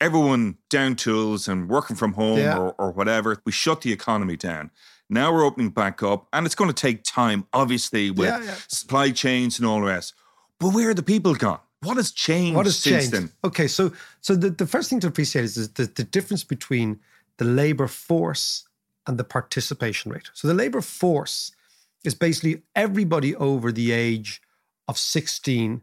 Everyone 0.00 0.56
down 0.70 0.96
tools 0.96 1.46
and 1.48 1.68
working 1.68 1.96
from 1.96 2.14
home 2.14 2.38
Yeah. 2.38 2.56
or, 2.58 2.74
or 2.78 2.90
whatever. 2.90 3.36
We 3.44 3.52
shut 3.52 3.82
the 3.82 3.92
economy 3.92 4.36
down. 4.36 4.70
Now 5.08 5.32
we're 5.32 5.44
opening 5.44 5.70
back 5.70 6.02
up, 6.02 6.28
and 6.32 6.46
it's 6.46 6.54
going 6.54 6.68
to 6.72 6.74
take 6.74 7.02
time, 7.02 7.46
obviously, 7.52 8.10
with 8.10 8.28
Yeah, 8.28 8.42
yeah. 8.42 8.54
supply 8.68 9.10
chains 9.10 9.58
and 9.58 9.66
all 9.66 9.80
the 9.80 9.86
rest. 9.86 10.14
But 10.58 10.72
where 10.72 10.90
are 10.90 10.94
the 10.94 11.02
people 11.02 11.34
gone? 11.34 11.58
What 11.82 11.96
has 11.96 12.12
changed 12.12 12.56
What 12.56 12.66
has 12.66 12.78
since 12.78 13.10
changed? 13.10 13.12
then? 13.12 13.30
Okay, 13.42 13.66
so 13.66 13.92
so 14.20 14.36
the, 14.36 14.50
the 14.50 14.66
first 14.66 14.88
thing 14.90 15.00
to 15.00 15.06
appreciate 15.08 15.44
is, 15.44 15.56
is 15.56 15.70
the, 15.70 15.86
the 15.86 16.04
difference 16.04 16.44
between 16.44 17.00
the 17.38 17.44
labor 17.44 17.88
force 17.88 18.68
and 19.06 19.18
the 19.18 19.24
participation 19.24 20.12
rate. 20.12 20.30
So 20.34 20.46
the 20.46 20.54
labor 20.54 20.82
force 20.82 21.52
is 22.04 22.14
basically 22.14 22.62
everybody 22.76 23.34
over 23.36 23.72
the 23.72 23.92
age 23.92 24.40
of 24.88 24.96
16 24.98 25.80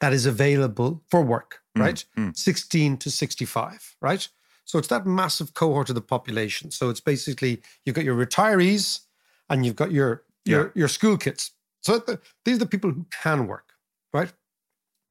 that 0.00 0.12
is 0.12 0.24
available 0.26 1.02
for 1.10 1.22
work, 1.22 1.62
Mm, 1.76 1.80
right? 1.80 2.04
16 2.34 2.96
to 2.98 3.10
65, 3.10 3.96
right? 4.00 4.28
So 4.64 4.78
it's 4.78 4.88
that 4.88 5.06
massive 5.06 5.54
cohort 5.54 5.88
of 5.88 5.94
the 5.94 6.00
population. 6.00 6.70
So 6.70 6.88
it's 6.88 7.00
basically 7.00 7.62
you've 7.84 7.96
got 7.96 8.04
your 8.04 8.16
retirees 8.16 9.00
and 9.50 9.64
you've 9.66 9.76
got 9.76 9.92
your 9.92 10.22
your, 10.46 10.66
Yeah. 10.66 10.70
your 10.74 10.88
school 10.88 11.16
kids. 11.16 11.52
So 11.82 11.98
the, 11.98 12.20
these 12.44 12.56
are 12.56 12.60
the 12.60 12.66
people 12.66 12.90
who 12.92 13.06
can 13.22 13.46
work, 13.46 13.72
right? 14.12 14.32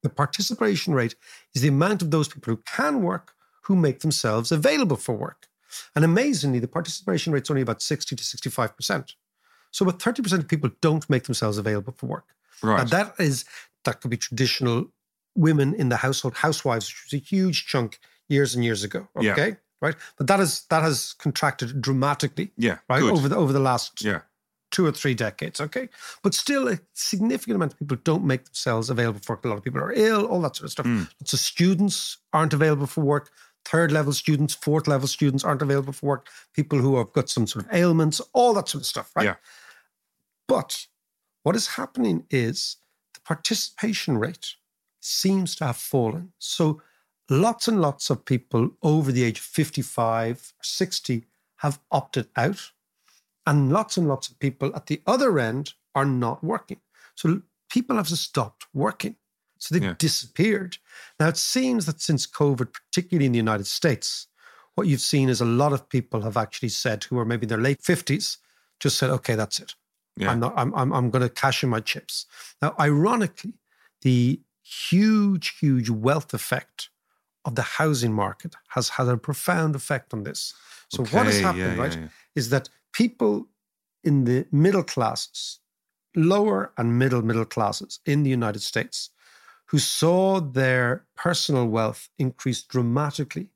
The 0.04 0.10
participation 0.10 0.94
rate 0.94 1.16
is 1.56 1.62
the 1.62 1.68
amount 1.70 2.02
of 2.02 2.12
those 2.12 2.28
people 2.28 2.54
who 2.54 2.62
can 2.66 3.02
work 3.02 3.34
who 3.64 3.76
make 3.76 4.00
themselves 4.02 4.52
available 4.52 4.98
for 4.98 5.16
work. 5.16 5.48
And 5.96 6.06
amazingly, 6.06 6.60
the 6.60 6.68
participation 6.68 7.34
rate 7.34 7.44
is 7.44 7.50
only 7.50 7.62
about 7.64 7.82
60 7.82 8.16
to 8.16 8.24
65%. 8.24 9.14
So 9.72 9.86
about 9.86 10.00
30% 10.00 10.34
of 10.40 10.48
people 10.48 10.70
don't 10.82 11.10
make 11.10 11.24
themselves 11.24 11.58
available 11.58 11.94
for 11.98 12.06
work. 12.06 12.28
Right. 12.62 12.82
And 12.82 12.90
that 12.90 13.16
is 13.20 13.46
that 13.86 14.02
could 14.02 14.12
be 14.12 14.18
traditional 14.18 14.92
women 15.36 15.74
in 15.74 15.90
the 15.90 15.98
household, 15.98 16.36
housewives, 16.36 16.88
which 16.88 17.12
was 17.12 17.22
a 17.22 17.24
huge 17.24 17.66
chunk 17.66 18.00
years 18.30 18.56
and 18.56 18.64
years 18.64 18.84
ago. 18.84 19.08
Yeah. 19.20 19.34
Okay. 19.34 19.58
Right. 19.82 19.96
But 20.18 20.28
that 20.28 20.40
is 20.40 20.66
that 20.70 20.82
has 20.82 21.14
contracted 21.20 21.82
dramatically. 21.82 22.52
Yeah, 22.58 22.78
Right. 22.90 23.02
good. 23.02 23.12
Over 23.14 23.28
the 23.30 23.36
over 23.36 23.52
the 23.52 23.60
last 23.60 24.04
yeah. 24.04 24.22
two 24.72 24.86
or 24.86 24.92
three 24.94 25.14
decades. 25.14 25.60
Okay. 25.60 25.90
But 26.22 26.34
still, 26.34 26.70
a 26.70 26.80
significant 26.94 27.56
amount 27.58 27.74
of 27.74 27.80
people 27.80 27.98
don't 28.04 28.24
make 28.24 28.46
themselves 28.46 28.90
available 28.90 29.20
for 29.22 29.36
work. 29.36 29.46
A 29.46 29.50
lot 29.50 29.58
of 29.58 29.64
people 29.64 29.82
are 29.82 29.92
ill, 29.92 30.26
all 30.26 30.42
that 30.42 30.56
sort 30.56 30.66
of 30.66 30.72
stuff. 30.72 30.86
Mm. 30.86 31.10
Lots 31.20 31.34
of 31.34 31.40
students 31.40 32.18
aren't 32.32 32.54
available 32.54 32.88
for 32.88 33.02
work. 33.02 33.30
Third 33.66 33.92
level 33.92 34.14
students, 34.14 34.54
fourth 34.54 34.88
level 34.88 35.08
students 35.08 35.44
aren't 35.44 35.62
available 35.62 35.94
for 35.94 36.06
work. 36.06 36.30
People 36.54 36.80
who 36.80 36.98
have 36.98 37.12
got 37.14 37.30
some 37.30 37.48
sort 37.48 37.66
of 37.66 37.74
ailments, 37.74 38.22
all 38.34 38.54
that 38.54 38.70
sort 38.70 38.84
of 38.84 38.86
stuff. 38.86 39.12
Right. 39.16 39.26
Yeah. 39.26 39.36
But 40.48 40.88
what 41.44 41.56
is 41.56 41.68
happening 41.68 42.26
is 42.30 42.78
the 43.14 43.20
participation 43.22 44.18
rate 44.18 44.56
seems 45.04 45.56
to 45.58 45.66
have 45.66 45.78
fallen. 45.78 46.34
So 46.40 46.82
lots 47.30 47.68
and 47.68 47.82
lots 47.82 48.10
of 48.10 48.26
people 48.26 48.72
over 48.82 49.12
the 49.12 49.24
age 49.24 49.40
of 49.40 49.46
55 49.46 50.54
60 50.62 51.26
have 51.58 51.80
opted 51.92 52.28
out. 52.36 52.72
And 53.46 53.72
lots 53.72 53.98
and 53.98 54.08
lots 54.08 54.30
of 54.30 54.40
people 54.40 54.74
at 54.76 54.86
the 54.88 55.02
other 55.06 55.38
end 55.40 55.74
are 55.96 56.06
not 56.06 56.44
working. 56.44 56.80
So 57.16 57.42
people 57.70 57.98
have 57.98 58.08
stopped 58.08 58.66
working. 58.74 59.18
So 59.60 59.76
they've 59.76 59.84
Yeah. 59.84 59.96
disappeared. 59.98 60.78
Now 61.20 61.28
it 61.30 61.38
seems 61.38 61.86
that 61.86 62.02
since 62.02 62.26
COVID, 62.28 62.74
particularly 62.74 63.26
in 63.26 63.32
the 63.34 63.38
United 63.38 63.68
States, 63.68 64.28
what 64.76 64.88
you've 64.88 65.02
seen 65.02 65.30
is 65.30 65.42
a 65.42 65.46
lot 65.46 65.74
of 65.74 65.88
people 65.90 66.22
have 66.22 66.38
actually 66.38 66.70
said 66.70 67.04
who 67.04 67.20
are 67.20 67.26
maybe 67.26 67.44
in 67.44 67.50
their 67.50 67.58
late 67.62 67.82
50s, 67.82 68.38
just 68.80 68.98
said, 68.98 69.10
okay, 69.10 69.36
that's 69.36 69.60
it. 69.60 69.76
Yeah. 70.18 70.32
I'm 70.32 70.40
not 70.40 70.54
I'm 70.56 70.74
I'm, 70.76 70.94
I'm 70.94 71.10
gonna 71.10 71.30
cash 71.30 71.64
in 71.64 71.70
my 71.70 71.80
chips. 71.80 72.26
Now, 72.62 72.76
ironically, 72.80 73.54
the 74.02 74.42
huge, 74.64 75.58
huge 75.60 75.90
wealth 75.90 76.34
effect 76.34 76.90
of 77.46 77.56
the 77.56 77.62
housing 77.62 78.14
market 78.14 78.56
has 78.70 78.90
had 78.90 79.08
a 79.08 79.18
profound 79.18 79.76
effect 79.76 80.14
on 80.14 80.24
this. 80.24 80.54
So 80.90 81.04
what 81.06 81.26
has 81.26 81.40
happened, 81.42 81.76
yeah, 81.78 81.84
right, 81.84 81.94
yeah, 81.94 82.02
yeah. 82.04 82.08
is 82.36 82.50
that 82.50 82.70
people 82.94 83.48
in 84.04 84.26
the 84.26 84.46
middle 84.52 84.84
classes, 84.84 85.60
lower 86.16 86.72
and 86.78 86.98
middle 86.98 87.22
middle 87.22 87.46
classes 87.46 88.00
in 88.06 88.24
the 88.24 88.30
United 88.30 88.62
States, 88.62 89.10
who 89.68 89.80
saw 89.80 90.40
their 90.40 91.06
personal 91.16 91.68
wealth 91.68 92.10
increase 92.18 92.62
dramatically 92.64 93.50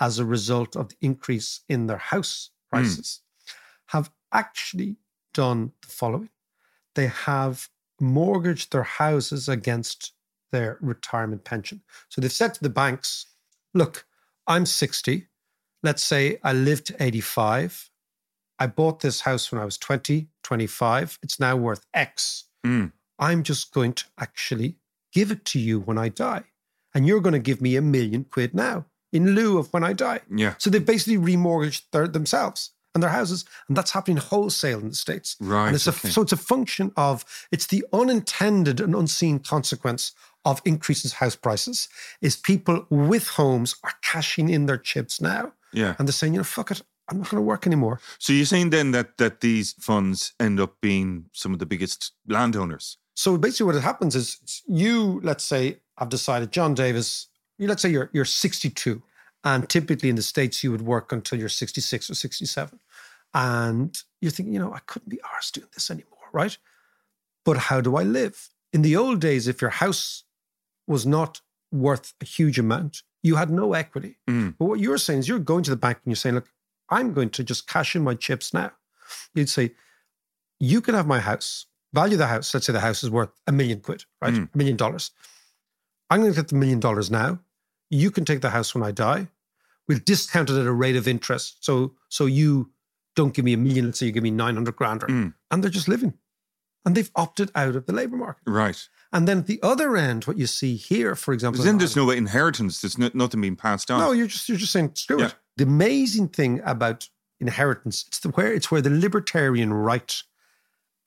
as 0.00 0.18
a 0.18 0.24
result 0.24 0.76
of 0.76 0.88
the 0.88 0.96
increase 1.00 1.60
in 1.68 1.86
their 1.86 1.98
house 1.98 2.50
Hmm. 2.72 2.76
prices, 2.76 3.20
have 3.86 4.10
actually 4.32 4.96
done 5.34 5.72
the 5.82 5.88
following. 5.88 6.30
They 6.94 7.08
have 7.08 7.68
mortgaged 8.00 8.72
their 8.72 8.84
houses 8.84 9.48
against 9.48 10.12
their 10.50 10.78
retirement 10.80 11.44
pension. 11.44 11.82
So 12.08 12.20
they've 12.20 12.32
said 12.32 12.54
to 12.54 12.62
the 12.62 12.70
banks, 12.70 13.26
look, 13.74 14.06
I'm 14.46 14.66
60. 14.66 15.26
Let's 15.82 16.04
say 16.04 16.38
I 16.42 16.52
lived 16.52 16.86
to 16.86 17.02
85. 17.02 17.90
I 18.58 18.66
bought 18.66 19.00
this 19.00 19.22
house 19.22 19.50
when 19.50 19.60
I 19.60 19.64
was 19.64 19.78
20, 19.78 20.28
25. 20.42 21.18
It's 21.22 21.40
now 21.40 21.56
worth 21.56 21.86
X. 21.94 22.44
Mm. 22.66 22.92
I'm 23.18 23.42
just 23.42 23.72
going 23.72 23.94
to 23.94 24.04
actually 24.18 24.76
give 25.12 25.30
it 25.30 25.44
to 25.46 25.58
you 25.58 25.80
when 25.80 25.98
I 25.98 26.08
die. 26.08 26.44
And 26.94 27.06
you're 27.06 27.20
going 27.20 27.34
to 27.34 27.38
give 27.38 27.60
me 27.60 27.76
a 27.76 27.82
million 27.82 28.24
quid 28.24 28.54
now 28.54 28.86
in 29.12 29.34
lieu 29.34 29.58
of 29.58 29.72
when 29.72 29.84
I 29.84 29.92
die. 29.92 30.20
Yeah. 30.34 30.54
So 30.58 30.70
they've 30.70 30.84
basically 30.84 31.18
remortgaged 31.18 31.84
their, 31.92 32.08
themselves 32.08 32.72
and 32.94 33.02
their 33.02 33.10
houses. 33.10 33.44
And 33.68 33.76
that's 33.76 33.90
happening 33.92 34.16
wholesale 34.16 34.80
in 34.80 34.88
the 34.88 34.94
States. 34.94 35.36
Right, 35.40 35.66
And 35.68 35.76
it's 35.76 35.88
okay. 35.88 36.08
a, 36.08 36.12
so 36.12 36.22
it's 36.22 36.32
a 36.32 36.36
function 36.36 36.92
of, 36.96 37.24
it's 37.52 37.66
the 37.66 37.84
unintended 37.92 38.80
and 38.80 38.94
unseen 38.94 39.38
consequence 39.38 40.12
of 40.44 40.62
increases 40.64 41.14
house 41.14 41.36
prices 41.36 41.88
is 42.20 42.36
people 42.36 42.86
with 42.90 43.28
homes 43.28 43.76
are 43.84 43.92
cashing 44.02 44.48
in 44.48 44.66
their 44.66 44.78
chips 44.78 45.20
now. 45.20 45.52
Yeah. 45.72 45.94
And 45.98 46.08
they're 46.08 46.12
saying, 46.12 46.34
you 46.34 46.40
know, 46.40 46.44
fuck 46.44 46.70
it. 46.70 46.82
I'm 47.08 47.18
not 47.18 47.28
going 47.28 47.40
to 47.40 47.46
work 47.46 47.66
anymore. 47.66 48.00
So 48.18 48.32
you're 48.32 48.46
saying 48.46 48.70
then 48.70 48.92
that 48.92 49.18
that 49.18 49.40
these 49.40 49.72
funds 49.80 50.32
end 50.38 50.60
up 50.60 50.76
being 50.80 51.24
some 51.32 51.52
of 51.52 51.58
the 51.58 51.66
biggest 51.66 52.12
landowners? 52.28 52.98
So 53.14 53.36
basically, 53.36 53.74
what 53.74 53.82
happens 53.82 54.14
is 54.14 54.62
you, 54.66 55.20
let's 55.24 55.44
say, 55.44 55.78
I've 55.98 56.08
decided, 56.08 56.52
John 56.52 56.72
Davis, 56.72 57.28
you 57.58 57.66
let's 57.66 57.82
say 57.82 57.90
you're 57.90 58.10
you're 58.12 58.24
62, 58.24 59.02
and 59.44 59.68
typically 59.68 60.08
in 60.08 60.16
the 60.16 60.22
states 60.22 60.62
you 60.62 60.70
would 60.70 60.82
work 60.82 61.12
until 61.12 61.38
you're 61.38 61.48
66 61.48 62.10
or 62.10 62.14
67, 62.14 62.78
and 63.34 64.02
you're 64.20 64.30
thinking, 64.30 64.52
you 64.52 64.60
know, 64.60 64.72
I 64.72 64.80
couldn't 64.80 65.08
be 65.08 65.18
arsed 65.18 65.52
doing 65.52 65.68
this 65.72 65.90
anymore, 65.90 66.18
right? 66.32 66.56
But 67.44 67.56
how 67.56 67.80
do 67.80 67.96
I 67.96 68.02
live? 68.02 68.50
In 68.72 68.82
the 68.82 68.96
old 68.96 69.20
days, 69.20 69.48
if 69.48 69.60
your 69.60 69.70
house 69.70 70.24
was 70.86 71.06
not 71.06 71.40
worth 71.72 72.14
a 72.20 72.24
huge 72.24 72.58
amount, 72.58 73.02
you 73.22 73.36
had 73.36 73.50
no 73.50 73.74
equity. 73.74 74.18
Mm. 74.28 74.54
But 74.58 74.64
what 74.66 74.80
you're 74.80 74.98
saying 74.98 75.20
is 75.20 75.28
you're 75.28 75.38
going 75.38 75.62
to 75.64 75.70
the 75.70 75.76
bank 75.76 75.98
and 76.04 76.10
you're 76.10 76.16
saying, 76.16 76.34
look, 76.34 76.50
I'm 76.88 77.12
going 77.12 77.30
to 77.30 77.44
just 77.44 77.68
cash 77.68 77.94
in 77.94 78.02
my 78.02 78.14
chips 78.14 78.52
now. 78.52 78.72
You'd 79.34 79.48
say, 79.48 79.72
you 80.58 80.80
can 80.80 80.94
have 80.94 81.06
my 81.06 81.20
house, 81.20 81.66
value 81.92 82.16
the 82.16 82.26
house. 82.26 82.52
Let's 82.52 82.66
say 82.66 82.72
the 82.72 82.80
house 82.80 83.02
is 83.02 83.10
worth 83.10 83.30
a 83.46 83.52
million 83.52 83.80
quid, 83.80 84.04
right? 84.20 84.34
Mm. 84.34 84.48
A 84.52 84.58
million 84.58 84.76
dollars. 84.76 85.12
I'm 86.10 86.20
going 86.20 86.32
to 86.32 86.40
get 86.40 86.48
the 86.48 86.56
million 86.56 86.80
dollars 86.80 87.10
now. 87.10 87.38
You 87.90 88.10
can 88.10 88.24
take 88.24 88.40
the 88.40 88.50
house 88.50 88.74
when 88.74 88.84
I 88.84 88.92
die. 88.92 89.28
We'll 89.88 89.98
discount 90.04 90.50
it 90.50 90.56
at 90.58 90.66
a 90.66 90.72
rate 90.72 90.96
of 90.96 91.08
interest. 91.08 91.64
So, 91.64 91.94
so 92.08 92.26
you 92.26 92.70
don't 93.16 93.34
give 93.34 93.44
me 93.44 93.52
a 93.52 93.56
million, 93.58 93.86
let's 93.86 93.98
say 93.98 94.06
you 94.06 94.12
give 94.12 94.22
me 94.22 94.30
900 94.30 94.76
grand. 94.76 95.00
Mm. 95.02 95.34
And 95.50 95.62
they're 95.62 95.70
just 95.70 95.88
living. 95.88 96.14
And 96.86 96.94
they've 96.94 97.10
opted 97.16 97.50
out 97.54 97.76
of 97.76 97.86
the 97.86 97.92
labor 97.92 98.16
market. 98.16 98.42
Right. 98.46 98.88
And 99.12 99.26
then 99.26 99.38
at 99.38 99.46
the 99.46 99.60
other 99.62 99.96
end, 99.96 100.24
what 100.24 100.38
you 100.38 100.46
see 100.46 100.76
here, 100.76 101.14
for 101.16 101.34
example, 101.34 101.62
then 101.62 101.78
there's 101.78 101.96
no 101.96 102.08
inheritance. 102.10 102.80
There's 102.80 102.96
no, 102.96 103.10
nothing 103.12 103.40
being 103.40 103.56
passed 103.56 103.90
on. 103.90 104.00
no, 104.00 104.12
you're 104.12 104.28
just 104.28 104.48
you're 104.48 104.56
just 104.56 104.72
saying 104.72 104.92
screw 104.94 105.18
Yeah. 105.18 105.26
it. 105.26 105.34
The 105.56 105.64
amazing 105.64 106.28
thing 106.28 106.60
about 106.64 107.08
inheritance, 107.40 108.04
it's 108.06 108.20
the 108.20 108.28
where 108.30 108.52
it's 108.52 108.70
where 108.70 108.80
the 108.80 108.88
libertarian 108.90 109.74
right 109.74 110.22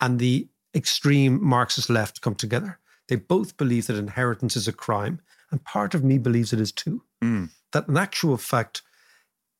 and 0.02 0.20
the 0.20 0.50
extreme 0.76 1.44
Marxist 1.44 1.90
left 1.90 2.22
come 2.22 2.36
together. 2.36 2.80
They 3.08 3.16
both 3.16 3.58
believe 3.58 3.88
that 3.88 3.96
inheritance 3.98 4.56
is 4.56 4.68
a 4.68 4.74
crime, 4.74 5.22
and 5.54 5.64
part 5.64 5.94
of 5.94 6.04
me 6.04 6.18
believes 6.18 6.52
it 6.52 6.60
is 6.60 6.72
too. 6.72 7.04
Mm. 7.24 7.50
That 7.74 7.88
in 7.88 7.96
actual 7.96 8.38
fact, 8.38 8.82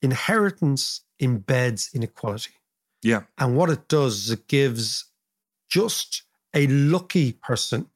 inheritance 0.02 1.02
embeds 1.22 1.94
inequality. 1.94 2.54
Yeah. 3.04 3.22
And 3.38 3.56
what 3.56 3.70
it 3.70 3.88
does 3.88 4.26
is 4.26 4.32
it 4.32 4.48
gives 4.48 5.06
just 5.70 6.24
a 6.56 6.66
lucky 6.66 7.34
person 7.34 7.90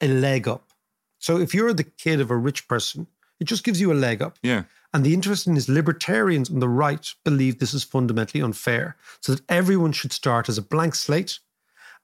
a 0.00 0.08
leg 0.08 0.48
up. 0.48 0.70
So 1.18 1.36
if 1.36 1.52
you're 1.52 1.74
the 1.74 1.84
kid 1.84 2.20
of 2.20 2.30
a 2.30 2.36
rich 2.36 2.66
person, 2.68 3.06
it 3.38 3.44
just 3.44 3.64
gives 3.64 3.82
you 3.82 3.92
a 3.92 3.94
leg 3.94 4.22
up. 4.22 4.38
Yeah. 4.42 4.62
And 4.94 5.04
the 5.04 5.12
interesting 5.12 5.58
is 5.58 5.68
libertarians 5.68 6.48
on 6.48 6.60
the 6.60 6.70
right 6.70 7.12
believe 7.22 7.58
this 7.58 7.74
is 7.74 7.84
fundamentally 7.84 8.42
unfair, 8.42 8.96
so 9.20 9.34
that 9.34 9.44
everyone 9.50 9.92
should 9.92 10.12
start 10.12 10.48
as 10.48 10.56
a 10.56 10.62
blank 10.62 10.94
slate, 10.94 11.38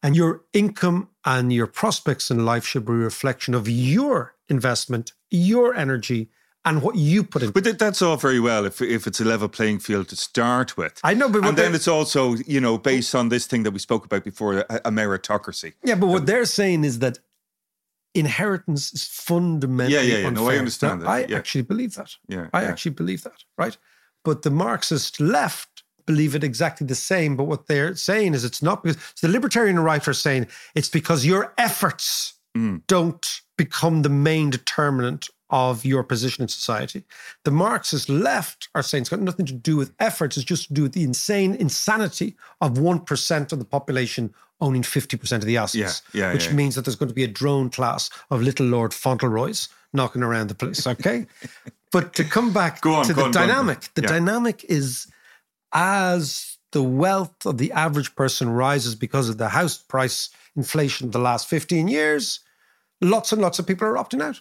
and 0.03 0.15
your 0.15 0.43
income 0.53 1.09
and 1.25 1.51
your 1.51 1.67
prospects 1.67 2.31
in 2.31 2.45
life 2.45 2.67
should 2.67 2.85
be 2.85 2.93
a 2.93 2.97
reflection 2.97 3.55
of 3.55 3.67
your 3.67 4.34
investment, 4.49 5.13
your 5.31 5.75
energy, 5.75 6.31
and 6.65 6.83
what 6.83 6.97
you 6.97 7.23
put 7.25 7.43
in. 7.43 7.51
But 7.51 7.79
that's 7.79 8.01
all 8.01 8.17
very 8.17 8.41
well 8.41 8.65
if 8.65 8.81
if 8.81 9.07
it's 9.07 9.21
a 9.21 9.25
level 9.25 9.49
playing 9.49 9.81
field 9.81 10.09
to 10.09 10.17
start 10.17 10.77
with. 10.77 10.99
I 11.05 11.15
know, 11.15 11.29
but 11.29 11.45
and 11.45 11.57
then 11.57 11.75
it's 11.75 11.89
also 11.89 12.35
you 12.47 12.61
know 12.61 12.79
based 12.79 13.15
on 13.15 13.29
this 13.29 13.47
thing 13.47 13.63
that 13.65 13.73
we 13.73 13.79
spoke 13.79 14.05
about 14.05 14.25
before, 14.25 14.59
a, 14.59 14.81
a 14.87 14.91
meritocracy. 14.91 15.75
Yeah, 15.85 15.97
but 15.97 16.07
what 16.09 16.27
they're 16.27 16.47
saying 16.47 16.85
is 16.85 17.01
that 17.01 17.19
inheritance 18.15 18.93
is 18.93 19.05
fundamentally 19.05 19.97
Yeah, 19.97 20.03
yeah, 20.03 20.23
yeah. 20.25 20.31
No, 20.31 20.49
I 20.49 20.57
understand 20.57 21.01
Now, 21.01 21.07
that. 21.07 21.11
I 21.11 21.27
Yeah. 21.29 21.37
actually 21.37 21.63
believe 21.63 21.95
that. 21.95 22.15
Yeah, 22.29 22.49
I 22.53 22.63
yeah. 22.63 22.69
actually 22.69 22.93
believe 22.93 23.25
that, 23.25 23.45
right? 23.59 23.77
But 24.25 24.43
the 24.43 24.51
Marxist 24.51 25.21
left 25.21 25.83
believe 26.07 26.35
it 26.35 26.45
exactly 26.45 26.87
the 26.87 26.95
same. 26.95 27.37
But 27.37 27.45
what 27.45 27.67
they're 27.67 27.97
saying 27.97 28.35
is 28.35 28.45
it's 28.45 28.63
not 28.63 28.83
because 28.83 29.01
so 29.15 29.27
the 29.27 29.33
libertarian 29.33 29.81
right 29.81 30.07
are 30.07 30.13
saying 30.15 30.47
it's 30.75 30.89
because 30.89 31.25
your 31.27 31.53
efforts 31.59 32.34
Mm. 32.57 32.83
don't 32.87 33.41
become 33.57 34.03
the 34.03 34.09
main 34.09 34.51
determinant 34.51 35.29
of 35.51 35.85
your 35.85 36.03
position 36.03 36.43
in 36.43 36.49
society. 36.49 37.05
The 37.45 37.51
Marxist 37.51 38.09
left 38.09 38.69
are 38.75 38.83
saying 38.83 39.03
it's 39.03 39.11
got 39.11 39.21
nothing 39.21 39.47
to 39.47 39.53
do 39.53 39.77
with 39.77 39.93
efforts, 40.01 40.37
it's 40.37 40.45
just 40.45 40.69
to 40.69 40.75
do 40.75 40.83
with 40.83 40.93
the 40.93 41.05
insane 41.05 41.55
insanity 41.55 42.37
of 42.61 42.73
1% 42.75 43.53
of 43.53 43.59
the 43.59 43.65
population 43.65 44.35
owning 44.61 44.83
50% 44.83 45.33
of 45.33 45.45
the 45.45 45.57
assets. 45.57 46.03
Yeah, 46.13 46.29
yeah, 46.29 46.33
which 46.33 46.47
yeah. 46.47 46.55
means 46.55 46.75
that 46.75 46.85
there's 46.85 46.97
going 46.97 47.09
to 47.09 47.15
be 47.15 47.25
a 47.25 47.29
drone 47.29 47.71
class 47.71 48.11
of 48.31 48.43
little 48.43 48.67
Lord 48.67 48.95
Fauntleroys 48.95 49.69
knocking 49.93 50.23
around 50.23 50.49
the 50.49 50.55
place. 50.55 50.87
Okay. 50.87 51.27
but 51.93 52.15
to 52.15 52.25
come 52.25 52.53
back 52.53 52.85
on, 52.87 53.05
to 53.05 53.15
the 53.15 53.23
on, 53.23 53.31
go 53.31 53.31
on, 53.31 53.33
go 53.33 53.41
on. 53.41 53.49
dynamic, 53.49 53.89
the 53.95 54.03
dynamic 54.03 54.65
is 54.69 55.07
as 55.73 56.59
the 56.73 56.83
wealth 56.83 57.47
of 57.47 57.59
the 57.59 57.71
average 57.73 58.15
person 58.17 58.49
rises 58.51 58.95
because 58.95 59.29
of 59.29 59.39
the 59.39 59.49
house 59.49 59.79
price 59.79 60.31
inflation 60.57 61.11
the 61.11 61.19
last 61.19 61.49
15 61.49 61.87
years, 61.89 62.41
lots 63.05 63.33
and 63.33 63.41
lots 63.41 63.59
of 63.59 63.67
people 63.67 63.87
are 63.87 63.95
opting 63.95 64.23
out. 64.23 64.41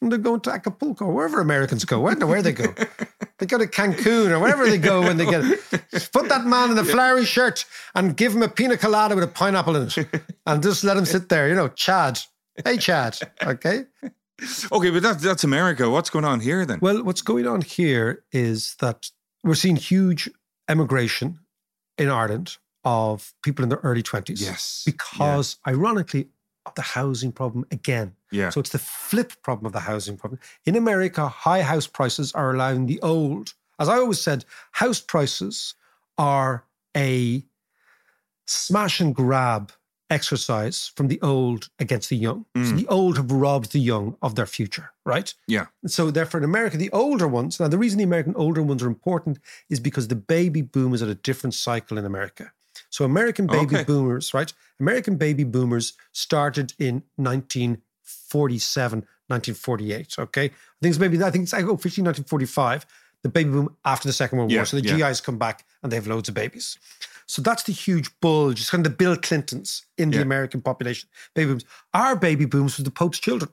And 0.00 0.12
they're 0.12 0.18
going 0.18 0.40
to 0.40 0.50
Acapulco, 0.50 1.10
wherever 1.10 1.40
Americans 1.40 1.86
go. 1.86 2.06
I 2.06 2.10
don't 2.10 2.20
know 2.20 2.26
where 2.26 2.42
they 2.42 2.52
go. 2.52 2.74
they 3.38 3.46
go 3.46 3.56
to 3.56 3.66
Cancun 3.66 4.30
or 4.30 4.38
wherever 4.38 4.68
they 4.68 4.76
go 4.76 5.00
when 5.00 5.16
they 5.16 5.24
get 5.24 5.42
it. 5.42 6.10
put 6.12 6.28
that 6.28 6.44
man 6.44 6.70
in 6.70 6.78
a 6.78 6.84
flowery 6.84 7.24
shirt 7.24 7.64
and 7.94 8.14
give 8.14 8.34
him 8.34 8.42
a 8.42 8.48
pina 8.48 8.76
colada 8.76 9.14
with 9.14 9.24
a 9.24 9.28
pineapple 9.28 9.76
in 9.76 9.88
it. 9.88 10.08
And 10.46 10.62
just 10.62 10.84
let 10.84 10.96
him 10.96 11.06
sit 11.06 11.28
there, 11.28 11.48
you 11.48 11.54
know, 11.54 11.68
Chad. 11.68 12.20
Hey 12.64 12.76
Chad. 12.76 13.18
Okay. 13.42 13.84
Okay, 14.70 14.90
but 14.90 15.02
that's 15.02 15.22
that's 15.22 15.44
America. 15.44 15.88
What's 15.90 16.10
going 16.10 16.24
on 16.24 16.40
here 16.40 16.66
then? 16.66 16.78
Well, 16.80 17.02
what's 17.02 17.22
going 17.22 17.46
on 17.46 17.62
here 17.62 18.22
is 18.32 18.76
that 18.80 19.10
we're 19.42 19.54
seeing 19.54 19.76
huge 19.76 20.30
emigration 20.68 21.40
in 21.98 22.10
Ireland 22.10 22.58
of 22.84 23.34
people 23.42 23.64
in 23.64 23.68
their 23.68 23.80
early 23.82 24.02
20s. 24.02 24.40
Yes. 24.40 24.82
Because, 24.86 25.56
ironically, 25.66 26.20
of 26.20 26.28
the 26.74 26.82
housing 26.82 27.32
problem 27.32 27.64
again. 27.70 28.14
Yeah. 28.32 28.50
So 28.50 28.60
it's 28.60 28.70
the 28.70 28.78
flip 28.78 29.32
problem 29.42 29.66
of 29.66 29.72
the 29.72 29.80
housing 29.80 30.16
problem. 30.16 30.40
In 30.64 30.76
America, 30.76 31.28
high 31.28 31.62
house 31.62 31.86
prices 31.86 32.32
are 32.32 32.52
allowing 32.52 32.86
the 32.86 33.00
old. 33.02 33.54
As 33.78 33.88
I 33.88 33.96
always 33.98 34.20
said, 34.20 34.44
house 34.72 35.00
prices 35.00 35.74
are 36.18 36.64
a 36.96 37.44
smash 38.46 39.00
and 39.00 39.14
grab 39.14 39.72
exercise 40.08 40.92
from 40.94 41.08
the 41.08 41.20
old 41.20 41.68
against 41.80 42.08
the 42.10 42.16
young. 42.16 42.46
So 42.54 42.60
Mm. 42.72 42.76
the 42.78 42.86
old 42.88 43.16
have 43.16 43.30
robbed 43.32 43.72
the 43.72 43.80
young 43.80 44.16
of 44.22 44.36
their 44.36 44.46
future, 44.46 44.92
right? 45.04 45.34
yeah. 45.48 45.66
So 45.86 46.10
therefore, 46.12 46.38
in 46.38 46.44
America, 46.44 46.76
the 46.76 46.90
older 46.92 47.26
ones. 47.26 47.58
Now, 47.58 47.66
the 47.68 47.78
reason 47.78 47.98
the 47.98 48.04
American 48.04 48.34
older 48.36 48.62
ones 48.62 48.82
are 48.84 48.86
important 48.86 49.38
is 49.68 49.80
because 49.80 50.06
the 50.08 50.14
baby 50.16 50.62
boom 50.62 50.94
is 50.94 51.02
at 51.02 51.08
a 51.08 51.14
different 51.16 51.54
cycle 51.54 51.98
in 51.98 52.04
America. 52.04 52.52
So 52.90 53.04
American 53.04 53.46
baby 53.46 53.74
Okay. 53.76 53.84
boomers, 53.84 54.32
right? 54.34 54.52
American 54.80 55.16
baby 55.16 55.44
boomers 55.44 55.94
started 56.12 56.72
in 56.78 57.02
1947, 57.16 58.98
1948. 59.28 60.14
Okay, 60.18 60.44
I 60.44 60.48
think 60.80 60.90
it's 60.92 60.98
maybe 60.98 61.22
I 61.22 61.30
think 61.30 61.44
it's 61.44 61.54
I 61.54 61.62
go 61.62 61.72
officially 61.74 62.04
1945. 62.04 62.86
The 63.22 63.28
baby 63.30 63.50
boom 63.50 63.74
after 63.84 64.06
the 64.08 64.12
Second 64.12 64.38
World 64.38 64.50
Yeah, 64.52 64.58
War. 64.60 64.66
So 64.66 64.78
the 64.80 64.84
yeah. 64.86 65.08
GIs 65.08 65.20
come 65.20 65.38
back 65.38 65.64
and 65.82 65.90
they 65.90 65.96
have 65.96 66.06
loads 66.06 66.28
of 66.28 66.34
babies. 66.34 66.78
So 67.26 67.42
that's 67.42 67.64
the 67.64 67.72
huge 67.72 68.08
bulge. 68.20 68.60
It's 68.60 68.70
kind 68.70 68.86
of 68.86 68.92
the 68.92 68.96
Bill 68.96 69.16
Clintons 69.16 69.82
in 69.98 70.10
the 70.10 70.16
Yeah. 70.18 70.22
American 70.22 70.60
population. 70.60 71.08
Baby 71.34 71.50
booms. 71.50 71.64
Our 71.92 72.14
baby 72.14 72.44
booms 72.44 72.76
was 72.76 72.84
the 72.84 72.90
Pope's 72.92 73.18
children. 73.18 73.50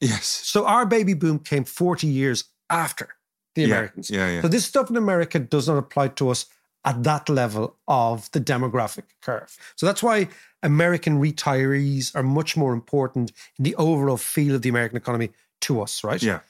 Yes. 0.00 0.26
So 0.26 0.66
our 0.66 0.86
baby 0.86 1.14
boom 1.14 1.38
came 1.38 1.62
40 1.64 2.08
years 2.08 2.44
after 2.68 3.14
the 3.54 3.62
Americans. 3.64 4.10
yeah, 4.10 4.28
yeah. 4.28 4.42
So 4.42 4.48
this 4.48 4.64
stuff 4.64 4.90
in 4.90 4.96
America 4.96 5.38
does 5.38 5.68
not 5.68 5.76
apply 5.78 6.08
to 6.08 6.30
us 6.30 6.46
at 6.84 7.02
that 7.04 7.28
level 7.28 7.76
of 7.86 8.30
the 8.32 8.40
demographic 8.40 9.04
curve. 9.20 9.56
So 9.76 9.86
that's 9.86 10.02
why 10.02 10.28
American 10.62 11.20
retirees 11.20 12.14
are 12.14 12.22
much 12.24 12.56
more 12.56 12.72
important 12.72 13.32
in 13.58 13.64
the 13.64 13.74
overall 13.76 14.16
feel 14.16 14.54
of 14.56 14.62
the 14.62 14.68
American 14.68 14.96
economy 14.96 15.30
to 15.62 15.80
us, 15.80 16.02
right? 16.04 16.22
Yeah. 16.22 16.40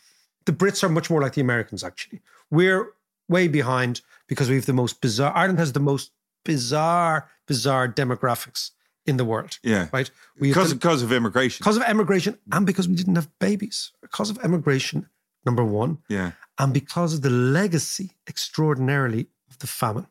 The 0.47 0.53
Brits 0.53 0.83
are 0.83 0.89
much 0.89 1.11
more 1.11 1.21
like 1.21 1.35
the 1.35 1.41
Americans, 1.43 1.85
actually. 1.85 2.21
We're 2.51 2.93
way 3.29 3.47
behind 3.49 4.01
because 4.27 4.49
we 4.49 4.57
have 4.57 4.67
the 4.67 4.73
most 4.73 5.01
bizarre, 5.01 5.35
Ireland 5.37 5.59
has 5.59 5.73
the 5.73 5.81
most 5.81 6.11
bizarre, 6.45 7.29
bizarre 7.47 7.87
demographics 7.89 8.71
in 9.07 9.17
the 9.19 9.25
world. 9.25 9.59
Yeah. 9.63 9.89
Right? 9.93 10.11
We 10.41 10.49
Because, 10.49 10.71
the- 10.71 10.77
because 10.77 11.03
of 11.03 11.13
immigration. 11.13 11.59
because 11.63 11.77
of 11.77 11.83
emigration 11.83 12.39
and 12.51 12.67
because 12.67 12.89
we 12.89 12.95
didn't 12.95 13.17
have 13.17 13.29
babies. 13.39 13.93
Because 14.01 14.31
of 14.31 14.39
emigration, 14.45 15.09
number 15.45 15.65
one, 15.65 15.99
yeah. 16.09 16.33
and 16.59 16.73
because 16.73 17.15
of 17.15 17.23
the 17.23 17.31
legacy 17.31 18.13
extraordinarily 18.29 19.27
of 19.51 19.59
the 19.59 19.67
famine, 19.67 20.07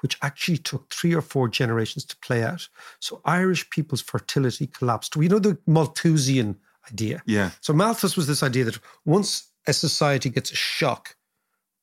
which 0.00 0.18
actually 0.22 0.58
took 0.58 0.92
three 0.92 1.14
or 1.14 1.20
four 1.22 1.48
generations 1.48 2.04
to 2.06 2.16
play 2.18 2.42
out. 2.42 2.68
So 3.00 3.20
Irish 3.24 3.68
people's 3.70 4.00
fertility 4.02 4.66
collapsed. 4.66 5.16
We 5.16 5.28
know 5.28 5.38
the 5.38 5.58
Malthusian 5.66 6.56
idea. 6.90 7.22
Yeah. 7.26 7.50
So 7.60 7.72
Malthus 7.72 8.16
was 8.16 8.26
this 8.26 8.42
idea 8.42 8.64
that 8.64 8.78
once 9.04 9.48
a 9.66 9.72
society 9.72 10.30
gets 10.30 10.50
a 10.52 10.56
shock, 10.56 11.16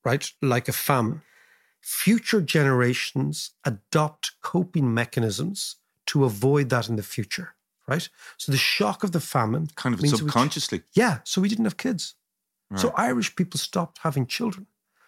right, 0.03 0.31
like 0.41 0.67
a 0.67 0.73
famine, 0.73 1.21
future 1.81 2.41
generations 2.41 3.51
adopt 3.63 4.31
coping 4.41 4.93
mechanisms 4.93 5.75
to 6.07 6.23
avoid 6.25 6.69
that 6.69 6.89
in 6.89 6.95
the 6.95 7.03
future, 7.03 7.55
right? 7.87 8.07
So 8.37 8.51
the 8.51 8.57
shock 8.57 9.03
of 9.03 9.11
the 9.11 9.19
famine 9.19 9.67
Kind 9.75 9.93
of 9.93 10.01
that 10.01 10.11
we- 10.11 10.17
subconsciously. 10.17 10.81
yeah, 10.93 11.19
so 11.23 11.41
we 11.41 11.49
didn't 11.49 11.65
have 11.65 11.77
kids. 11.77 12.15
So 12.77 12.91
Irish 12.97 13.35
people 13.35 13.59
stopped 13.59 13.99
having 13.99 14.25
children. 14.25 14.65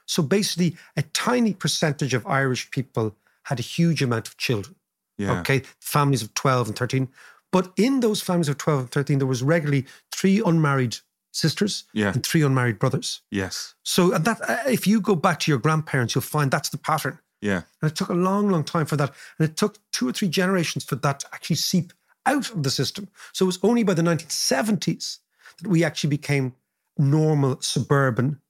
So 0.08 0.24
basically, 0.24 0.76
a 0.96 1.04
tiny 1.14 1.54
percentage 1.54 2.14
of 2.16 2.26
Irish 2.26 2.72
people 2.72 3.16
had 3.44 3.60
a 3.60 3.64
huge 3.64 4.02
amount 4.02 4.28
of 4.28 4.38
children. 4.38 4.76
Yeah. 5.18 5.40
Okay, 5.42 5.62
families 5.80 6.24
of 6.24 6.34
12 6.34 6.68
and 6.70 6.78
13. 6.78 7.08
But 7.52 7.72
in 7.78 8.00
those 8.02 8.22
families 8.22 8.50
of 8.50 8.58
12 8.58 8.80
and 8.82 8.92
13, 8.92 9.18
there 9.20 9.28
was 9.28 9.42
regularly 9.44 9.86
three 10.12 10.42
unmarried 10.46 10.98
sisters 11.32 11.86
Yeah. 11.94 12.12
and 12.14 12.26
three 12.26 12.42
unmarried 12.42 12.80
brothers. 12.80 13.22
Yes. 13.32 13.76
So 13.84 14.14
and 14.14 14.26
that 14.26 14.42
uh, 14.50 14.58
if 14.68 14.86
you 14.88 15.00
go 15.02 15.16
back 15.16 15.40
to 15.42 15.52
your 15.52 15.60
grandparents, 15.60 16.14
you'll 16.16 16.22
find 16.24 16.52
that's 16.52 16.70
the 16.70 16.78
pattern. 16.78 17.20
Yeah. 17.42 17.62
And 17.82 17.92
it 17.92 17.96
took 17.96 18.10
a 18.10 18.14
long, 18.14 18.50
long 18.50 18.64
time 18.64 18.86
for 18.86 18.96
that. 18.98 19.12
And 19.40 19.50
it 19.50 19.56
took 19.58 19.78
two 19.92 20.10
or 20.10 20.14
three 20.14 20.28
generations 20.30 20.84
for 20.84 20.96
that 20.98 21.20
to 21.22 21.28
actually 21.34 21.58
seep 21.58 21.94
out 22.26 22.50
of 22.52 22.64
the 22.64 22.70
system. 22.72 23.08
So 23.34 23.46
it 23.46 23.48
was 23.48 23.60
only 23.64 23.84
by 23.84 23.94
the 23.94 24.02
1970s 24.02 25.20
that 25.62 25.70
we 25.70 25.84
actually 25.84 26.10
became 26.10 26.54
normal 26.98 27.62
suburban 27.62 28.42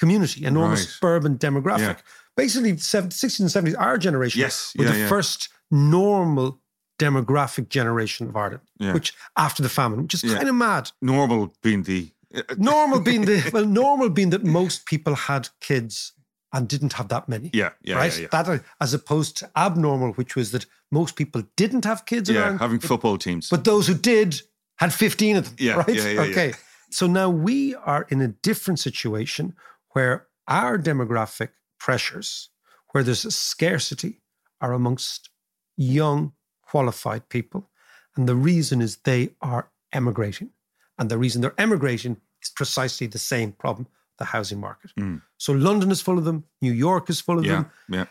community, 0.00 0.44
enormous 0.44 0.80
Right. 0.80 0.88
suburban 0.88 1.38
demographic. 1.38 1.96
Yeah. 1.98 2.36
Basically, 2.36 2.76
70, 2.76 3.14
60s 3.14 3.40
and 3.40 3.50
70s, 3.50 3.76
our 3.78 3.98
generation 3.98 4.40
Yes, 4.40 4.72
were 4.76 4.84
yeah, 4.84 4.92
the 4.92 4.98
yeah. 5.00 5.08
first 5.08 5.48
normal 5.70 6.60
demographic 6.98 7.68
generation 7.68 8.28
of 8.28 8.36
Ireland, 8.36 8.60
which 8.94 9.14
after 9.36 9.62
the 9.62 9.68
famine, 9.68 10.02
which 10.02 10.14
is 10.14 10.22
kind 10.22 10.48
of 10.48 10.54
mad. 10.54 10.90
Normal 11.00 11.52
being 11.62 11.82
the. 11.90 12.10
Normal 12.56 13.00
being 13.00 13.24
the 13.30 13.50
well, 13.52 13.66
normal 13.66 14.08
being 14.10 14.30
that 14.30 14.44
most 14.44 14.86
people 14.86 15.14
had 15.14 15.48
kids 15.60 16.12
and 16.52 16.68
didn't 16.68 16.92
have 16.94 17.08
that 17.08 17.28
many. 17.28 17.50
Yeah. 17.52 17.70
Yeah. 17.82 17.96
right? 17.96 18.14
Yeah. 18.16 18.28
yeah. 18.32 18.42
That 18.42 18.64
as 18.80 18.94
opposed 18.94 19.36
to 19.38 19.50
abnormal, 19.56 20.12
which 20.12 20.36
was 20.36 20.50
that 20.52 20.66
most 20.90 21.16
people 21.16 21.42
didn't 21.56 21.84
have 21.84 22.04
kids 22.04 22.28
in 22.28 22.34
yeah, 22.34 22.42
Ireland, 22.42 22.60
having 22.60 22.80
football 22.80 23.18
teams. 23.18 23.48
but 23.48 23.64
those 23.64 23.86
who 23.86 23.94
did 23.94 24.40
had 24.76 24.92
15 24.92 25.36
of 25.36 25.44
them. 25.44 25.54
Yeah, 25.58 25.74
right? 25.74 25.88
yeah, 25.88 26.02
yeah, 26.04 26.10
yeah. 26.12 26.30
okay. 26.30 26.52
So 26.90 27.06
now 27.06 27.28
we 27.30 27.74
are 27.76 28.06
in 28.10 28.20
a 28.20 28.28
different 28.28 28.78
situation 28.80 29.54
where 29.90 30.26
our 30.48 30.78
demographic 30.78 31.50
pressures, 31.78 32.50
where 32.92 33.02
there's 33.04 33.24
a 33.24 33.30
scarcity, 33.30 34.20
are 34.60 34.72
amongst 34.72 35.30
young, 35.76 36.32
qualified 36.62 37.28
people. 37.28 37.70
And 38.16 38.28
the 38.28 38.34
reason 38.36 38.80
is 38.82 38.96
they 38.98 39.30
are 39.40 39.70
emigrating. 39.92 40.50
And 40.98 41.10
the 41.10 41.18
reason 41.18 41.40
they're 41.40 41.54
emigrating 41.58 42.16
is 42.42 42.50
precisely 42.50 43.06
the 43.06 43.18
same 43.18 43.52
problem 43.52 43.86
the 44.18 44.24
housing 44.26 44.60
market. 44.60 44.90
So 45.38 45.52
London 45.54 45.90
is 45.90 46.02
full 46.02 46.18
of 46.18 46.24
them, 46.24 46.44
New 46.60 46.72
York 46.72 47.08
is 47.08 47.20
full 47.22 47.38
of 47.38 47.44
Mm. 47.44 47.48
yeah. 47.48 47.54
them, 47.54 47.70
Yeah. 47.88 48.04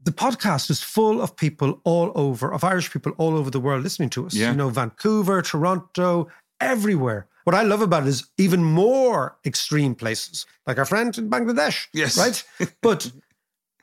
the 0.00 0.12
podcast 0.12 0.70
is 0.70 0.80
full 0.80 1.20
of 1.20 1.34
people 1.34 1.80
all 1.82 2.12
over, 2.14 2.52
of 2.52 2.62
Irish 2.62 2.92
people 2.92 3.12
all 3.18 3.36
over 3.36 3.50
the 3.50 3.58
world 3.58 3.82
listening 3.82 4.10
to 4.10 4.26
us. 4.26 4.34
Yeah. 4.34 4.50
You 4.52 4.56
know, 4.56 4.68
Vancouver, 4.70 5.42
Toronto, 5.42 6.28
everywhere. 6.60 7.26
What 7.44 7.54
I 7.54 7.62
love 7.62 7.80
about 7.80 8.04
it 8.04 8.08
is 8.08 8.26
even 8.38 8.62
more 8.62 9.36
extreme 9.44 9.94
places, 9.94 10.46
like 10.66 10.78
our 10.78 10.84
friend 10.84 11.16
in 11.16 11.30
Bangladesh. 11.30 11.86
Yes. 11.92 12.18
Right? 12.18 12.44
But 12.82 13.10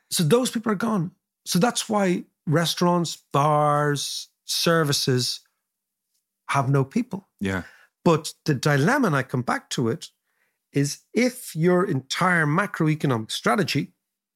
so 0.10 0.24
those 0.24 0.51
people 0.51 0.72
are 0.72 0.76
gone. 0.76 1.12
So 1.45 1.60
that's 1.60 1.89
why 1.89 2.26
restaurants, 2.45 3.18
bars, 3.34 4.30
services 4.45 5.41
have 6.49 6.70
no 6.70 6.84
people. 6.84 7.28
Yeah. 7.39 7.64
But 8.05 8.34
the 8.45 8.53
dilemma, 8.53 9.08
and 9.08 9.16
I 9.16 9.24
come 9.24 9.41
back 9.41 9.70
to 9.72 9.89
it, 9.89 10.10
is 10.72 10.99
if 11.14 11.55
your 11.55 11.86
entire 11.86 12.45
macroeconomic 12.45 13.32
strategy 13.32 13.91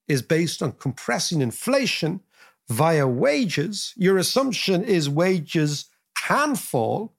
is 0.08 0.22
based 0.22 0.62
on 0.62 0.74
compressing 0.74 1.42
inflation 1.42 2.22
via 2.68 3.08
wages, 3.08 3.94
your 3.96 4.18
assumption 4.18 4.84
is 4.84 5.10
wages 5.10 5.86
can 6.18 6.56
fall, 6.56 7.14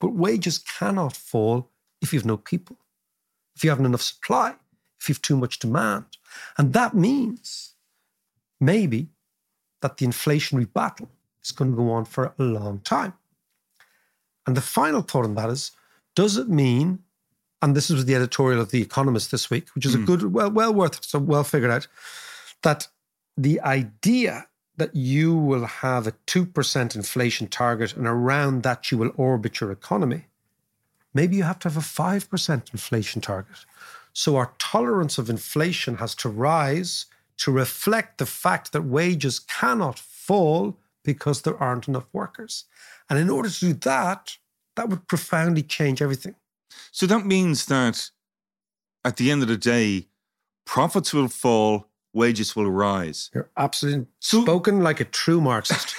but 0.00 0.14
wages 0.14 0.58
cannot 0.58 1.16
fall 1.16 1.70
if 2.00 2.12
you 2.12 2.18
have 2.18 2.26
no 2.26 2.36
people, 2.36 2.76
if 3.56 3.64
you 3.64 3.70
haven't 3.70 3.86
enough 3.86 4.02
supply, 4.02 4.54
if 5.00 5.08
you 5.08 5.14
have 5.14 5.22
too 5.22 5.36
much 5.36 5.58
demand. 5.58 6.04
And 6.56 6.72
that 6.72 6.94
means 6.94 7.74
maybe 8.60 9.08
that 9.80 9.96
the 9.96 10.06
inflationary 10.06 10.72
battle 10.72 11.08
is 11.42 11.52
going 11.52 11.70
to 11.70 11.76
go 11.76 11.90
on 11.90 12.04
for 12.04 12.34
a 12.38 12.42
long 12.42 12.80
time. 12.80 13.14
And 14.46 14.56
the 14.56 14.60
final 14.60 15.02
thought 15.02 15.24
on 15.24 15.34
that 15.34 15.50
is 15.50 15.72
does 16.14 16.36
it 16.36 16.48
mean, 16.48 17.00
and 17.62 17.76
this 17.76 17.90
was 17.90 18.04
the 18.04 18.14
editorial 18.14 18.60
of 18.60 18.70
The 18.70 18.82
Economist 18.82 19.30
this 19.30 19.50
week, 19.50 19.68
which 19.74 19.86
is 19.86 19.94
a 19.94 19.98
hmm. 19.98 20.04
good, 20.04 20.32
well, 20.32 20.50
well 20.50 20.74
worth 20.74 20.98
it, 20.98 21.04
so 21.04 21.18
well 21.18 21.44
figured 21.44 21.70
out, 21.70 21.86
that 22.62 22.88
the 23.36 23.60
idea 23.60 24.46
that 24.78 24.96
you 24.96 25.36
will 25.36 25.66
have 25.66 26.06
a 26.06 26.12
2% 26.26 26.96
inflation 26.96 27.48
target 27.48 27.94
and 27.94 28.06
around 28.06 28.62
that 28.62 28.90
you 28.90 28.98
will 28.98 29.12
orbit 29.16 29.60
your 29.60 29.70
economy, 29.70 30.26
maybe 31.12 31.36
you 31.36 31.42
have 31.42 31.58
to 31.60 31.68
have 31.68 31.76
a 31.76 31.80
5% 31.80 32.72
inflation 32.72 33.20
target. 33.20 33.56
So 34.12 34.36
our 34.36 34.52
tolerance 34.58 35.18
of 35.18 35.28
inflation 35.28 35.96
has 35.96 36.14
to 36.16 36.28
rise 36.28 37.06
to 37.38 37.52
reflect 37.52 38.18
the 38.18 38.26
fact 38.26 38.72
that 38.72 38.82
wages 38.82 39.38
cannot 39.38 39.98
fall 39.98 40.76
because 41.04 41.42
there 41.42 41.56
aren't 41.62 41.88
enough 41.88 42.06
workers. 42.12 42.64
And 43.08 43.18
in 43.18 43.30
order 43.30 43.48
to 43.48 43.60
do 43.60 43.72
that, 43.72 44.36
that 44.76 44.88
would 44.88 45.08
profoundly 45.08 45.62
change 45.62 46.02
everything. 46.02 46.34
So 46.90 47.06
that 47.06 47.26
means 47.26 47.66
that 47.66 48.10
at 49.04 49.16
the 49.16 49.30
end 49.30 49.42
of 49.42 49.48
the 49.48 49.56
day, 49.56 50.08
profits 50.64 51.14
will 51.14 51.28
fall, 51.28 51.86
wages 52.12 52.54
will 52.56 52.70
rise. 52.70 53.30
You're 53.34 53.50
absolutely 53.56 54.06
spoken 54.20 54.82
like 54.82 55.00
a 55.00 55.04
true 55.04 55.40
Marxist. 55.40 55.94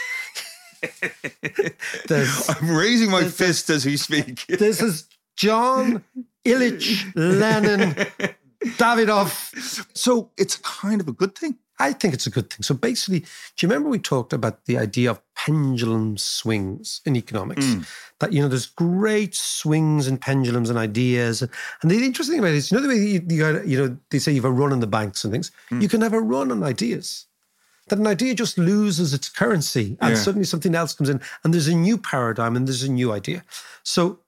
I'm 2.09 2.69
raising 2.69 3.11
my 3.11 3.25
fist 3.25 3.69
as 3.69 3.85
we 3.85 3.97
speak. 3.97 4.45
this 4.47 4.81
is 4.81 5.07
John 5.35 6.03
Ilyich 6.45 7.11
Lenin 7.15 7.93
Davidov. 8.77 9.87
So 9.97 10.31
it's 10.37 10.55
kind 10.57 11.01
of 11.01 11.07
a 11.07 11.13
good 11.13 11.37
thing. 11.37 11.57
I 11.79 11.93
think 11.93 12.13
it's 12.13 12.27
a 12.27 12.29
good 12.29 12.49
thing. 12.49 12.61
So 12.61 12.75
basically, 12.75 13.21
do 13.21 13.27
you 13.61 13.69
remember 13.69 13.89
we 13.89 13.99
talked 13.99 14.33
about 14.33 14.65
the 14.65 14.77
idea 14.77 15.11
of 15.11 15.21
pendulum 15.35 16.17
swings 16.17 16.99
in 17.05 17.15
economics? 17.15 17.65
Mm. 17.65 17.87
That, 18.19 18.33
you 18.33 18.41
know, 18.41 18.49
there's 18.49 18.65
great 18.65 19.33
swings 19.33 20.07
and 20.07 20.19
pendulums 20.19 20.69
and 20.69 20.77
ideas. 20.77 21.41
And 21.41 21.51
the 21.89 22.03
interesting 22.03 22.33
thing 22.33 22.39
about 22.39 22.51
it 22.51 22.57
is, 22.57 22.71
you 22.71 22.77
know, 22.77 22.83
the 22.83 22.89
way 22.89 22.95
you, 22.95 23.23
you, 23.29 23.63
you 23.65 23.77
know, 23.77 23.97
they 24.09 24.19
say 24.19 24.33
you 24.33 24.41
have 24.41 24.51
a 24.51 24.53
run 24.53 24.73
on 24.73 24.81
the 24.81 24.87
banks 24.87 25.23
and 25.23 25.31
things, 25.31 25.51
mm. 25.71 25.81
you 25.81 25.87
can 25.87 26.01
have 26.01 26.13
a 26.13 26.21
run 26.21 26.51
on 26.51 26.63
ideas. 26.63 27.27
That 27.87 27.99
an 27.99 28.07
idea 28.07 28.35
just 28.35 28.57
loses 28.57 29.13
its 29.13 29.29
currency 29.29 29.97
and 30.01 30.11
Yeah. 30.11 30.21
suddenly 30.21 30.45
something 30.45 30.75
else 30.75 30.93
comes 30.93 31.09
in 31.09 31.21
and 31.43 31.53
there's 31.53 31.67
a 31.67 31.75
new 31.75 31.97
paradigm 31.97 32.55
and 32.55 32.67
there's 32.67 32.83
a 32.83 32.91
new 32.91 33.11
idea. 33.11 33.43
So 33.83 34.19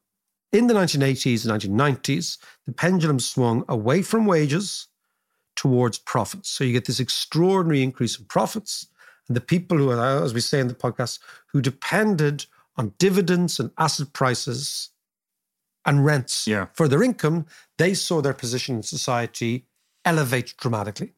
in 0.51 0.67
the 0.67 0.73
1980s 0.73 1.45
and 1.45 1.51
1990s, 1.53 2.37
the 2.65 2.71
pendulum 2.71 3.19
swung 3.19 3.63
away 3.67 4.01
from 4.01 4.25
wages 4.25 4.87
towards 5.61 5.99
profits. 5.99 6.49
So 6.49 6.63
you 6.63 6.73
get 6.73 6.85
this 6.85 6.99
extraordinary 6.99 7.83
increase 7.83 8.17
in 8.17 8.25
profits. 8.25 8.87
And 9.27 9.35
the 9.37 9.41
people 9.53 9.77
who 9.77 9.91
are, 9.91 10.23
as 10.23 10.33
we 10.33 10.41
say 10.41 10.59
in 10.59 10.67
the 10.67 10.73
podcast, 10.73 11.19
who 11.51 11.61
depended 11.61 12.47
on 12.77 12.93
dividends 12.97 13.59
and 13.59 13.69
asset 13.77 14.11
prices 14.11 14.89
and 15.85 16.03
rents 16.03 16.47
Yeah. 16.47 16.65
for 16.73 16.87
their 16.87 17.03
income, 17.03 17.45
they 17.77 17.93
saw 17.93 18.21
their 18.21 18.33
position 18.33 18.77
in 18.77 18.83
society 18.83 19.67
elevate 20.03 20.55
dramatically. 20.57 21.13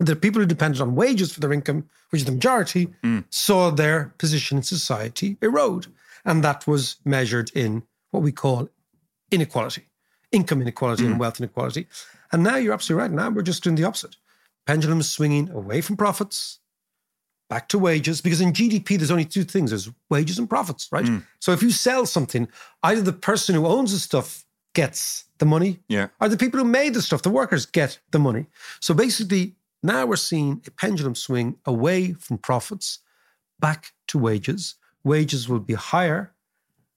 And 0.00 0.08
the 0.08 0.16
people 0.16 0.40
who 0.40 0.46
depended 0.46 0.80
on 0.80 0.96
wages 0.96 1.32
for 1.32 1.38
their 1.40 1.52
income, 1.52 1.88
which 2.10 2.22
is 2.22 2.26
the 2.26 2.32
majority, 2.32 2.88
mm. 3.04 3.24
saw 3.30 3.70
their 3.70 4.12
position 4.18 4.58
in 4.58 4.64
society 4.64 5.38
erode. 5.40 5.86
And 6.24 6.42
that 6.42 6.66
was 6.66 6.96
measured 7.04 7.50
in 7.54 7.84
what 8.10 8.24
we 8.24 8.32
call 8.32 8.68
inequality, 9.30 9.84
income 10.34 10.60
inequality 10.60 11.06
and 11.06 11.16
mm. 11.16 11.18
wealth 11.18 11.40
inequality. 11.40 11.86
And 12.32 12.42
now 12.42 12.56
you're 12.56 12.74
absolutely 12.74 13.02
right. 13.02 13.10
Now 13.10 13.30
we're 13.30 13.42
just 13.42 13.62
doing 13.62 13.76
the 13.76 13.84
opposite. 13.84 14.16
Pendulum 14.66 15.00
is 15.00 15.10
swinging 15.10 15.50
away 15.50 15.80
from 15.80 15.96
profits 15.96 16.58
back 17.48 17.68
to 17.68 17.78
wages 17.78 18.20
because 18.20 18.40
in 18.40 18.52
GDP 18.52 18.98
there's 18.98 19.10
only 19.10 19.24
two 19.24 19.44
things: 19.44 19.70
there's 19.70 19.90
wages 20.10 20.38
and 20.38 20.48
profits, 20.48 20.88
right? 20.90 21.04
Mm. 21.04 21.22
So 21.40 21.52
if 21.52 21.62
you 21.62 21.70
sell 21.70 22.06
something, 22.06 22.48
either 22.82 23.02
the 23.02 23.12
person 23.12 23.54
who 23.54 23.66
owns 23.66 23.92
the 23.92 23.98
stuff 23.98 24.44
gets 24.74 25.24
the 25.38 25.46
money, 25.46 25.80
Yeah. 25.88 26.08
or 26.20 26.28
the 26.28 26.36
people 26.36 26.58
who 26.58 26.66
made 26.66 26.94
the 26.94 27.02
stuff, 27.02 27.22
the 27.22 27.30
workers, 27.30 27.64
get 27.64 28.00
the 28.10 28.18
money. 28.18 28.46
So 28.80 28.92
basically, 28.92 29.54
now 29.82 30.04
we're 30.06 30.16
seeing 30.16 30.62
a 30.66 30.70
pendulum 30.70 31.14
swing 31.14 31.56
away 31.64 32.12
from 32.12 32.38
profits 32.38 32.98
back 33.60 33.92
to 34.08 34.18
wages, 34.18 34.74
wages 35.04 35.48
will 35.48 35.60
be 35.60 35.74
higher, 35.74 36.33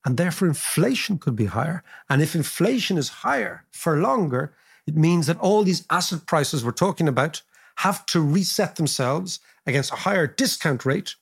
and 0.08 0.16
therefore 0.16 0.48
inflation 0.48 1.18
could 1.18 1.36
be 1.36 1.48
higher. 1.48 1.84
And 2.10 2.22
if 2.22 2.34
inflation 2.34 2.98
is 2.98 3.10
higher 3.10 3.66
for 3.72 3.98
longer, 3.98 4.54
it 4.86 4.96
means 4.96 5.28
that 5.28 5.38
all 5.40 5.64
these 5.64 5.86
asset 5.90 6.26
prices 6.26 6.64
we're 6.64 6.72
talking 6.72 7.10
about 7.10 7.42
have 7.80 8.06
to 8.06 8.22
reset 8.22 8.78
themselves 8.78 9.42
against 9.66 9.92
a 9.92 9.98
higher 9.98 10.26
discount 10.26 10.86
rate, 10.86 11.16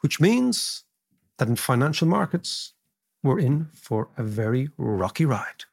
which 0.00 0.20
means 0.20 0.84
that 1.38 1.48
in 1.48 1.56
financial 1.56 2.06
markets, 2.06 2.74
we're 3.22 3.38
in 3.38 3.68
for 3.72 4.10
a 4.18 4.22
very 4.22 4.68
rocky 4.76 5.24
ride. 5.24 5.64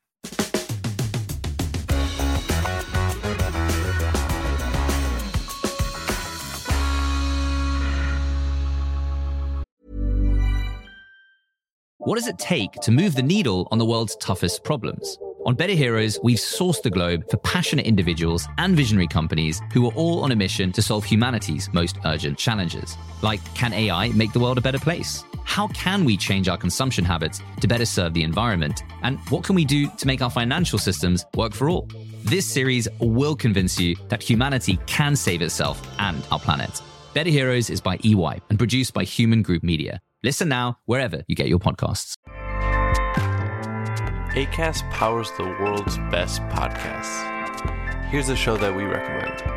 What 12.08 12.16
does 12.16 12.30
it 12.30 12.40
take 12.40 12.72
to 12.84 12.92
move 12.92 13.16
the 13.16 13.22
needle 13.22 13.68
on 13.70 13.80
the 13.80 13.86
world's 13.86 14.16
toughest 14.16 14.64
problems? 14.64 15.20
On 15.46 15.56
Better 15.56 15.74
Heroes, 15.74 16.18
we've 16.24 16.38
sourced 16.38 16.82
the 16.82 16.90
globe 16.90 17.30
for 17.30 17.36
passionate 17.36 17.86
individuals 17.86 18.48
and 18.60 18.78
visionary 18.78 19.08
companies 19.08 19.62
who 19.74 19.86
are 19.86 19.94
all 19.94 20.24
on 20.24 20.32
a 20.32 20.36
mission 20.38 20.72
to 20.72 20.82
solve 20.82 21.04
humanity's 21.04 21.68
most 21.74 21.98
urgent 22.06 22.38
challenges. 22.38 22.98
Like, 23.22 23.42
can 23.56 23.74
AI 23.74 24.08
make 24.14 24.32
the 24.32 24.40
world 24.40 24.58
a 24.58 24.62
better 24.62 24.80
place? 24.80 25.26
How 25.44 25.68
can 25.74 26.06
we 26.06 26.16
change 26.16 26.48
our 26.48 26.56
consumption 26.56 27.04
habits 27.04 27.42
to 27.60 27.68
better 27.68 27.86
serve 27.86 28.14
the 28.14 28.24
environment? 28.24 28.84
And 29.04 29.20
what 29.28 29.44
can 29.44 29.56
we 29.56 29.66
do 29.66 29.90
to 29.98 30.08
make 30.08 30.22
our 30.22 30.32
financial 30.32 30.80
systems 30.80 31.26
work 31.36 31.54
for 31.54 31.70
all? 31.70 31.90
This 32.24 32.46
series 32.46 32.88
will 33.02 33.36
convince 33.36 33.78
you 33.78 33.98
that 34.08 34.24
humanity 34.24 34.80
can 34.86 35.18
save 35.18 35.42
itself 35.42 35.86
and 36.00 36.26
our 36.32 36.40
planet. 36.40 36.82
Better 37.14 37.32
Heroes 37.32 37.70
is 37.70 37.82
by 37.82 38.00
EY 38.06 38.40
and 38.50 38.58
produced 38.58 38.94
by 38.94 39.04
Human 39.04 39.42
Group 39.42 39.62
Media. 39.62 40.00
Listen 40.24 40.50
now 40.50 40.80
wherever 40.86 41.24
you 41.28 41.36
get 41.36 41.48
your 41.48 41.60
podcasts. 41.60 42.16
ACAST 44.34 44.90
powers 44.92 45.32
the 45.38 45.44
world's 45.44 45.98
best 46.12 46.42
podcasts. 46.44 48.06
Here's 48.10 48.30
a 48.30 48.36
show 48.36 48.58
that 48.58 48.76
we 48.76 48.84
recommend. 48.84 49.57